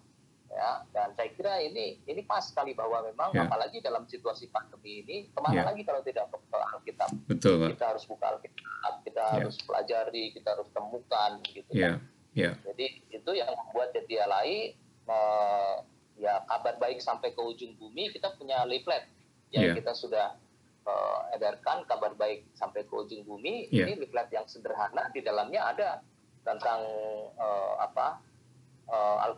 ya 0.50 0.82
dan 0.90 1.14
saya 1.14 1.30
kira 1.32 1.62
ini 1.62 2.02
ini 2.04 2.22
pas 2.26 2.42
sekali 2.42 2.74
bahwa 2.74 3.06
memang 3.06 3.30
Ya. 3.32 3.46
apalagi 3.46 3.80
dalam 3.80 4.10
situasi 4.10 4.50
pandemi 4.50 5.06
ini 5.06 5.18
ke 5.30 5.40
mana 5.40 5.62
Ya. 5.62 5.64
lagi 5.70 5.86
kalau 5.86 6.02
tidak 6.02 6.26
ke 6.34 6.38
Alkitab 6.58 7.10
betul, 7.30 7.54
Pak. 7.62 7.70
kita 7.78 7.86
harus 7.94 8.04
buka 8.10 8.26
Alkitab 8.34 8.94
kita 9.06 9.24
Ya. 9.24 9.34
harus 9.46 9.56
pelajari 9.62 10.24
kita 10.34 10.58
harus 10.58 10.68
temukan 10.74 11.32
gitu 11.46 11.70
Ya, 11.70 12.02
kan. 12.02 12.02
ya, 12.34 12.52
jadi 12.66 12.86
itu 13.14 13.32
yang 13.32 13.54
membuat 13.54 13.94
Jatialai 13.94 14.74
eh, 15.10 15.76
ya 16.20 16.34
kabar 16.46 16.76
baik 16.78 17.00
sampai 17.00 17.32
ke 17.32 17.42
ujung 17.42 17.74
bumi 17.78 18.10
kita 18.10 18.34
punya 18.36 18.66
leaflet 18.66 19.06
yang 19.50 19.70
Ya. 19.70 19.74
kita 19.78 19.94
sudah 19.94 20.34
eh, 20.82 21.20
edarkan 21.38 21.86
kabar 21.86 22.18
baik 22.18 22.50
sampai 22.58 22.82
ke 22.84 22.94
ujung 22.94 23.22
bumi 23.22 23.70
Ya. 23.70 23.86
ini 23.86 24.02
leaflet 24.02 24.34
yang 24.34 24.50
sederhana 24.50 25.14
di 25.14 25.22
dalamnya 25.22 25.62
ada 25.70 25.90
tentang 26.42 26.82
eh, 27.38 27.74
apa 27.80 28.18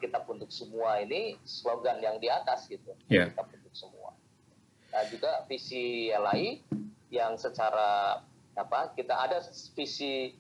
Alkitab 0.02 0.26
untuk 0.26 0.50
semua 0.50 0.98
ini 0.98 1.38
slogan 1.46 2.02
yang 2.02 2.18
di 2.18 2.26
atas 2.26 2.66
gitu. 2.66 2.98
Ya. 3.06 3.30
Alkitab 3.30 3.54
untuk 3.54 3.70
semua. 3.72 4.18
Nah 4.90 5.06
juga 5.06 5.46
visi 5.46 6.10
LAI 6.10 6.58
yang 7.14 7.38
secara 7.38 8.18
apa 8.52 8.90
kita 8.92 9.14
ada 9.14 9.38
visi 9.78 10.34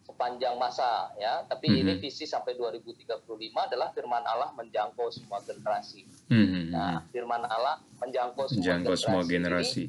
sepanjang 0.00 0.54
masa 0.54 1.10
ya. 1.18 1.42
Tapi 1.44 1.82
ini 1.82 1.98
Mhm. 1.98 2.00
visi 2.00 2.22
sampai 2.22 2.54
2035 2.54 3.66
adalah 3.66 3.90
firman 3.90 4.22
Allah 4.22 4.54
menjangkau 4.54 5.10
semua 5.10 5.42
generasi. 5.42 6.06
Hmm, 6.30 6.70
nah 6.70 7.02
firman 7.10 7.42
Allah 7.42 7.82
menjangkau 7.98 8.46
semua 8.46 8.62
menjangkau 8.62 8.94
semua 8.94 9.20
Ini 9.20 9.30
generasi. 9.32 9.84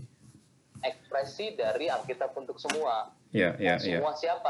ekspresi 0.82 1.53
dari 1.53 1.86
Alkitab 1.88 2.34
untuk 2.34 2.57
semua. 2.57 3.13
Ya, 3.30 3.53
ya, 3.55 3.78
Nah, 3.78 3.86
ya, 3.86 4.01
semua 4.01 4.17
siapa? 4.17 4.49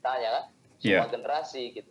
Tanya 0.00 0.28
kan? 0.32 0.44
Iya. 0.78 1.04
semua 1.04 1.08
generasi 1.10 1.62
gitu. 1.70 1.90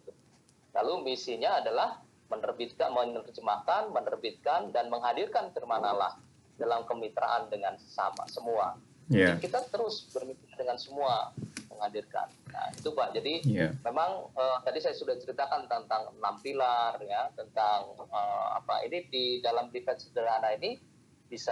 Lalu 0.74 0.94
misinya 1.06 1.58
adalah 1.58 2.02
menerbitkan 2.26 2.90
menerjemahkan 2.90 3.90
menerbitkan 3.90 4.74
dan 4.74 4.90
menghadirkan 4.90 5.54
firman 5.54 5.82
Allah 5.82 6.18
dalam 6.56 6.84
kemitraan 6.84 7.48
dengan 7.48 7.76
sama 7.78 8.26
semua 8.26 8.74
ya, 9.12 9.38
kita 9.38 9.62
terus 9.70 10.10
bermitra 10.10 10.56
dengan 10.56 10.78
semua 10.80 11.30
menghadirkan. 11.70 12.32
Nah, 12.50 12.72
itu 12.72 12.88
Pak. 12.88 13.12
Jadi 13.12 13.44
Iya. 13.44 13.76
memang 13.84 14.32
eh, 14.32 14.58
tadi 14.64 14.80
saya 14.80 14.96
sudah 14.96 15.20
ceritakan 15.20 15.68
tentang 15.68 16.08
enam 16.16 16.36
pilar 16.40 16.96
ya, 17.04 17.28
tentang 17.36 17.92
eh, 18.00 18.48
apa 18.56 18.82
ini 18.88 19.04
di 19.12 19.24
dalam 19.44 19.68
defense 19.70 20.08
sederhana 20.08 20.56
ini 20.56 20.80
bisa 21.28 21.52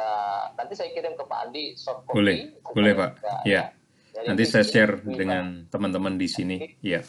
nanti 0.56 0.74
saya 0.74 0.96
kirim 0.96 1.14
ke 1.14 1.24
Pak 1.28 1.40
Andi 1.44 1.76
soft 1.76 2.08
copy. 2.08 2.16
Boleh, 2.16 2.38
boleh, 2.72 2.94
Pak. 2.96 3.12
Iya. 3.44 3.76
Jadi 4.16 4.28
Nanti 4.32 4.44
ini- 4.46 4.52
saya 4.54 4.64
ini 4.64 4.72
share 4.72 4.94
dui 5.04 5.14
dengan 5.18 5.46
teman-teman 5.68 6.14
di 6.16 6.28
sini. 6.32 6.58
Iya. 6.80 7.02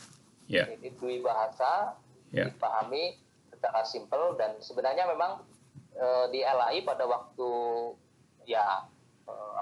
Iya. 0.44 0.64
ini 0.74 0.90
dui 0.98 1.22
bahasa 1.22 1.94
Ya. 2.34 2.50
dipahami 2.50 3.14
secara 3.64 3.80
simpel 3.82 4.36
dan 4.36 4.60
sebenarnya 4.60 5.08
memang 5.08 5.40
eh, 5.90 6.24
di 6.28 6.38
LAI 6.38 6.84
pada 6.84 7.04
waktu 7.04 7.48
ya 8.44 8.84
eh, 9.24 9.60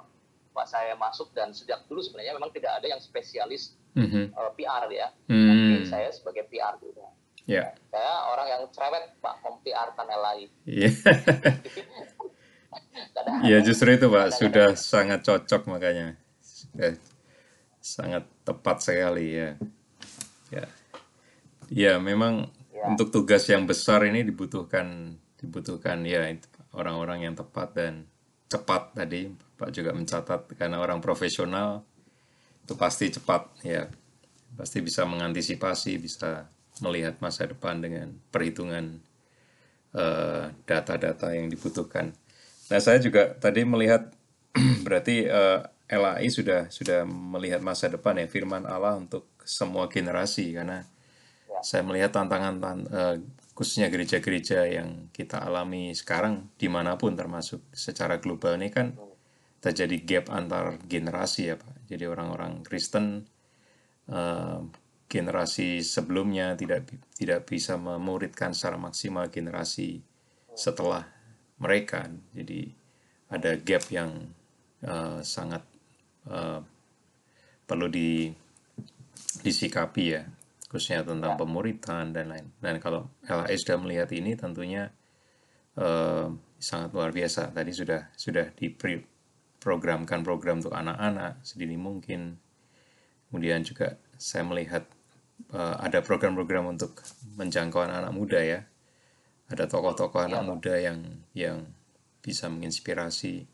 Pak 0.50 0.66
saya 0.66 0.94
masuk 0.94 1.30
dan 1.30 1.50
sejak 1.50 1.86
dulu 1.86 2.02
sebenarnya 2.02 2.34
memang 2.34 2.50
tidak 2.50 2.74
ada 2.74 2.86
yang 2.88 2.98
spesialis 2.98 3.78
Mhm. 3.92 4.32
eh, 4.32 4.50
PR 4.56 4.82
ya. 4.90 5.06
Hmm. 5.28 5.46
Tapi 5.46 5.74
saya 5.86 6.08
sebagai 6.10 6.42
PR 6.46 6.74
juga. 6.78 7.06
Ya. 7.44 7.74
Saya 7.86 8.12
orang 8.26 8.46
yang 8.48 8.62
cerewet 8.68 9.12
Pak 9.20 9.34
mem 9.38 9.54
PR 9.62 9.88
kan 9.92 10.06
LAI. 10.08 10.48
Iya. 10.64 10.88
Kadang- 13.14 13.40
Ya 13.44 13.56
justru 13.60 13.88
itu 13.88 14.08
Pak 14.08 14.26
sudah 14.34 14.66
sangat 14.74 15.20
cocok 15.22 15.68
makanya 15.68 16.16
sudah 16.40 16.96
sangat 17.78 18.24
tepat 18.42 18.76
sekali 18.80 19.26
ya. 19.30 19.48
Ya. 20.50 20.64
Ya 21.68 21.92
memang 21.96 22.48
Ya. 22.82 22.90
untuk 22.90 23.14
tugas 23.14 23.46
yang 23.46 23.62
besar 23.62 24.02
ini 24.02 24.26
dibutuhkan 24.26 25.14
dibutuhkan 25.38 26.02
ya 26.02 26.26
orang-orang 26.74 27.30
yang 27.30 27.34
tepat 27.38 27.78
dan 27.78 28.10
cepat 28.50 28.98
tadi 28.98 29.30
Pak 29.30 29.70
juga 29.70 29.94
mencatat 29.94 30.50
karena 30.58 30.82
orang 30.82 30.98
profesional 30.98 31.86
itu 32.66 32.74
pasti 32.74 33.06
cepat 33.14 33.54
ya 33.62 33.86
pasti 34.58 34.82
bisa 34.82 35.06
mengantisipasi 35.06 35.94
bisa 36.02 36.50
melihat 36.82 37.22
masa 37.22 37.46
depan 37.46 37.78
dengan 37.78 38.10
perhitungan 38.34 38.98
eh, 39.94 40.44
data-data 40.66 41.36
yang 41.36 41.52
dibutuhkan. 41.52 42.10
Nah, 42.72 42.80
saya 42.80 42.98
juga 42.98 43.36
tadi 43.36 43.62
melihat 43.62 44.10
berarti 44.86 45.28
eh, 45.28 45.60
LAI 45.92 46.32
sudah 46.32 46.72
sudah 46.72 47.04
melihat 47.04 47.60
masa 47.60 47.92
depan 47.92 48.16
ya 48.16 48.26
firman 48.26 48.64
Allah 48.64 48.96
untuk 48.96 49.28
semua 49.44 49.92
generasi 49.92 50.56
karena 50.56 50.88
saya 51.62 51.82
melihat 51.86 52.10
tantangan 52.12 52.54
tan- 52.58 52.88
eh, 52.90 53.16
khususnya 53.54 53.88
gereja-gereja 53.92 54.66
yang 54.66 55.08
kita 55.14 55.38
alami 55.38 55.94
sekarang 55.94 56.50
di 56.58 56.66
mana 56.66 56.98
pun 56.98 57.14
termasuk 57.14 57.62
secara 57.70 58.18
global 58.18 58.58
ini 58.58 58.68
kan 58.72 58.96
terjadi 59.62 59.96
gap 60.02 60.26
antar 60.34 60.82
generasi 60.90 61.54
ya 61.54 61.56
Pak. 61.56 61.86
Jadi 61.86 62.04
orang-orang 62.10 62.66
Kristen 62.66 63.22
eh, 64.10 64.60
generasi 65.06 65.84
sebelumnya 65.84 66.58
tidak 66.58 66.90
tidak 67.14 67.46
bisa 67.46 67.78
memuridkan 67.78 68.56
secara 68.56 68.80
maksimal 68.80 69.30
generasi 69.30 70.02
setelah 70.56 71.06
mereka. 71.62 72.10
Jadi 72.34 72.72
ada 73.30 73.54
gap 73.60 73.84
yang 73.94 74.10
eh, 74.82 75.20
sangat 75.22 75.62
eh, 76.26 76.60
perlu 77.62 77.86
di 77.86 78.32
disikapi 79.46 80.04
ya 80.10 80.22
khususnya 80.72 81.04
tentang 81.04 81.36
pemuritan 81.36 82.16
dan 82.16 82.32
lain. 82.32 82.48
Dan 82.56 82.80
kalau 82.80 83.12
LAI 83.28 83.60
sudah 83.60 83.76
melihat 83.76 84.08
ini 84.16 84.32
tentunya 84.32 84.88
eh, 85.76 86.26
sangat 86.56 86.96
luar 86.96 87.12
biasa. 87.12 87.52
Tadi 87.52 87.72
sudah 87.76 88.08
sudah 88.16 88.48
diprogramkan 88.56 90.24
program 90.24 90.64
untuk 90.64 90.72
anak-anak 90.72 91.44
sedini 91.44 91.76
mungkin. 91.76 92.40
Kemudian 93.28 93.60
juga 93.60 94.00
saya 94.16 94.48
melihat 94.48 94.88
eh, 95.52 95.76
ada 95.76 96.00
program-program 96.00 96.72
untuk 96.72 97.04
menjangkau 97.36 97.84
anak-anak 97.84 98.12
muda 98.16 98.40
ya. 98.40 98.60
Ada 99.52 99.68
tokoh-tokoh 99.68 100.24
anak 100.24 100.40
muda 100.48 100.80
yang 100.80 101.04
yang 101.36 101.68
bisa 102.24 102.48
menginspirasi. 102.48 103.44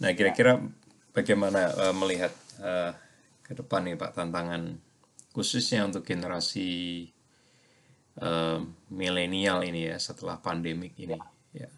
Nah, 0.00 0.16
kira-kira 0.16 0.64
bagaimana 1.12 1.68
eh, 1.76 1.92
melihat 1.92 2.32
eh, 2.64 2.96
ke 3.44 3.52
depan 3.52 3.84
nih 3.84 4.00
Pak 4.00 4.16
tantangan 4.16 4.80
khususnya 5.32 5.88
untuk 5.88 6.04
generasi 6.04 7.08
eh, 8.20 8.58
milenial 8.88 9.64
ini 9.64 9.88
ya 9.88 9.96
setelah 9.96 10.36
pandemik 10.38 10.92
ini 10.96 11.16
ya. 11.52 11.68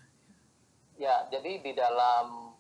Ya, 0.95 1.17
jadi 1.29 1.59
di 1.61 1.73
dalam 1.75 2.55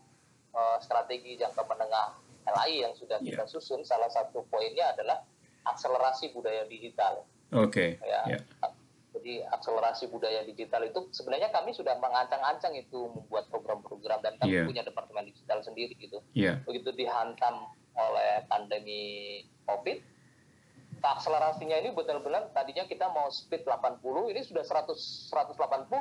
eh, 0.55 0.79
strategi 0.79 1.35
jangka 1.35 1.63
menengah 1.67 2.19
LAI 2.45 2.85
yang 2.85 2.95
sudah 2.95 3.19
kita 3.19 3.49
susun, 3.49 3.81
salah 3.83 4.11
satu 4.13 4.45
poinnya 4.47 4.93
adalah 4.93 5.25
akselerasi 5.65 6.29
budaya 6.31 6.69
digital. 6.69 7.25
Oke, 7.57 7.97
Ya. 8.05 8.37
ya. 8.37 8.39
Jadi 9.15 9.41
akselerasi 9.41 10.13
budaya 10.13 10.45
digital 10.45 10.85
itu 10.85 11.09
sebenarnya 11.09 11.49
kami 11.49 11.73
sudah 11.73 11.97
mengancang-ancang 11.97 12.77
itu 12.77 13.09
membuat 13.09 13.49
program-program 13.49 14.21
dan 14.21 14.37
kami 14.37 14.61
Iya. 14.61 14.69
punya 14.69 14.83
departemen 14.85 15.25
digital 15.25 15.65
sendiri 15.65 15.97
gitu. 15.97 16.21
Ya. 16.37 16.61
Begitu 16.69 16.93
dihantam 16.93 17.73
oleh 17.97 18.45
pandemi 18.45 19.41
COVID, 19.65 19.99
akselerasinya 21.07 21.77
ini 21.77 21.91
benar-benar 21.91 22.49
tadinya 22.51 22.85
kita 22.85 23.09
mau 23.09 23.29
speed 23.29 23.63
80, 23.63 24.01
ini 24.31 24.41
sudah 24.41 24.63
100 24.63 24.97
180 25.29 25.53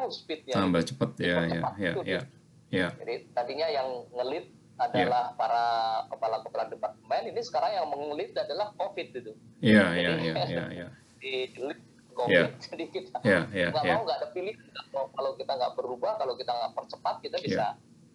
speednya. 0.10 0.56
Tambah 0.56 0.84
cepat 0.86 1.12
ya 1.18 1.38
ya 1.43 1.51
Cepat 1.51 1.74
ya 1.76 1.91
ya. 2.04 2.22
Ya. 2.70 2.88
Jadi 2.95 3.30
tadinya 3.32 3.68
yang 3.68 3.88
ngelit 4.10 4.47
adalah 4.74 5.38
para 5.38 5.66
kepala-kepala 6.10 6.66
departemen, 6.68 7.22
ini 7.30 7.41
sekarang 7.41 7.72
yang 7.72 7.88
mengelit 7.88 8.34
adalah 8.34 8.74
COVID 8.74 9.08
itu. 9.14 9.32
Ya 9.60 9.93
ya 9.93 10.18
ya 10.18 10.34
ya 10.58 10.66
ya. 10.72 10.88
Di 11.18 11.54
lead 11.54 11.80
COVID, 12.14 12.30
Ya. 12.30 12.45
jadi 12.58 12.86
kita 12.88 13.18
Ya 13.22 13.45
ya 13.49 13.68
nggak 13.70 13.84
ya. 13.84 13.93
mau 13.93 14.01
nggak 14.04 14.18
ada 14.18 14.28
pilihan. 14.32 14.58
Kalau- 14.89 15.34
kita 15.34 15.49
nggak 15.51 15.74
berubah, 15.74 16.18
kalau 16.18 16.34
kita 16.34 16.51
nggak 16.51 16.74
percepat, 16.74 17.16
kita 17.22 17.38
bisa 17.41 17.66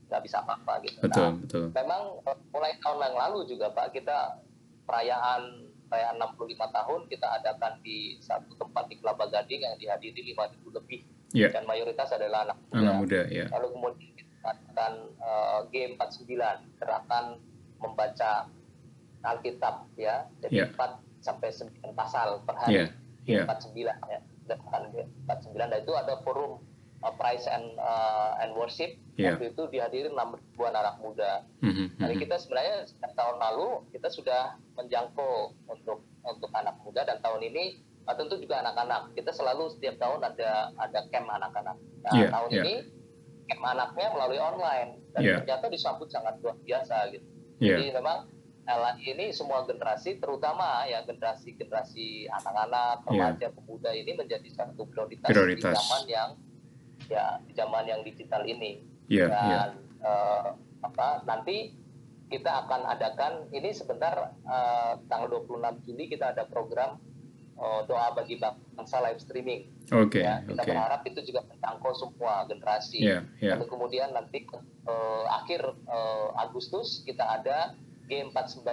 nggak 0.09 0.23
bisa 0.25 0.37
apa-apa 0.41 0.73
gitu. 0.83 0.97
Ya. 0.97 1.03
Betul 1.05 1.23
Nah, 1.23 1.33
betul. 1.37 1.65
memang 1.71 2.03
eh, 2.25 2.37
mulai 2.49 2.73
tahun 2.81 2.99
yang 3.05 3.17
lalu 3.19 3.39
juga 3.47 3.67
Pak 3.71 3.87
kita 3.93 4.19
perayaan 4.83 5.68
perayaan 5.89 6.21
65 6.21 6.37
tahun 6.69 7.01
kita 7.09 7.27
adakan 7.35 7.73
di 7.81 7.97
satu 8.21 8.53
tempat 8.55 8.85
di 8.87 8.97
Kelapa 8.97 9.27
Gading 9.27 9.61
yang 9.63 9.77
dihadiri 9.77 10.21
5.000 10.33 10.77
lebih 10.77 11.01
Ya. 11.29 11.53
dan 11.53 11.65
mayoritas 11.65 12.09
adalah 12.09 12.45
anak 12.45 12.57
muda. 12.67 12.81
Anak 12.81 12.95
muda 12.97 13.21
ya. 13.29 13.45
Lalu 13.53 13.67
kemudian 13.75 14.11
kita 14.17 14.49
adakan 14.49 14.93
eh, 15.13 15.59
G49 15.69 16.33
gerakan 16.77 17.25
membaca 17.77 18.49
Alkitab 19.21 19.75
ya. 19.97 20.25
Jadi 20.41 20.57
Ya. 20.57 20.67
4 20.73 21.01
sampai 21.21 21.49
9 21.51 21.93
pasal 21.93 22.41
per 22.45 22.57
hari. 22.57 22.89
Ya. 23.29 23.45
G49 23.45 23.77
ya. 24.09 24.19
Gerakan 24.47 24.83
G49 24.89 25.53
dan 25.59 25.77
itu 25.77 25.93
ada 25.93 26.15
forum 26.25 26.65
uh, 27.03 27.15
Price 27.15 27.47
and 27.47 27.77
uh, 27.79 28.39
and 28.43 28.55
Worship 28.55 28.99
Ya. 29.19 29.35
waktu 29.35 29.51
itu 29.51 29.67
dihadiri 29.67 30.15
6 30.15 30.15
ribuan 30.15 30.79
anak 30.79 31.03
muda. 31.03 31.43
Mhm, 31.59 31.99
Jadi 31.99 32.15
mhm. 32.15 32.23
kita 32.23 32.39
sebenarnya 32.39 32.87
tahun 33.19 33.37
lalu 33.43 33.83
kita 33.91 34.09
sudah 34.15 34.55
menjangkau 34.79 35.59
untuk 35.67 36.07
untuk 36.23 36.51
anak 36.55 36.79
muda 36.87 37.03
dan 37.03 37.19
tahun 37.19 37.43
ini 37.51 37.83
uh, 38.07 38.15
tentu 38.15 38.39
juga 38.39 38.63
anak-anak. 38.63 39.19
Kita 39.19 39.35
selalu 39.35 39.75
setiap 39.75 39.99
tahun 39.99 40.23
ada 40.23 40.71
ada 40.79 40.99
camp 41.11 41.27
anak-anak. 41.27 41.77
Nah, 42.07 42.13
Iya, 42.15 42.27
tahun 42.31 42.51
iya. 42.55 42.63
ini 42.63 42.75
camp 43.51 43.65
anaknya 43.67 44.07
melalui 44.15 44.39
online 44.39 44.91
dan 45.19 45.21
Iya. 45.27 45.35
ternyata 45.43 45.67
disambut 45.67 46.09
sangat 46.15 46.39
luar 46.39 46.55
biasa 46.63 47.11
gitu. 47.11 47.27
Ya. 47.59 47.75
Jadi 47.75 47.91
memang 47.99 48.31
LAI 48.69 49.01
ini 49.17 49.27
semua 49.35 49.65
generasi 49.65 50.21
terutama 50.23 50.85
ya 50.87 51.03
generasi-generasi 51.03 52.29
anak-anak, 52.31 53.03
Iya. 53.03 53.35
remaja, 53.35 53.47
pemuda 53.51 53.91
ini 53.91 54.13
menjadi 54.15 54.47
satu 54.53 54.87
prioritas, 54.87 55.27
Prioritas. 55.27 55.75
di 55.75 55.75
zaman 55.75 56.03
yang 56.07 56.31
ya 57.09 57.41
di 57.41 57.53
zaman 57.53 57.85
yang 57.85 58.01
digital 58.03 58.45
ini 58.45 58.85
Ya 59.09 59.25
ya. 59.25 59.29
dan 59.33 59.71
eh, 59.99 60.47
apa 60.79 61.25
nanti 61.25 61.73
kita 62.29 62.63
akan 62.63 62.85
adakan 62.87 63.33
ini 63.51 63.73
sebentar 63.73 64.13
eh, 64.39 64.93
tanggal 65.07 65.41
26 65.43 65.85
Juli 65.85 66.05
kita 66.07 66.31
ada 66.31 66.45
program 66.45 67.01
eh, 67.55 67.81
doa 67.85 68.13
bagi 68.13 68.37
bangsa 68.37 69.01
live 69.01 69.19
streaming 69.19 69.73
Oke 69.91 70.21
ya 70.21 70.45
kita 70.45 70.61
oke. 70.61 70.69
berharap 70.69 71.01
itu 71.03 71.21
juga 71.25 71.41
menjangkau 71.45 71.93
semua 71.95 72.45
generasi 72.45 73.01
Ya 73.01 73.25
ya. 73.41 73.57
lalu 73.57 73.65
kemudian 73.67 74.13
nanti 74.13 74.45
eh, 74.85 75.25
akhir 75.27 75.61
eh, 75.89 76.29
Agustus 76.37 77.01
kita 77.03 77.25
ada 77.25 77.73
G49 78.07 78.69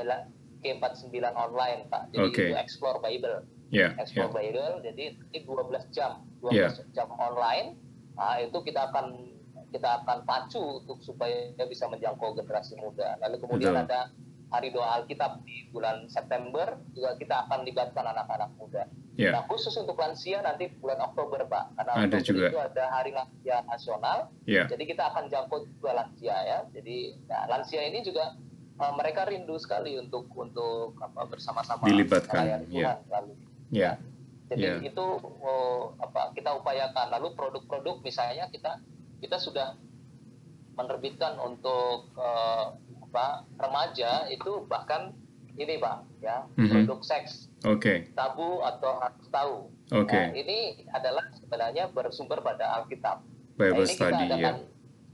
G49 0.59 1.07
online 1.29 1.87
Pak 1.87 2.11
jadi 2.11 2.25
Oke. 2.25 2.43
itu 2.45 2.55
explore 2.57 2.99
Bible 2.99 3.47
ya. 3.71 3.95
explore 3.95 4.31
Bible 4.33 4.83
jadi 4.83 5.15
ini 5.31 5.39
12 5.41 5.87
jam 5.89 6.27
12 6.43 6.51
Iya. 6.51 6.67
jam 6.91 7.07
online 7.13 7.79
nah 8.15 8.39
itu 8.39 8.57
kita 8.63 8.91
akan 8.91 9.05
kita 9.71 10.03
akan 10.03 10.23
pacu 10.23 10.83
untuk 10.83 11.03
supaya 11.03 11.51
bisa 11.67 11.85
menjangkau 11.91 12.31
generasi 12.35 12.79
muda 12.79 13.19
lalu 13.19 13.35
kemudian 13.43 13.75
Betul. 13.75 13.85
ada 13.91 13.99
hari 14.47 14.71
doa 14.71 15.03
Alkitab 15.03 15.43
di 15.43 15.67
bulan 15.69 16.07
September 16.07 16.79
juga 16.95 17.19
kita 17.19 17.47
akan 17.47 17.67
libatkan 17.67 18.05
anak-anak 18.07 18.51
muda 18.55 18.83
Ya. 19.15 19.31
nah 19.31 19.47
khusus 19.47 19.71
untuk 19.79 19.95
lansia 19.95 20.43
nanti 20.43 20.67
bulan 20.75 20.99
Oktober 20.99 21.47
Pak 21.47 21.79
karena 21.79 21.91
Ada 22.03 22.19
Oktober 22.19 22.19
juga. 22.19 22.47
itu 22.51 22.59
ada 22.59 22.83
hari 22.91 23.11
lansia 23.15 23.57
nasional 23.63 24.17
Ya. 24.43 24.67
jadi 24.67 24.83
kita 24.83 25.03
akan 25.07 25.31
jangkau 25.31 25.63
juga 25.71 25.91
lansia 25.95 26.35
ya 26.35 26.59
jadi 26.75 27.15
nah, 27.23 27.47
lansia 27.47 27.79
ini 27.87 28.03
juga 28.03 28.35
uh, 28.75 28.91
mereka 28.99 29.23
rindu 29.23 29.55
sekali 29.55 29.95
untuk 29.95 30.27
untuk 30.35 30.99
apa 30.99 31.31
bersama-sama 31.31 31.87
Dilibatkan, 31.87 32.43
ya. 32.43 32.57
Tuhan 32.67 32.99
lalu. 33.07 33.31
Ya. 33.71 33.91
Jadi 34.45 34.61
Ya. 34.61 34.77
itu 34.77 35.05
oh, 35.41 35.97
apa 35.97 36.29
kita 36.33 36.53
upayakan. 36.53 37.09
Lalu 37.09 37.33
produk-produk 37.33 38.01
misalnya 38.01 38.45
kita 38.49 38.77
kita 39.17 39.41
sudah 39.41 39.73
menerbitkan 40.75 41.39
untuk 41.39 42.11
eh, 42.13 42.65
apa 43.05 43.25
remaja 43.55 44.27
itu 44.27 44.67
bahkan 44.67 45.15
ini 45.55 45.79
pak 45.79 46.03
ya 46.19 46.43
Mhm. 46.59 46.83
produk 46.83 46.99
seks 46.99 47.47
Oke. 47.63 48.11
tabu 48.11 48.59
atau 48.59 48.99
harus 48.99 49.25
tahu. 49.31 49.55
Oke. 49.95 50.11
Nah, 50.11 50.35
ini 50.35 50.83
adalah 50.91 51.31
sebenarnya 51.39 51.87
bersumber 51.87 52.43
pada 52.43 52.75
Alkitab. 52.75 53.23
Bible 53.55 53.71
nah, 53.71 53.87
ini 53.87 53.95
study 53.95 54.11
kita 54.19 54.19
ya. 54.19 54.35
adakan 54.35 54.57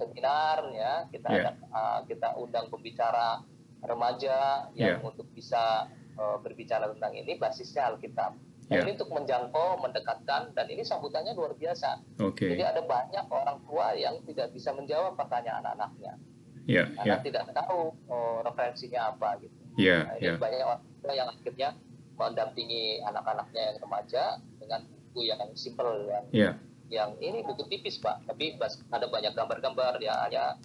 seminar 0.01 0.57
ya, 0.73 0.93
kita 1.13 1.27
Ya. 1.29 1.37
ada, 1.45 1.51
uh, 1.69 1.99
kita 2.09 2.27
undang 2.41 2.65
pembicara 2.73 3.45
remaja 3.85 4.65
yang 4.73 4.97
Ya. 4.97 5.05
untuk 5.05 5.29
bisa 5.29 5.85
uh, 6.17 6.41
berbicara 6.41 6.89
tentang 6.89 7.13
ini 7.13 7.37
basisnya 7.37 7.93
Alkitab. 7.93 8.33
Ya. 8.71 8.81
ini 8.81 8.95
untuk 8.95 9.11
menjangkau, 9.11 9.83
mendekatkan 9.83 10.55
dan 10.55 10.65
ini 10.65 10.79
sambutannya 10.81 11.35
luar 11.35 11.51
biasa. 11.53 11.99
Oke. 12.23 12.47
Jadi 12.47 12.63
ada 12.63 12.79
banyak 12.79 13.25
orang 13.27 13.59
tua 13.67 13.91
yang 13.93 14.15
tidak 14.23 14.55
bisa 14.55 14.71
menjawab 14.71 15.19
pertanyaan 15.19 15.59
anak-anaknya 15.61 16.15
Ya, 16.63 16.87
karena 16.95 17.17
ya. 17.17 17.23
tidak 17.25 17.43
tahu 17.51 17.91
oh, 18.07 18.39
referensinya 18.41 19.11
apa 19.11 19.35
gitu. 19.41 19.51
Ya, 19.75 20.07
Nah, 20.07 20.15
ini 20.15 20.27
ya. 20.29 20.39
banyak 20.39 20.59
orang 20.61 20.81
tua 20.97 21.11
yang 21.11 21.27
akhirnya 21.27 21.69
mendampingi 22.15 22.83
anak-anaknya 23.01 23.61
yang 23.65 23.77
remaja 23.81 24.23
dengan 24.55 24.79
buku 24.85 25.21
yang 25.25 25.41
simple 25.51 25.91
yang 26.07 26.25
Ya. 26.31 26.51
yang 26.87 27.11
ini 27.17 27.41
buku 27.41 27.65
tipis 27.67 27.97
pak 27.97 28.23
tapi 28.23 28.55
ada 28.87 29.07
banyak 29.07 29.33
gambar-gambar 29.33 29.99
ya 29.99 30.15
hanya 30.23 30.55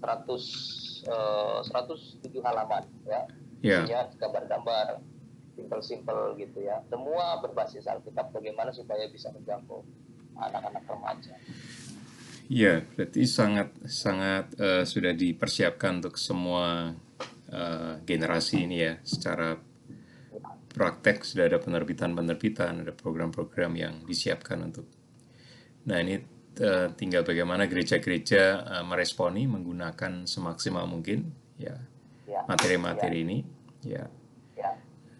100 0.00 1.04
eh, 1.06 1.58
107 1.64 2.40
halaman 2.42 2.84
ya 3.06 3.20
Ya. 3.62 3.80
isinya 3.80 4.00
gambar-gambar 4.18 5.00
simple-simple 5.54 6.36
gitu 6.36 6.66
ya 6.66 6.82
semua 6.90 7.38
berbasis 7.40 7.86
Alkitab 7.86 8.34
bagaimana 8.34 8.74
supaya 8.74 9.06
bisa 9.08 9.30
menjangkau 9.30 9.80
anak-anak 10.34 10.84
remaja 10.86 11.34
Iya, 12.44 12.84
berarti 12.84 13.24
sangat 13.24 13.72
sangat 13.88 14.52
eh, 14.60 14.84
sudah 14.84 15.16
dipersiapkan 15.16 16.04
untuk 16.04 16.20
semua 16.20 16.92
eh, 17.48 17.94
generasi 18.04 18.68
ini 18.68 18.84
ya. 18.84 19.00
Secara 19.00 19.56
praktek 20.74 21.24
sudah 21.24 21.48
ada 21.48 21.56
penerbitan-penerbitan, 21.62 22.84
ada 22.84 22.92
program-program 22.92 23.72
yang 23.78 23.94
disiapkan 24.04 24.60
untuk. 24.60 24.84
Nah 25.88 26.04
ini 26.04 26.20
eh, 26.60 26.88
tinggal 26.98 27.24
bagaimana 27.24 27.64
gereja-gereja 27.64 28.42
eh, 28.60 28.84
meresponi 28.84 29.48
menggunakan 29.48 30.28
semaksimal 30.28 30.84
mungkin 30.84 31.32
ya 31.56 31.80
ya 32.28 32.44
materi-materi 32.44 33.24
ini. 33.24 33.38
Ya, 33.88 34.04
ya 34.04 34.23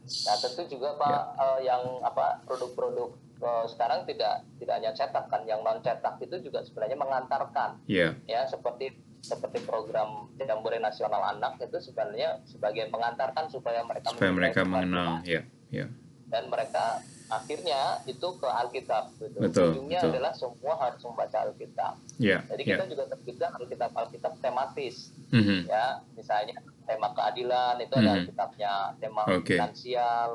nah 0.05 0.37
tentu 0.37 0.63
juga 0.69 1.01
pak 1.01 1.21
eh, 1.41 1.59
yang 1.65 1.83
apa 2.05 2.45
produk-produk 2.45 3.17
eh, 3.41 3.65
sekarang 3.73 4.05
tidak 4.05 4.45
tidak 4.61 4.75
hanya 4.77 4.93
cetak 4.93 5.25
kan 5.33 5.43
yang 5.49 5.65
non 5.65 5.81
cetak 5.81 6.21
itu 6.21 6.45
juga 6.45 6.61
sebenarnya 6.61 6.99
mengantarkan. 7.01 7.81
Ya, 7.89 8.13
ya 8.29 8.45
seperti 8.45 8.93
seperti 9.25 9.65
program 9.65 10.29
Jambore 10.37 10.77
Nasional 10.77 11.25
Anak 11.33 11.57
itu 11.57 11.81
sebenarnya 11.81 12.45
sebagai 12.45 12.93
mengantarkan 12.93 13.49
supaya 13.49 13.81
mereka 13.89 14.13
supaya 14.13 14.33
mereka 14.37 14.61
mengenal. 14.69 15.25
Ya, 15.25 15.49
ya, 15.73 15.89
dan 16.35 16.51
mereka 16.51 16.99
akhirnya 17.31 18.03
itu 18.05 18.29
ke 18.37 18.45
Alkitab 18.45 19.15
gitu. 19.17 19.39
Betul, 19.39 19.71
Ujungnya 19.73 20.03
betul. 20.03 20.11
adalah 20.13 20.33
semua 20.35 20.75
harus 20.77 21.01
membaca 21.01 21.39
Alkitab. 21.41 21.95
ya, 22.15 22.39
Jadi 22.47 22.63
ya. 22.63 22.75
kita 22.77 22.85
juga 22.87 23.05
terbitkan 23.09 23.51
Alkitab 23.55 23.91
Alkitab 23.91 24.33
tematis 24.39 25.15
Mhm. 25.31 25.67
ya 25.67 25.85
misalnya 26.15 26.55
tema 26.85 27.11
keadilan 27.11 27.75
itu 27.81 27.95
ada 27.95 28.11
Mhm. 28.13 28.19
Alkitabnya 28.23 28.73
tema 28.99 29.23
Oke. 29.31 29.55
finansial 29.55 30.29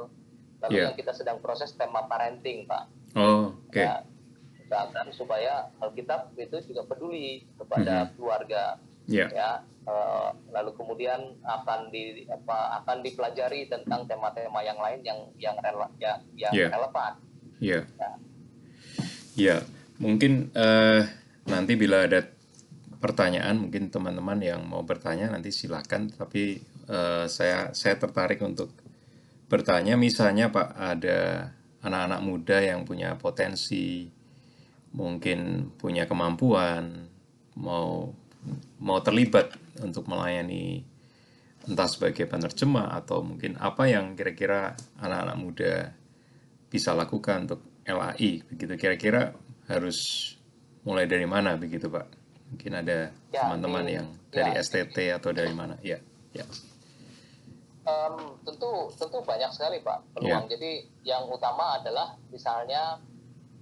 lalu 0.60 0.76
Ya. 0.76 0.84
yang 0.90 0.96
kita 0.96 1.12
sedang 1.14 1.40
proses 1.40 1.72
tema 1.72 2.04
parenting 2.04 2.64
pak 2.66 2.84
Oh, 3.16 3.56
oke. 3.56 3.80
ya 3.80 4.04
usahakan 4.60 5.08
supaya 5.12 5.72
Alkitab 5.80 6.36
itu 6.36 6.58
juga 6.68 6.84
peduli 6.86 7.48
kepada 7.56 8.06
Mhm. 8.06 8.10
keluarga 8.16 8.76
Ya, 9.10 9.26
ya 9.34 9.52
eh, 9.90 10.30
lalu 10.54 10.72
kemudian 10.78 11.34
akan 11.42 11.90
di 11.90 12.30
apa 12.30 12.78
akan 12.86 13.02
dipelajari 13.02 13.66
tentang 13.66 14.06
tema-tema 14.06 14.62
yang 14.62 14.78
lain 14.78 15.02
yang 15.02 15.20
yang 15.42 15.56
rele, 15.58 15.90
ya, 15.98 16.22
yang 16.38 16.54
Ya. 16.54 16.70
relevan 16.70 17.14
ya. 17.60 17.82
Ya. 18.00 18.12
Ya, 19.40 19.58
mungkin 19.98 20.52
eh, 20.54 21.02
nanti 21.48 21.74
bila 21.80 22.04
ada 22.06 22.28
pertanyaan, 23.00 23.56
mungkin 23.56 23.88
teman-teman 23.88 24.40
yang 24.44 24.62
mau 24.68 24.84
bertanya 24.84 25.32
nanti 25.32 25.50
silakan. 25.56 26.12
Tapi 26.12 26.60
eh, 26.90 27.26
saya 27.32 27.72
saya 27.72 27.96
tertarik 27.96 28.44
untuk 28.44 28.72
bertanya, 29.48 29.96
misalnya 29.96 30.52
Pak 30.52 30.70
ada 30.76 31.50
anak-anak 31.80 32.22
muda 32.22 32.58
yang 32.60 32.84
punya 32.84 33.16
potensi, 33.16 34.12
mungkin 34.92 35.72
punya 35.80 36.04
kemampuan, 36.04 37.08
mau 37.56 38.12
mau 38.80 39.00
terlibat 39.00 39.52
untuk 39.80 40.08
melayani 40.08 40.84
entah 41.68 41.86
sebagai 41.86 42.26
penerjemah 42.26 42.96
atau 42.96 43.22
mungkin 43.22 43.60
apa 43.60 43.86
yang 43.86 44.16
kira-kira 44.16 44.74
anak-anak 44.98 45.38
muda 45.38 45.74
bisa 46.68 46.96
lakukan 46.96 47.46
untuk 47.46 47.62
LAI 47.84 48.46
begitu 48.46 48.74
kira-kira 48.76 49.36
harus 49.68 50.32
mulai 50.82 51.06
dari 51.06 51.26
mana 51.26 51.54
begitu 51.56 51.88
Pak 51.88 52.08
mungkin 52.50 52.72
ada 52.76 53.12
Ya, 53.30 53.46
teman-teman 53.46 53.86
di- 53.86 53.94
yang 53.94 54.08
dari 54.32 54.52
ya. 54.54 54.62
STT 54.64 54.98
atau 55.14 55.30
dari 55.30 55.54
mana 55.54 55.78
ya 55.82 56.00
ya 56.34 56.46
Em, 57.80 58.16
tentu 58.46 58.70
tentu 58.94 59.18
banyak 59.20 59.50
sekali 59.50 59.82
pak 59.82 60.14
peluang. 60.14 60.46
Jadi 60.46 60.78
yang 61.02 61.26
utama 61.26 61.74
adalah 61.74 62.14
misalnya 62.30 63.02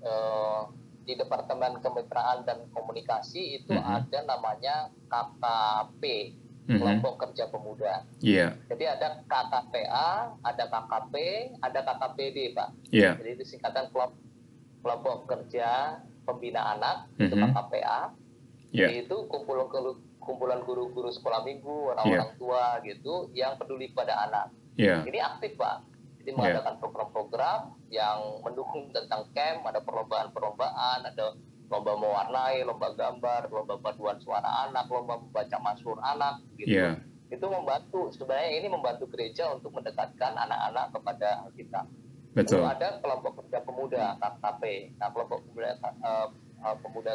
eh, 0.04 0.62
di 1.08 1.16
Departemen 1.16 1.80
Kemitraan 1.80 2.44
dan 2.44 2.68
Komunikasi 2.70 3.64
itu 3.64 3.72
Mhm. 3.72 3.88
ada 3.96 4.20
namanya 4.28 4.76
KKP 5.08 6.04
Mhm. 6.68 6.78
kelompok 6.78 7.14
kerja 7.18 7.48
pemuda. 7.48 8.04
iya 8.20 8.52
Jadi 8.68 8.84
ada 8.86 9.24
KKPA, 9.24 10.10
ada 10.44 10.64
KKP, 10.68 11.16
ada 11.64 11.80
KKPD 11.82 12.52
pak. 12.52 12.70
iya 12.92 13.16
Jadi 13.16 13.40
itu 13.40 13.44
singkatan 13.48 13.88
kelompok 13.88 14.20
kelompok 14.78 15.18
kerja 15.26 15.96
pembina 16.24 16.76
anak 16.76 17.08
itu 17.16 17.32
Mhm. 17.32 17.44
KKPA. 17.50 18.00
iya 18.76 18.88
Itu 19.00 19.32
kumpulan 19.32 19.72
kumpulan 20.20 20.60
guru-guru 20.62 21.08
sekolah 21.08 21.40
minggu, 21.42 21.96
orang-orang 21.96 22.36
tua 22.36 22.84
gitu 22.84 23.32
yang 23.32 23.56
peduli 23.56 23.88
pada 23.90 24.28
anak 24.28 24.52
iya 24.76 25.08
ini 25.08 25.24
aktif 25.24 25.56
pak 25.56 25.88
jadi 26.28 26.36
Iya. 26.36 26.40
mengadakan 26.44 26.76
program-program 26.84 27.60
yang 27.88 28.20
mendukung 28.44 28.92
tentang 28.92 29.32
camp 29.32 29.64
ada 29.64 29.80
perlombaan-perlombaan 29.80 31.08
ada 31.08 31.40
lomba 31.72 31.96
mewarnai 31.96 32.68
lomba 32.68 32.92
gambar 33.00 33.48
lomba 33.48 33.80
paduan 33.80 34.20
suara 34.20 34.68
anak 34.68 34.92
lomba 34.92 35.24
membaca 35.24 35.56
masur 35.64 35.96
anak 36.04 36.44
gitu. 36.60 36.84
Iya. 36.84 37.00
Itu 37.32 37.48
membantu 37.48 38.12
sebenarnya 38.12 38.60
ini 38.60 38.68
membantu 38.68 39.08
gereja 39.08 39.56
untuk 39.56 39.72
mendekatkan 39.72 40.36
anak-anak 40.36 40.92
kepada 40.92 41.48
kita. 41.56 41.88
Betul. 42.36 42.60
Lalu 42.60 42.76
ada 42.76 42.88
kelompok 43.00 43.32
kerja 43.44 43.58
pemuda 43.64 44.04
KKP 44.20 44.64
nah 45.00 45.08
kelompok 45.16 45.48
pemuda 45.48 45.68
eh, 45.80 46.28
eh, 46.60 46.76
pemuda 46.84 47.14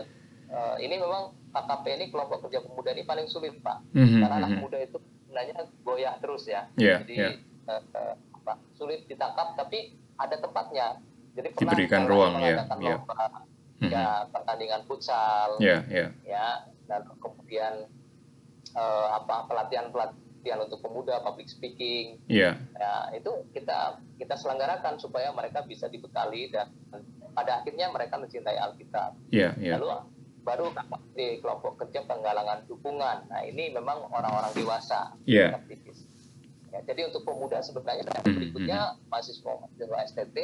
eh, 0.49 0.77
ini 0.89 0.95
memang 0.97 1.37
KKP 1.53 1.85
ini 2.01 2.05
kelompok 2.09 2.49
kerja 2.49 2.65
pemuda 2.65 2.97
ini 2.97 3.05
paling 3.05 3.29
sulit 3.29 3.61
pak. 3.61 3.77
Mhm, 3.93 4.25
karena 4.25 4.37
anak 4.41 4.53
mhm. 4.57 4.61
muda 4.65 4.79
itu 4.81 4.97
sebenarnya 5.29 5.69
goyah 5.85 6.17
terus 6.17 6.49
ya. 6.49 6.65
Iya, 6.81 7.05
jadi 7.05 7.13
iya. 7.13 7.29
eh, 7.69 7.83
eh, 7.93 8.15
apa, 8.43 8.59
sulit 8.75 9.07
ditangkap 9.07 9.55
tapi 9.55 9.95
ada 10.19 10.37
tempatnya. 10.37 10.99
Jadi 11.33 11.49
pernah 11.57 11.73
Diberikan 11.73 12.03
ruang, 12.05 12.33
ya, 12.45 12.67
iya. 12.77 12.97
lomba, 13.01 13.49
Mhm. 13.83 13.91
ya 13.91 14.07
pertandingan 14.31 14.83
futsal 14.87 15.59
iya 15.59 15.83
iya 15.91 16.07
ya 16.23 16.47
dan 16.87 17.03
kemudian 17.19 17.91
eh, 18.73 19.07
apa 19.11 19.51
pelatihan 19.51 19.91
pelatihan 19.91 20.63
untuk 20.63 20.79
pemuda 20.81 21.19
public 21.27 21.51
speaking. 21.51 22.23
Iya 22.31 22.63
ya 22.79 22.95
itu 23.19 23.43
kita 23.51 23.99
kita 24.23 24.39
selenggarakan 24.39 25.03
supaya 25.03 25.35
mereka 25.35 25.67
bisa 25.67 25.91
dibekali 25.91 26.55
dan 26.55 26.71
pada 27.35 27.59
akhirnya 27.65 27.91
mereka 27.91 28.23
mencintai 28.23 28.55
Alkitab. 28.55 29.19
Iya 29.35 29.59
iya 29.59 29.83
lalu 29.83 30.07
baru 30.47 30.71
di 31.19 31.43
kelompok 31.43 31.83
kerja 31.83 32.07
penggalangan 32.07 32.67
dukungan. 32.71 33.31
Nah 33.31 33.43
ini 33.43 33.75
memang 33.75 34.07
orang-orang 34.15 34.55
dewasa. 34.55 35.11
Iya. 35.27 35.59
aktivis 35.59 36.07
ya, 36.73 36.81
jadi 36.83 37.13
untuk 37.13 37.23
pemuda 37.23 37.61
sebenarnya 37.61 38.09
Mhm, 38.25 38.35
berikutnya 38.35 38.81
mahasiswa 39.07 39.53
mahasiswa 39.61 39.97
STT 40.09 40.39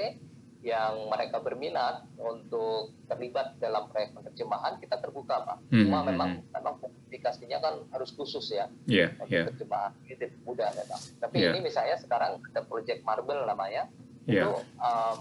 yang 0.59 1.07
mereka 1.07 1.39
berminat 1.39 2.03
untuk 2.19 2.91
terlibat 3.07 3.55
dalam 3.63 3.87
proyek 3.89 4.11
penerjemahan 4.11 4.75
kita 4.83 4.99
terbuka 4.99 5.47
pak. 5.47 5.59
Cuma 5.71 6.03
memang 6.03 6.43
memang 6.51 6.75
komunikasinya 6.83 7.63
kan 7.63 7.75
harus 7.95 8.11
khusus 8.11 8.43
ya. 8.51 8.67
Iya 8.91 9.15
untuk 9.23 9.31
iya. 9.31 9.47
terjemahan 9.55 9.93
itu 10.05 10.27
mudah 10.43 10.69
memang 10.75 11.01
tapi 11.23 11.37
Iya. 11.47 11.55
ini 11.55 11.59
misalnya 11.63 11.97
sekarang 12.03 12.43
ada 12.43 12.61
proyek 12.67 13.07
Marble 13.07 13.47
namanya 13.47 13.87
Iya. 14.27 14.45
itu 14.45 14.51
um, 14.83 15.19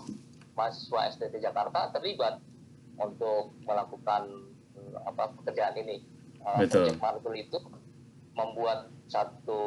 mahasiswa 0.58 1.00
STT 1.14 1.38
Jakarta 1.38 1.94
terlibat 1.94 2.42
untuk 2.98 3.54
melakukan 3.62 4.26
apa 5.06 5.30
pekerjaan 5.38 5.78
ini. 5.78 6.02
Uh, 6.42 6.66
Betul. 6.66 6.90
proyek 6.90 6.98
Marble 6.98 7.36
itu 7.38 7.58
membuat 8.38 8.94
satu 9.10 9.62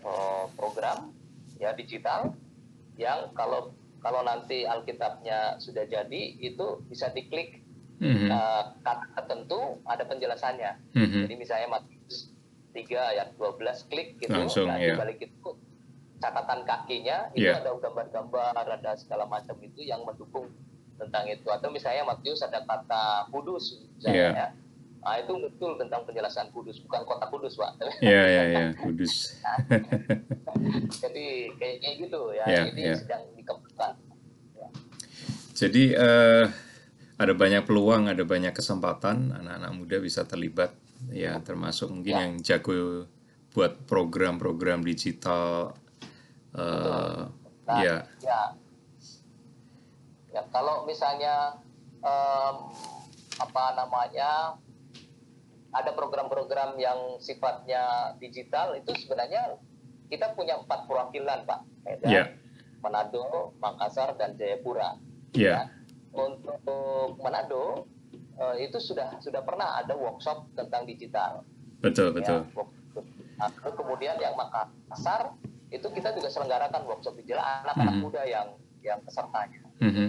uh, 0.00 0.48
program 0.56 1.12
ya 1.60 1.76
digital 1.76 2.32
yang 2.96 3.28
kalau 3.36 3.76
kalau 4.00 4.24
nanti 4.24 4.64
Alkitabnya 4.64 5.60
sudah 5.60 5.84
jadi 5.84 6.22
itu 6.40 6.80
bisa 6.88 7.12
diklik 7.12 7.60
mm-hmm. 8.00 8.30
uh, 8.32 8.72
kata 8.80 9.04
tertentu 9.20 9.82
ada 9.84 10.04
penjelasannya. 10.06 10.72
Mm-hmm. 10.96 11.22
Jadi 11.26 11.34
misalnya 11.36 11.68
Matius 11.76 12.32
3 12.72 13.12
ayat 13.16 13.28
12 13.40 13.90
klik 13.90 14.20
gitu 14.20 14.32
Langsung, 14.36 14.68
nah, 14.68 14.76
yeah. 14.76 14.96
balik 14.96 15.20
itu 15.24 15.50
catatan 16.20 16.64
kakinya 16.64 17.28
itu 17.36 17.44
Yeah. 17.44 17.60
ada 17.60 17.76
gambar-gambar 17.76 18.52
ada 18.56 18.96
segala 18.96 19.28
macam 19.28 19.56
itu 19.60 19.84
yang 19.84 20.00
mendukung 20.04 20.48
tentang 20.96 21.28
itu 21.28 21.44
atau 21.52 21.68
misalnya 21.68 22.08
Matius 22.08 22.40
ada 22.40 22.64
kata 22.64 23.28
kudus 23.28 23.84
misalnya 24.00 24.32
Yeah. 24.32 24.50
Ya. 25.06 25.08
Nah, 25.08 25.16
itu 25.22 25.32
betul 25.38 25.78
tentang 25.78 26.02
penjelasan 26.02 26.50
kudus 26.50 26.82
bukan 26.82 27.06
kota 27.06 27.30
kudus 27.30 27.54
pak 27.54 27.78
Iya, 28.02 28.22
iya, 28.26 28.42
iya, 28.50 28.64
kudus. 28.74 29.38
jadi 31.06 31.26
kayak 31.54 31.76
kayak 31.78 31.94
gitu 32.02 32.20
ya 32.34 32.44
Yeah, 32.44 32.64
ini 32.74 32.82
yeah. 32.90 32.98
sedang 32.98 33.22
dikembangkan 33.38 33.92
Jadi 35.56 35.94
eh, 35.94 36.44
ada 37.16 37.32
banyak 37.32 37.64
peluang, 37.64 38.12
ada 38.12 38.20
banyak 38.28 38.52
kesempatan 38.52 39.32
anak-anak 39.32 39.72
muda 39.72 39.96
bisa 40.02 40.28
terlibat. 40.28 40.74
Ya, 41.08 41.40
termasuk 41.40 41.88
mungkin 41.88 42.12
Ya. 42.12 42.20
yang 42.28 42.34
jago 42.42 43.06
buat 43.54 43.88
program-program 43.88 44.84
digital. 44.84 45.72
eh, 46.52 47.22
Nah, 47.66 47.82
ya, 47.82 48.06
ya. 48.22 48.42
Ya, 50.30 50.42
kalau 50.52 50.84
misalnya 50.84 51.56
em, 51.98 52.56
apa 53.36 53.64
namanya 53.74 54.54
ada 55.76 55.92
program-program 55.92 56.76
yang 56.76 56.98
sifatnya 57.18 57.82
digital 58.16 58.72
itu 58.74 58.96
sebenarnya 58.96 59.60
kita 60.08 60.32
punya 60.32 60.56
empat 60.56 60.86
perwakilan 60.86 61.44
pak, 61.44 61.60
Medan, 61.82 62.08
Ya. 62.08 62.24
Manado, 62.80 63.52
Makassar 63.58 64.14
dan 64.14 64.34
Jayapura. 64.34 64.96
ya, 65.34 65.68
Untuk 66.12 66.64
Manado 67.20 67.84
eh, 68.36 68.64
itu 68.64 68.76
sudah 68.78 69.16
sudah 69.18 69.40
pernah 69.40 69.76
ada 69.76 69.92
workshop 69.92 70.48
tentang 70.54 70.84
digital. 70.84 71.44
betul, 71.76 72.08
Ya, 72.16 72.40
betul. 72.40 72.40
lalu 73.36 73.70
kemudian 73.76 74.16
yang 74.16 74.32
Makassar 74.32 75.36
itu 75.68 75.84
kita 75.90 76.14
juga 76.14 76.28
selenggarakan 76.30 76.88
workshop 76.88 77.16
digital 77.16 77.44
anak-anak 77.66 77.94
Mhm. 77.96 78.02
muda 78.02 78.22
yang 78.24 78.48
yang 78.80 79.02
pesertanya. 79.02 79.60
Mhm. 79.82 80.08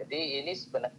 Jadi 0.00 0.18
ini 0.40 0.52
sebenarnya 0.54 0.96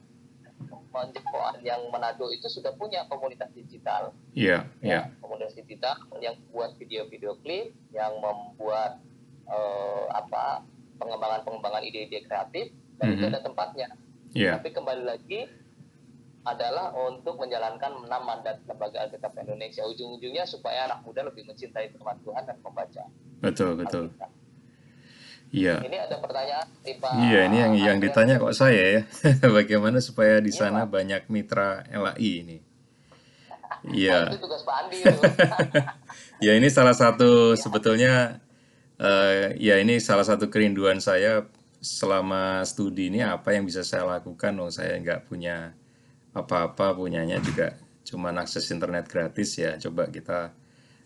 menjangkau 0.95 1.59
yang 1.59 1.81
Manado 1.91 2.31
itu 2.31 2.47
sudah 2.47 2.71
punya 2.73 3.03
komunitas 3.11 3.51
digital, 3.51 4.15
Iya, 4.31 4.63
iya, 4.79 5.11
komunitas 5.19 5.51
digital 5.53 5.99
yang 6.23 6.39
buat 6.49 6.71
video-video 6.79 7.35
klip, 7.43 7.75
yang 7.91 8.15
membuat 8.23 9.03
eh, 9.45 10.05
apa 10.09 10.65
pengembangan-pengembangan 10.97 11.85
ide-ide 11.85 12.25
kreatif, 12.25 12.73
dan 12.97 13.13
itu 13.13 13.21
Mhm. 13.21 13.29
ada 13.29 13.39
tempatnya. 13.43 13.87
iya, 14.33 14.57
Tapi 14.57 14.73
kembali 14.73 15.03
lagi 15.05 15.45
adalah 16.41 16.93
untuk 16.93 17.37
menjalankan 17.37 18.05
enam 18.05 18.21
mandat 18.21 18.61
lembaga 18.65 19.01
Alkitab 19.01 19.33
Indonesia. 19.37 19.81
Ujung-ujungnya 19.83 20.45
supaya 20.45 20.85
anak 20.85 21.01
muda 21.01 21.25
lebih 21.25 21.45
mencintai 21.45 21.89
firman 21.89 22.17
Tuhan 22.21 22.45
dan 22.45 22.57
membaca 22.61 23.03
betul, 23.41 23.73
betul. 23.75 24.09
Alkitab. 24.13 24.31
Iya. 25.55 25.75
Ini 25.87 25.97
ada 26.03 26.19
pertanyaan 26.19 26.67
di 26.83 26.93
Pak 26.99 27.11
Iya, 27.15 27.39
ini 27.47 27.57
yang 27.63 27.73
yang 27.79 27.97
ditanya 28.03 28.35
kok 28.35 28.51
saya 28.51 28.83
ya. 28.99 29.01
Bagaimana 29.55 30.03
supaya 30.03 30.43
di 30.43 30.51
Iya, 30.51 30.67
sana 30.67 30.83
Pak. 30.83 30.91
banyak 30.91 31.21
mitra 31.31 31.87
LAI 31.87 32.31
ini? 32.43 32.57
Nah, 32.59 33.93
Iya. 33.95 34.19
itu 34.35 34.43
tugas 34.43 34.67
Pak 34.67 34.75
Andi. 34.83 34.99
Ya 36.43 36.51
ini 36.59 36.67
salah 36.67 36.91
satu 36.91 37.55
sebetulnya 37.55 38.43
eh, 38.99 39.55
ya 39.55 39.79
ini 39.79 40.03
salah 40.03 40.27
satu 40.27 40.51
kerinduan 40.51 40.99
saya 40.99 41.47
selama 41.79 42.59
studi 42.67 43.07
ini 43.07 43.23
apa 43.23 43.55
yang 43.55 43.63
bisa 43.63 43.87
saya 43.87 44.03
lakukan? 44.03 44.51
Oh 44.59 44.67
saya 44.67 44.99
nggak 44.99 45.31
punya 45.31 45.71
apa-apa, 46.35 46.91
punyanya 46.91 47.39
juga 47.39 47.79
cuma 48.03 48.35
akses 48.35 48.67
internet 48.67 49.07
gratis 49.07 49.55
ya. 49.55 49.79
Coba 49.79 50.11
kita 50.11 50.51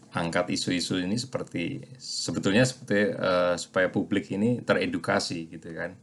angkat 0.09 0.49
isu-isu 0.53 0.97
ini 0.97 1.17
seperti 1.17 1.85
sebetulnya 1.97 2.65
seperti 2.65 3.13
eh, 3.13 3.55
supaya 3.59 3.87
publik 3.93 4.29
ini 4.33 4.61
teredukasi 4.61 5.49
gitu 5.53 5.69
kan. 5.75 5.93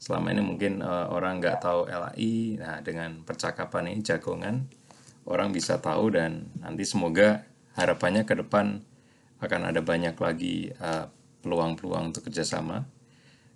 Selama 0.00 0.34
ini 0.34 0.42
mungkin 0.42 0.80
eh, 0.80 1.06
orang 1.12 1.40
nggak 1.40 1.58
tahu 1.60 1.88
LAI, 1.88 2.56
nah 2.56 2.80
dengan 2.80 3.20
percakapan 3.22 3.92
ini 3.92 4.00
jagongan 4.00 4.82
orang 5.26 5.54
bisa 5.54 5.78
tahu 5.78 6.14
dan 6.14 6.50
nanti 6.58 6.82
semoga 6.82 7.46
harapannya 7.78 8.26
ke 8.26 8.34
depan 8.42 8.82
akan 9.42 9.74
ada 9.74 9.82
banyak 9.82 10.14
lagi 10.14 10.70
uh, 10.78 11.10
peluang-peluang 11.42 12.14
untuk 12.14 12.30
kerjasama. 12.30 12.86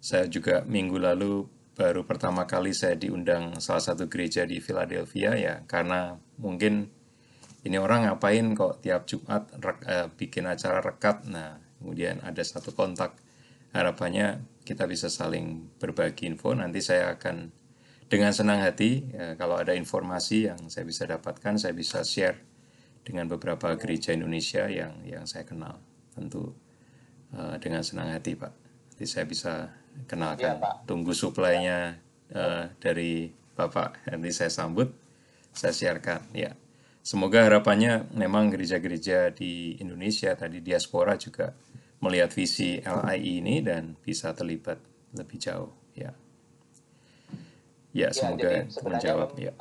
Saya 0.02 0.26
juga 0.26 0.66
minggu 0.66 0.98
lalu 0.98 1.46
baru 1.76 2.02
pertama 2.02 2.48
kali 2.48 2.74
saya 2.74 2.98
diundang 2.98 3.60
salah 3.62 3.84
satu 3.84 4.08
gereja 4.10 4.48
di 4.48 4.58
Philadelphia 4.58 5.36
ya 5.36 5.54
karena 5.68 6.16
mungkin 6.40 6.88
ini 7.66 7.82
orang 7.82 8.06
ngapain 8.06 8.46
kok 8.54 8.78
tiap 8.78 9.10
Jumat 9.10 9.50
rek- 9.58 9.86
eh, 9.90 10.06
bikin 10.14 10.46
acara 10.46 10.78
rekat. 10.78 11.26
Nah, 11.26 11.58
kemudian 11.82 12.22
ada 12.22 12.38
satu 12.46 12.70
kontak. 12.70 13.18
Harapannya 13.74 14.46
kita 14.62 14.86
bisa 14.86 15.10
saling 15.10 15.66
berbagi 15.82 16.30
info. 16.30 16.54
Nanti 16.54 16.78
saya 16.78 17.18
akan 17.18 17.50
dengan 18.06 18.30
senang 18.30 18.62
hati 18.62 19.02
ya, 19.10 19.34
kalau 19.34 19.58
ada 19.58 19.74
informasi 19.74 20.46
yang 20.46 20.70
saya 20.70 20.86
bisa 20.86 21.10
dapatkan, 21.10 21.58
saya 21.58 21.74
bisa 21.74 22.06
share 22.06 22.38
dengan 23.02 23.26
beberapa 23.26 23.74
gereja 23.74 24.14
Indonesia 24.14 24.70
yang 24.70 25.02
yang 25.02 25.26
saya 25.26 25.42
kenal. 25.42 25.82
Tentu 26.14 26.54
eh, 27.34 27.58
dengan 27.58 27.82
senang 27.82 28.14
hati, 28.14 28.38
Pak. 28.38 28.52
Nanti 28.94 29.04
saya 29.10 29.26
bisa 29.26 29.74
kenalkan. 30.06 30.62
Pak. 30.62 30.86
Tunggu 30.86 31.10
suplainya 31.10 31.98
eh, 32.30 32.64
dari 32.78 33.26
Bapak. 33.58 34.06
Nanti 34.06 34.30
saya 34.30 34.54
sambut, 34.54 34.94
saya 35.50 35.74
siarkan. 35.74 36.30
Ya. 36.30 36.54
Semoga 37.06 37.46
harapannya 37.46 38.10
memang 38.10 38.50
gereja-gereja 38.50 39.30
di 39.30 39.78
Indonesia 39.78 40.34
tadi 40.34 40.58
diaspora 40.58 41.14
juga 41.14 41.54
melihat 42.02 42.34
visi 42.34 42.82
LII 42.82 43.38
ini 43.38 43.62
dan 43.62 43.94
bisa 43.96 44.34
terlibat 44.34 44.82
lebih 45.14 45.38
jauh. 45.38 45.70
Ya. 45.94 46.10
Ya, 47.94 48.10
Ya, 48.10 48.12
semoga 48.12 48.66
menjawab. 48.82 49.38
Ya. 49.38 49.54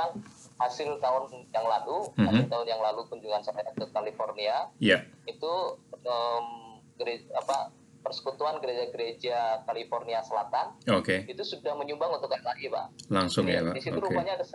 hasil 0.55 0.97
tahun 0.97 1.23
yang 1.51 1.67
lalu, 1.67 1.97
Mhm. 2.15 2.25
hasil 2.25 2.45
tahun 2.47 2.67
yang 2.67 2.81
lalu 2.81 3.01
kunjungan 3.05 3.43
saya 3.43 3.61
ke 3.69 3.85
California 3.91 4.71
Ya. 4.77 5.03
itu 5.25 5.53
em, 5.99 6.45
gere- 6.95 7.27
apa 7.31 7.69
persekutuan 7.99 8.57
gereja-gereja 8.57 9.61
California 9.63 10.21
Selatan 10.21 10.79
Oke. 10.89 11.25
itu 11.25 11.43
sudah 11.43 11.75
menyumbang 11.75 12.07
untuk 12.09 12.31
LAI, 12.31 12.69
Pak. 12.69 12.87
Langsung 13.09 13.45
Jadi 13.45 13.53
ya, 13.53 13.61
Pak. 13.61 13.73
Di 13.73 13.81
situ 13.83 13.97
Oke. 13.97 14.05
rupanya 14.09 14.33
ada 14.33 14.45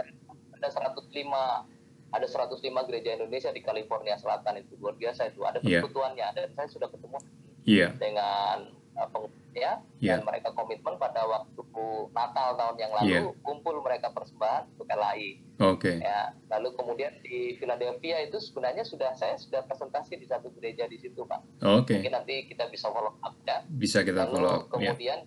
ada 0.50 0.68
105 0.68 1.68
ada 2.10 2.26
105 2.26 2.58
gereja 2.84 3.14
Indonesia 3.14 3.50
di 3.50 3.60
California 3.60 4.14
Selatan 4.14 4.58
itu 4.58 4.74
luar 4.76 4.94
biasa 4.94 5.30
itu. 5.30 5.40
Ada 5.40 5.58
Iya. 5.60 5.80
persekutuannya, 5.80 6.24
ada 6.26 6.42
saya 6.50 6.68
sudah 6.68 6.88
ketemu 6.88 7.18
Iya. 7.62 7.88
dengan 7.96 8.56
uh, 8.94 9.08
pengurusnya 9.08 9.80
Iya. 9.98 10.18
dan 10.18 10.20
mereka 10.24 10.48
komitmen 10.52 10.94
pada 10.96 11.22
waktu 11.24 11.62
Natal 12.10 12.58
tahun 12.58 12.76
yang 12.76 12.92
lalu 12.92 13.08
Iya. 13.08 13.20
kumpul 13.40 13.78
mereka 13.80 14.10
persembahan 14.10 14.74
untuk 14.74 14.90
LAI 14.90 15.38
Oke. 15.62 15.96
ya 15.96 16.34
lalu 16.50 16.74
kemudian 16.74 17.12
di 17.22 17.54
Philadelphia 17.56 18.20
itu 18.20 18.36
sebenarnya 18.36 18.82
sudah 18.82 19.14
saya 19.14 19.38
sudah 19.38 19.62
presentasi 19.62 20.18
di 20.18 20.26
satu 20.26 20.50
gereja 20.52 20.84
di 20.84 20.98
situ 20.98 21.22
pak 21.22 21.40
Oke. 21.62 21.96
mungkin 21.96 22.12
nanti 22.12 22.44
kita 22.44 22.66
bisa 22.66 22.90
follow 22.90 23.14
up 23.16 23.34
ya 23.46 23.62
Bisa 23.64 24.02
kita 24.02 24.26
lalu 24.26 24.34
follow 24.34 24.50
up. 24.50 24.60
Ya. 24.76 24.92
kemudian 24.92 25.18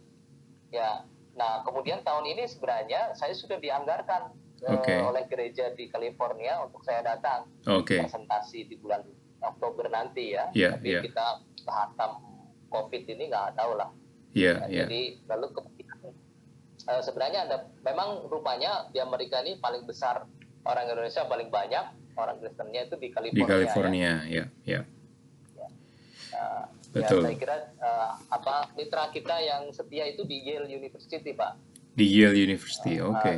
ya 0.69 0.89
nah 1.33 1.63
kemudian 1.63 2.03
tahun 2.03 2.25
ini 2.27 2.43
sebenarnya 2.45 3.15
saya 3.15 3.33
sudah 3.33 3.57
dianggarkan 3.57 4.29
eh, 4.63 4.73
Oke. 4.73 4.95
oleh 4.95 5.23
gereja 5.27 5.71
di 5.75 5.91
California 5.91 6.63
untuk 6.63 6.81
saya 6.87 7.03
datang 7.03 7.47
Oke. 7.67 7.99
presentasi 7.99 8.65
di 8.67 8.75
bulan 8.79 9.03
Oktober 9.43 9.91
nanti 9.91 10.33
ya 10.35 10.47
Iya, 10.55 10.79
tapi 10.79 10.87
iya. 10.89 11.01
kita 11.03 11.25
hantam 11.67 12.11
COVID 12.71 13.03
ini 13.05 13.23
nggak 13.27 13.59
tahu 13.59 13.75
lah 13.75 13.91
Iya, 14.33 14.65
Nah, 14.65 14.67
iya. 14.67 14.85
Jadi 14.89 15.01
lalu 15.29 15.45
kemudian 15.53 15.97
eh, 16.89 17.01
sebenarnya 17.05 17.39
ada 17.45 17.57
memang 17.85 18.25
rupanya 18.27 18.89
di 18.89 18.97
Amerika 18.97 19.39
ini 19.45 19.61
paling 19.61 19.85
besar 19.85 20.25
orang 20.65 20.85
Indonesia 20.89 21.21
paling 21.29 21.53
banyak 21.53 21.85
orang 22.17 22.37
Kristennya 22.41 22.89
itu 22.89 22.95
di 22.97 23.09
California. 23.13 23.37
Di 23.37 23.41
ya. 23.41 23.49
California, 23.49 24.11
ya, 24.29 24.45
ya. 24.65 24.81
Nah, 26.33 26.65
Betul. 26.93 27.21
Ya, 27.25 27.29
saya 27.29 27.37
kira 27.37 27.57
eh, 27.77 28.09
apa 28.29 28.69
mitra 28.77 29.09
kita 29.09 29.35
yang 29.41 29.69
setia 29.73 30.05
itu 30.09 30.25
di 30.25 30.45
Yale 30.45 30.69
University, 30.69 31.33
Pak. 31.33 31.53
Di 31.93 32.05
Yale 32.05 32.37
University. 32.37 33.01
Oke. 33.01 33.33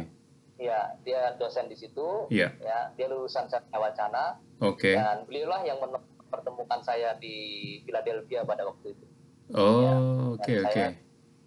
Ya, 0.57 0.95
dia 1.01 1.35
dosen 1.35 1.67
di 1.67 1.75
situ. 1.75 2.27
Iya. 2.29 2.55
Ya, 2.57 2.91
dia 2.93 3.07
lulusan 3.07 3.45
Satya 3.45 3.75
Wacana 3.75 4.39
Oke. 4.57 4.95
dan 4.95 5.23
beliaulah 5.23 5.61
yang 5.61 5.77
mempertemukan 5.77 6.79
saya 6.79 7.11
di 7.15 7.35
Philadelphia 7.83 8.41
pada 8.41 8.63
waktu 8.63 8.91
itu. 8.91 9.05
Oh, 9.51 10.33
oke, 10.33 10.47
Dan 10.47 10.63
oke. 10.63 10.71
saya- 10.71 10.95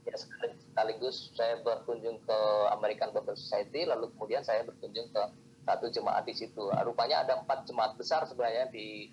ya 0.04 0.14
sekali- 0.14 0.56
sekaligus 0.58 1.16
saya 1.32 1.58
berkunjung 1.58 2.20
ke 2.20 2.38
American 2.70 3.10
Bible 3.10 3.34
Society 3.34 3.82
lalu 3.82 4.08
kemudian 4.10 4.40
saya 4.40 4.62
berkunjung 4.62 5.08
ke 5.08 5.22
satu 5.62 5.88
jemaat 5.88 6.22
di 6.22 6.32
situ 6.32 6.64
rupanya 6.80 7.26
ada 7.26 7.36
empat 7.38 7.64
jemaat 7.64 7.92
besar 7.94 8.24
sebenarnya 8.24 8.70
di 8.70 9.12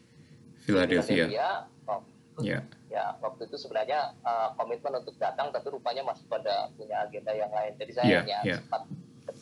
Philadelphia. 0.62 1.26
Philadelphia 1.28 1.48
waktu 1.84 2.08
itu, 2.08 2.40
Ya, 2.46 2.60
ya 2.90 3.04
waktu 3.18 3.42
itu 3.46 3.58
sebenarnya 3.58 4.00
uh, 4.22 4.52
komitmen 4.54 4.94
untuk 4.98 5.16
datang 5.16 5.50
tapi 5.50 5.68
rupanya 5.70 6.04
masih 6.04 6.24
pada 6.26 6.68
punya 6.74 7.00
agenda 7.02 7.32
yang 7.32 7.50
lain 7.50 7.76
jadi 7.76 7.92
saya 7.94 8.06
Iya, 8.06 8.20
hanya 8.22 8.40
iya. 8.46 8.56
sempat 8.58 8.82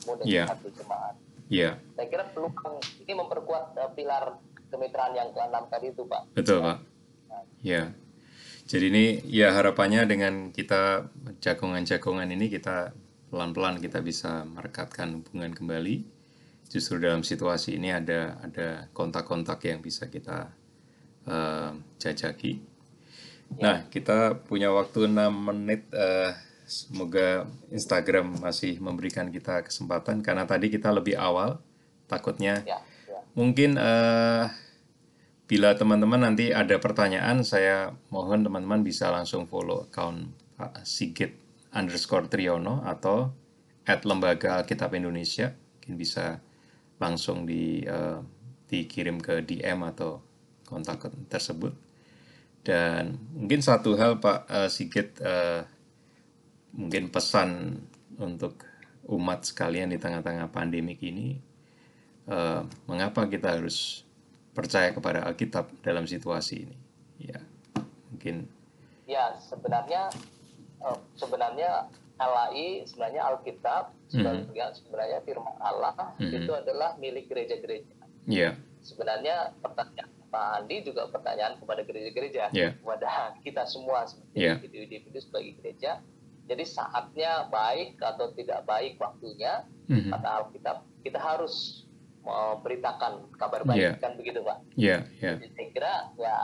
dengan 0.04 0.28
Iya. 0.28 0.43
satu 0.51 0.68
jemaat 0.70 1.16
ya, 1.47 1.72
saya 1.95 2.08
kira 2.08 2.24
peluang 2.30 2.56
ini 2.99 3.14
memperkuat 3.14 3.66
uh, 3.76 3.91
pilar 3.91 4.36
kemitraan 4.68 5.14
yang 5.14 5.30
keenam 5.32 5.64
tadi 5.68 5.89
itu 5.89 6.04
pak 6.04 6.22
betul 6.34 6.60
Pak. 6.60 6.78
Ya. 7.64 7.95
Jadi 8.64 8.86
ini 8.91 9.06
ya 9.28 9.51
harapannya 9.51 10.04
dengan 10.04 10.49
kita 10.49 11.08
jagongan-jagongan 11.39 12.28
ini 12.28 12.47
kita 12.47 12.91
pelan-pelan 13.28 13.80
kita 13.80 13.99
bisa 13.99 14.43
merekatkan 14.43 15.20
hubungan 15.20 15.51
kembali. 15.51 16.04
Justru 16.68 16.99
dalam 16.99 17.24
situasi 17.24 17.76
ini 17.76 17.91
ada 17.91 18.39
ada 18.39 18.88
kontak-kontak 18.91 19.64
yang 19.64 19.80
bisa 19.80 20.08
kita 20.08 20.51
eh, 21.24 21.72
jajaki. 21.99 22.60
Nah, 23.60 23.86
kita 23.88 24.41
punya 24.43 24.72
waktu 24.72 25.08
6 25.08 25.32
menit. 25.32 25.88
eh, 25.91 26.32
semoga 26.66 27.47
Instagram 27.70 28.39
masih 28.39 28.80
memberikan 28.80 29.30
kita 29.30 29.64
kesempatan 29.64 30.24
karena 30.26 30.47
tadi 30.47 30.72
kita 30.72 30.89
lebih 30.89 31.20
awal. 31.20 31.59
Takutnya 32.07 32.61
ya 32.68 32.78
ya 32.78 32.93
mungkin 33.34 33.78
eh, 33.78 34.45
bila 35.49 35.76
teman-teman 35.78 36.24
nanti 36.24 36.49
ada 36.55 36.80
pertanyaan, 36.80 37.45
saya 37.45 37.93
mohon 38.09 38.41
teman-teman 38.41 38.82
bisa 38.82 39.11
langsung 39.11 39.45
follow 39.45 39.86
account 39.86 40.34
Pak 40.57 40.88
Sigit 40.88 41.36
underscore 41.76 42.32
Triyono 42.32 42.82
atau 42.86 43.30
at 43.84 44.07
Lembaga 44.07 44.64
Alkitab 44.64 44.95
Indonesia. 44.95 45.51
Mungkin 45.53 45.93
bisa 45.99 46.39
langsung 46.97 47.43
di, 47.43 47.84
eh, 47.84 48.20
dikirim 48.72 49.20
ke 49.20 49.43
DM 49.43 49.84
atau 49.84 50.24
kontak 50.64 51.11
tersebut. 51.28 51.76
Dan 52.64 53.20
mungkin 53.36 53.59
satu 53.59 53.99
hal 53.99 54.24
Pak 54.24 54.47
eh, 54.47 54.70
Sigit, 54.72 55.20
eh, 55.20 55.68
mungkin 56.74 57.09
pesan 57.09 57.80
untuk 58.17 58.61
umat 59.05 59.45
sekalian 59.45 59.91
di 59.91 59.99
tengah-tengah 59.99 60.49
pandemik 60.49 60.99
ini, 61.03 61.38
eh, 62.28 62.61
mengapa 62.88 63.28
kita 63.28 63.59
harus 63.59 64.03
percaya 64.53 64.93
kepada 64.93 65.26
Alkitab 65.26 65.69
dalam 65.82 66.05
situasi 66.05 66.65
ini? 66.69 66.78
Ya, 67.21 67.39
mungkin 68.11 68.47
ya 69.05 69.36
sebenarnya 69.38 70.09
eh, 70.84 70.99
sebenarnya 71.15 71.88
LAI 72.17 72.86
sebenarnya 72.88 73.21
Alkitab 73.26 73.91
sebenarnya 74.07 74.71
sebenarnya 74.78 75.19
firman 75.26 75.55
Allah 75.59 76.13
Mhm. 76.19 76.45
itu 76.45 76.51
adalah 76.53 76.95
milik 76.97 77.28
gereja-gereja 77.28 77.95
ya, 78.30 78.55
sebenarnya 78.80 79.51
pertanyaan 79.59 80.09
Pak 80.30 80.65
Andi 80.65 80.82
juga 80.82 81.05
pertanyaan 81.13 81.61
kepada 81.61 81.82
gereja-gereja 81.86 82.49
Ya. 82.53 82.74
kepada 82.74 83.38
kita 83.45 83.63
semua 83.69 84.05
sebagai 84.09 84.34
Ya. 84.38 84.53
individu-individu 84.57 85.19
sebagai 85.21 85.51
gereja 85.61 86.01
jadi 86.44 86.64
saatnya 86.64 87.48
baik 87.48 87.98
atau 87.98 88.32
tidak 88.34 88.64
baik 88.64 89.00
waktunya 89.00 89.64
Mhm. 89.88 90.12
kata 90.12 90.30
Alkitab 90.41 90.78
kita 91.02 91.20
harus 91.20 91.84
memberitakan 92.24 93.36
kabar 93.36 93.62
Ya. 93.64 93.96
baik 93.96 94.00
kan 94.00 94.12
begitu 94.16 94.39
Pak 94.41 94.58
ya, 94.76 95.04
ya, 95.20 95.36
jadi 95.36 95.48
saya 95.52 95.68
kira 95.72 95.94
ya 96.16 96.36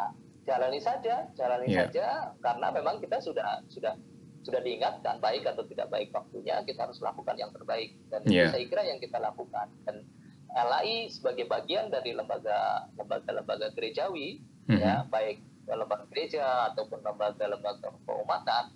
jalani 0.44 0.80
saja, 0.82 1.16
jalani 1.34 1.68
Ya. 1.70 1.88
saja 1.88 2.06
karena 2.40 2.68
memang 2.70 3.00
kita 3.00 3.22
sudah 3.22 3.64
sudah 3.70 3.96
sudah 4.40 4.60
diingatkan 4.60 5.20
baik 5.20 5.44
atau 5.46 5.64
tidak 5.68 5.88
baik 5.88 6.10
waktunya 6.10 6.64
kita 6.64 6.88
harus 6.88 7.00
lakukan 7.00 7.36
yang 7.36 7.52
terbaik 7.52 7.96
dan 8.10 8.24
itu 8.24 8.40
Ya. 8.40 8.50
saya 8.50 8.66
kira 8.66 8.84
yang 8.84 9.00
kita 9.00 9.20
lakukan 9.20 9.68
dan 9.86 10.04
LAI 10.50 11.08
sebagai 11.08 11.46
bagian 11.46 11.88
dari 11.88 12.12
lembaga 12.12 12.90
lembaga-lembaga 12.98 13.70
gerejawi 13.72 14.42
Mhm. 14.66 14.80
ya 14.80 15.06
baik 15.08 15.44
lembaga 15.70 16.10
gereja 16.10 16.74
ataupun 16.74 17.06
lembaga-lembaga 17.06 17.94
keumatan 18.04 18.74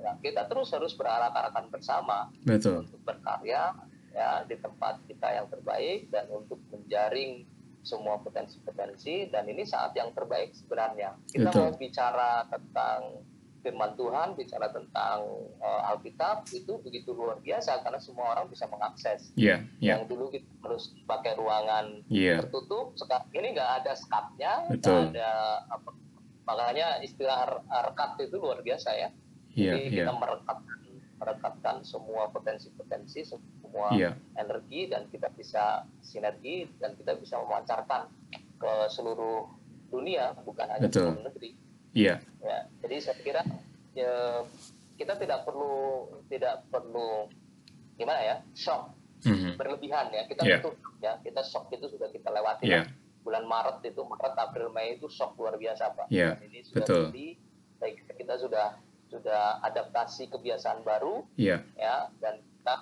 ya, 0.00 0.12
kita 0.18 0.48
terus 0.48 0.72
harus 0.72 0.92
berarak-arakan 0.96 1.68
bersama. 1.68 2.32
Betul, 2.42 2.88
untuk 2.88 3.00
berkarya 3.04 3.76
ya 4.10 4.42
di 4.42 4.58
tempat 4.58 5.06
kita 5.06 5.28
yang 5.30 5.46
terbaik 5.46 6.10
dan 6.10 6.26
untuk 6.34 6.58
menjaring 6.74 7.46
semua 7.80 8.20
potensi-potensi. 8.20 9.30
Dan 9.30 9.48
ini 9.48 9.64
saat 9.64 9.94
yang 9.94 10.12
terbaik 10.12 10.52
sebenarnya. 10.52 11.16
Kita 11.30 11.48
Betul. 11.52 11.60
mau 11.60 11.72
bicara 11.76 12.44
tentang 12.50 13.24
firman 13.60 13.92
Tuhan 13.92 14.28
bicara 14.40 14.72
tentang 14.72 15.20
eh, 15.60 15.88
Alkitab 15.92 16.48
itu 16.50 16.80
begitu 16.80 17.12
luar 17.12 17.38
biasa 17.44 17.84
karena 17.84 18.00
semua 18.00 18.32
orang 18.32 18.48
bisa 18.48 18.64
mengakses. 18.66 19.36
Ya, 19.36 19.60
ya, 19.78 19.96
yang 19.96 20.08
dulu 20.08 20.32
kita 20.32 20.48
harus 20.64 20.96
pakai 21.04 21.36
ruangan 21.36 22.00
ya, 22.08 22.40
tertutup 22.40 22.96
sekarang 22.96 23.28
ini 23.36 23.48
nggak 23.56 23.70
ada 23.84 23.92
skatnya 23.96 24.52
nggak 24.72 25.00
ada 25.12 25.30
apa 25.68 25.90
makanya 26.48 26.98
istilah 27.04 27.46
re- 27.46 27.62
rekat 27.68 28.10
itu 28.26 28.36
luar 28.40 28.58
biasa 28.64 28.90
ya 28.96 29.08
jadi 29.52 29.80
ya, 29.86 29.94
kita 30.06 30.12
merekatkan 30.14 30.78
merekatkan 31.20 31.76
semua 31.84 32.32
potensi-potensi 32.32 33.20
semua 33.24 33.92
ya, 33.92 34.16
energi 34.34 34.88
dan 34.88 35.04
kita 35.08 35.28
bisa 35.30 35.84
sinergi 36.00 36.64
dan 36.80 36.96
kita 36.96 37.12
bisa 37.14 37.36
memancarkan 37.38 38.08
ke 38.56 38.72
seluruh 38.88 39.44
dunia 39.90 40.32
bukan 40.40 40.64
hanya 40.70 40.88
Betul. 40.88 41.12
dalam 41.12 41.24
negeri. 41.28 41.50
Ya, 41.92 42.22
ya 42.40 42.58
jadi 42.80 42.96
saya 43.02 43.18
kira 43.20 43.42
ya, 43.92 44.46
kita 44.96 45.18
tidak 45.18 45.44
perlu 45.44 46.06
tidak 46.30 46.64
perlu 46.70 47.26
gimana 47.96 48.20
ya 48.22 48.36
shock 48.54 48.96
Mhm. 49.20 49.60
berlebihan 49.60 50.08
ya. 50.08 50.24
Kita 50.24 50.40
Ya. 50.48 50.56
butuh 50.64 50.72
ya. 51.04 51.12
Kita 51.20 51.44
shock 51.44 51.68
itu 51.68 51.92
sudah 51.92 52.08
kita 52.08 52.32
lewati. 52.32 52.64
Ya, 52.64 52.88
bulan 53.20 53.44
Maret 53.44 53.84
itu 53.84 54.00
Maret 54.00 54.32
April 54.32 54.72
Mei 54.72 54.96
itu 54.96 55.12
shock 55.12 55.36
luar 55.36 55.60
biasa 55.60 55.92
pak. 55.92 56.08
Ya, 56.08 56.40
Dan 56.40 56.48
ini 56.48 56.64
sudah 56.64 56.80
betul. 56.80 57.02
jadi 57.12 57.26
kita 58.16 58.34
sudah 58.40 58.80
sudah 59.10 59.42
adaptasi 59.60 60.26
kebiasaan 60.28 60.80
baru 60.80 61.26
ya, 61.34 61.60
ya 61.74 62.08
dan 62.18 62.38
kita 62.38 62.74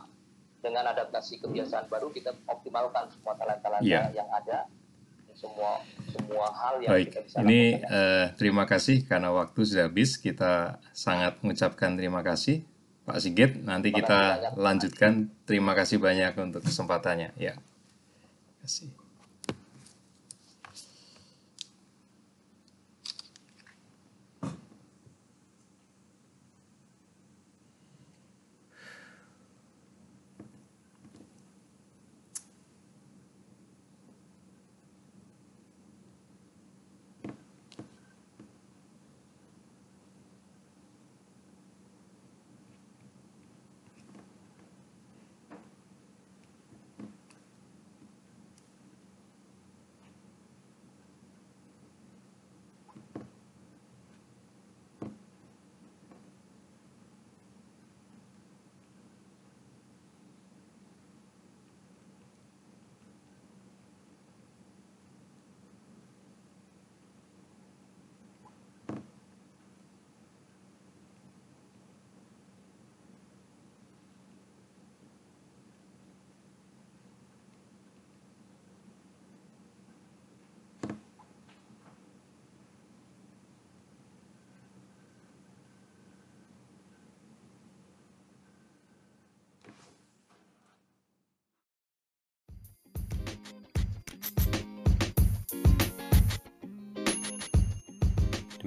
dengan 0.58 0.84
adaptasi 0.86 1.40
kebiasaan 1.40 1.86
baru 1.86 2.10
kita 2.10 2.36
optimalkan 2.44 3.08
semua 3.08 3.32
talenta-talenta 3.34 3.82
Iya. 3.82 4.12
yang 4.12 4.28
ada 4.28 4.68
semua 5.32 5.78
semua 6.10 6.50
hal 6.50 6.82
yang 6.82 6.90
Baik, 6.92 7.06
kita 7.08 7.20
bisa 7.22 7.36
ini 7.40 7.60
lakukan. 7.72 7.94
eh, 7.94 8.26
terima 8.34 8.64
kasih 8.64 8.96
karena 9.02 9.30
waktu 9.30 9.60
sudah 9.62 9.86
habis. 9.86 10.18
Kita 10.18 10.52
sangat 10.90 11.38
mengucapkan 11.40 11.94
terima 11.94 12.20
kasih, 12.20 12.66
Pak 13.06 13.22
Sigit. 13.22 13.54
Nanti 13.62 13.94
Terima 13.94 13.98
kita 14.02 14.18
banyak. 14.18 14.52
lanjutkan. 14.58 15.12
Terima 15.46 15.72
kasih 15.72 15.96
banyak 15.96 16.34
untuk 16.36 16.60
kesempatannya. 16.60 17.38
Ya, 17.38 17.54
terima 17.54 18.58
kasih. 18.60 18.97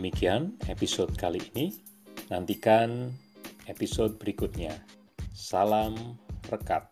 Demikian 0.02 0.58
episode 0.66 1.14
kali 1.14 1.38
ini. 1.54 1.78
Nantikan 2.34 3.14
episode 3.70 4.18
berikutnya. 4.18 4.74
Salam 5.30 6.18
rekat. 6.50 6.91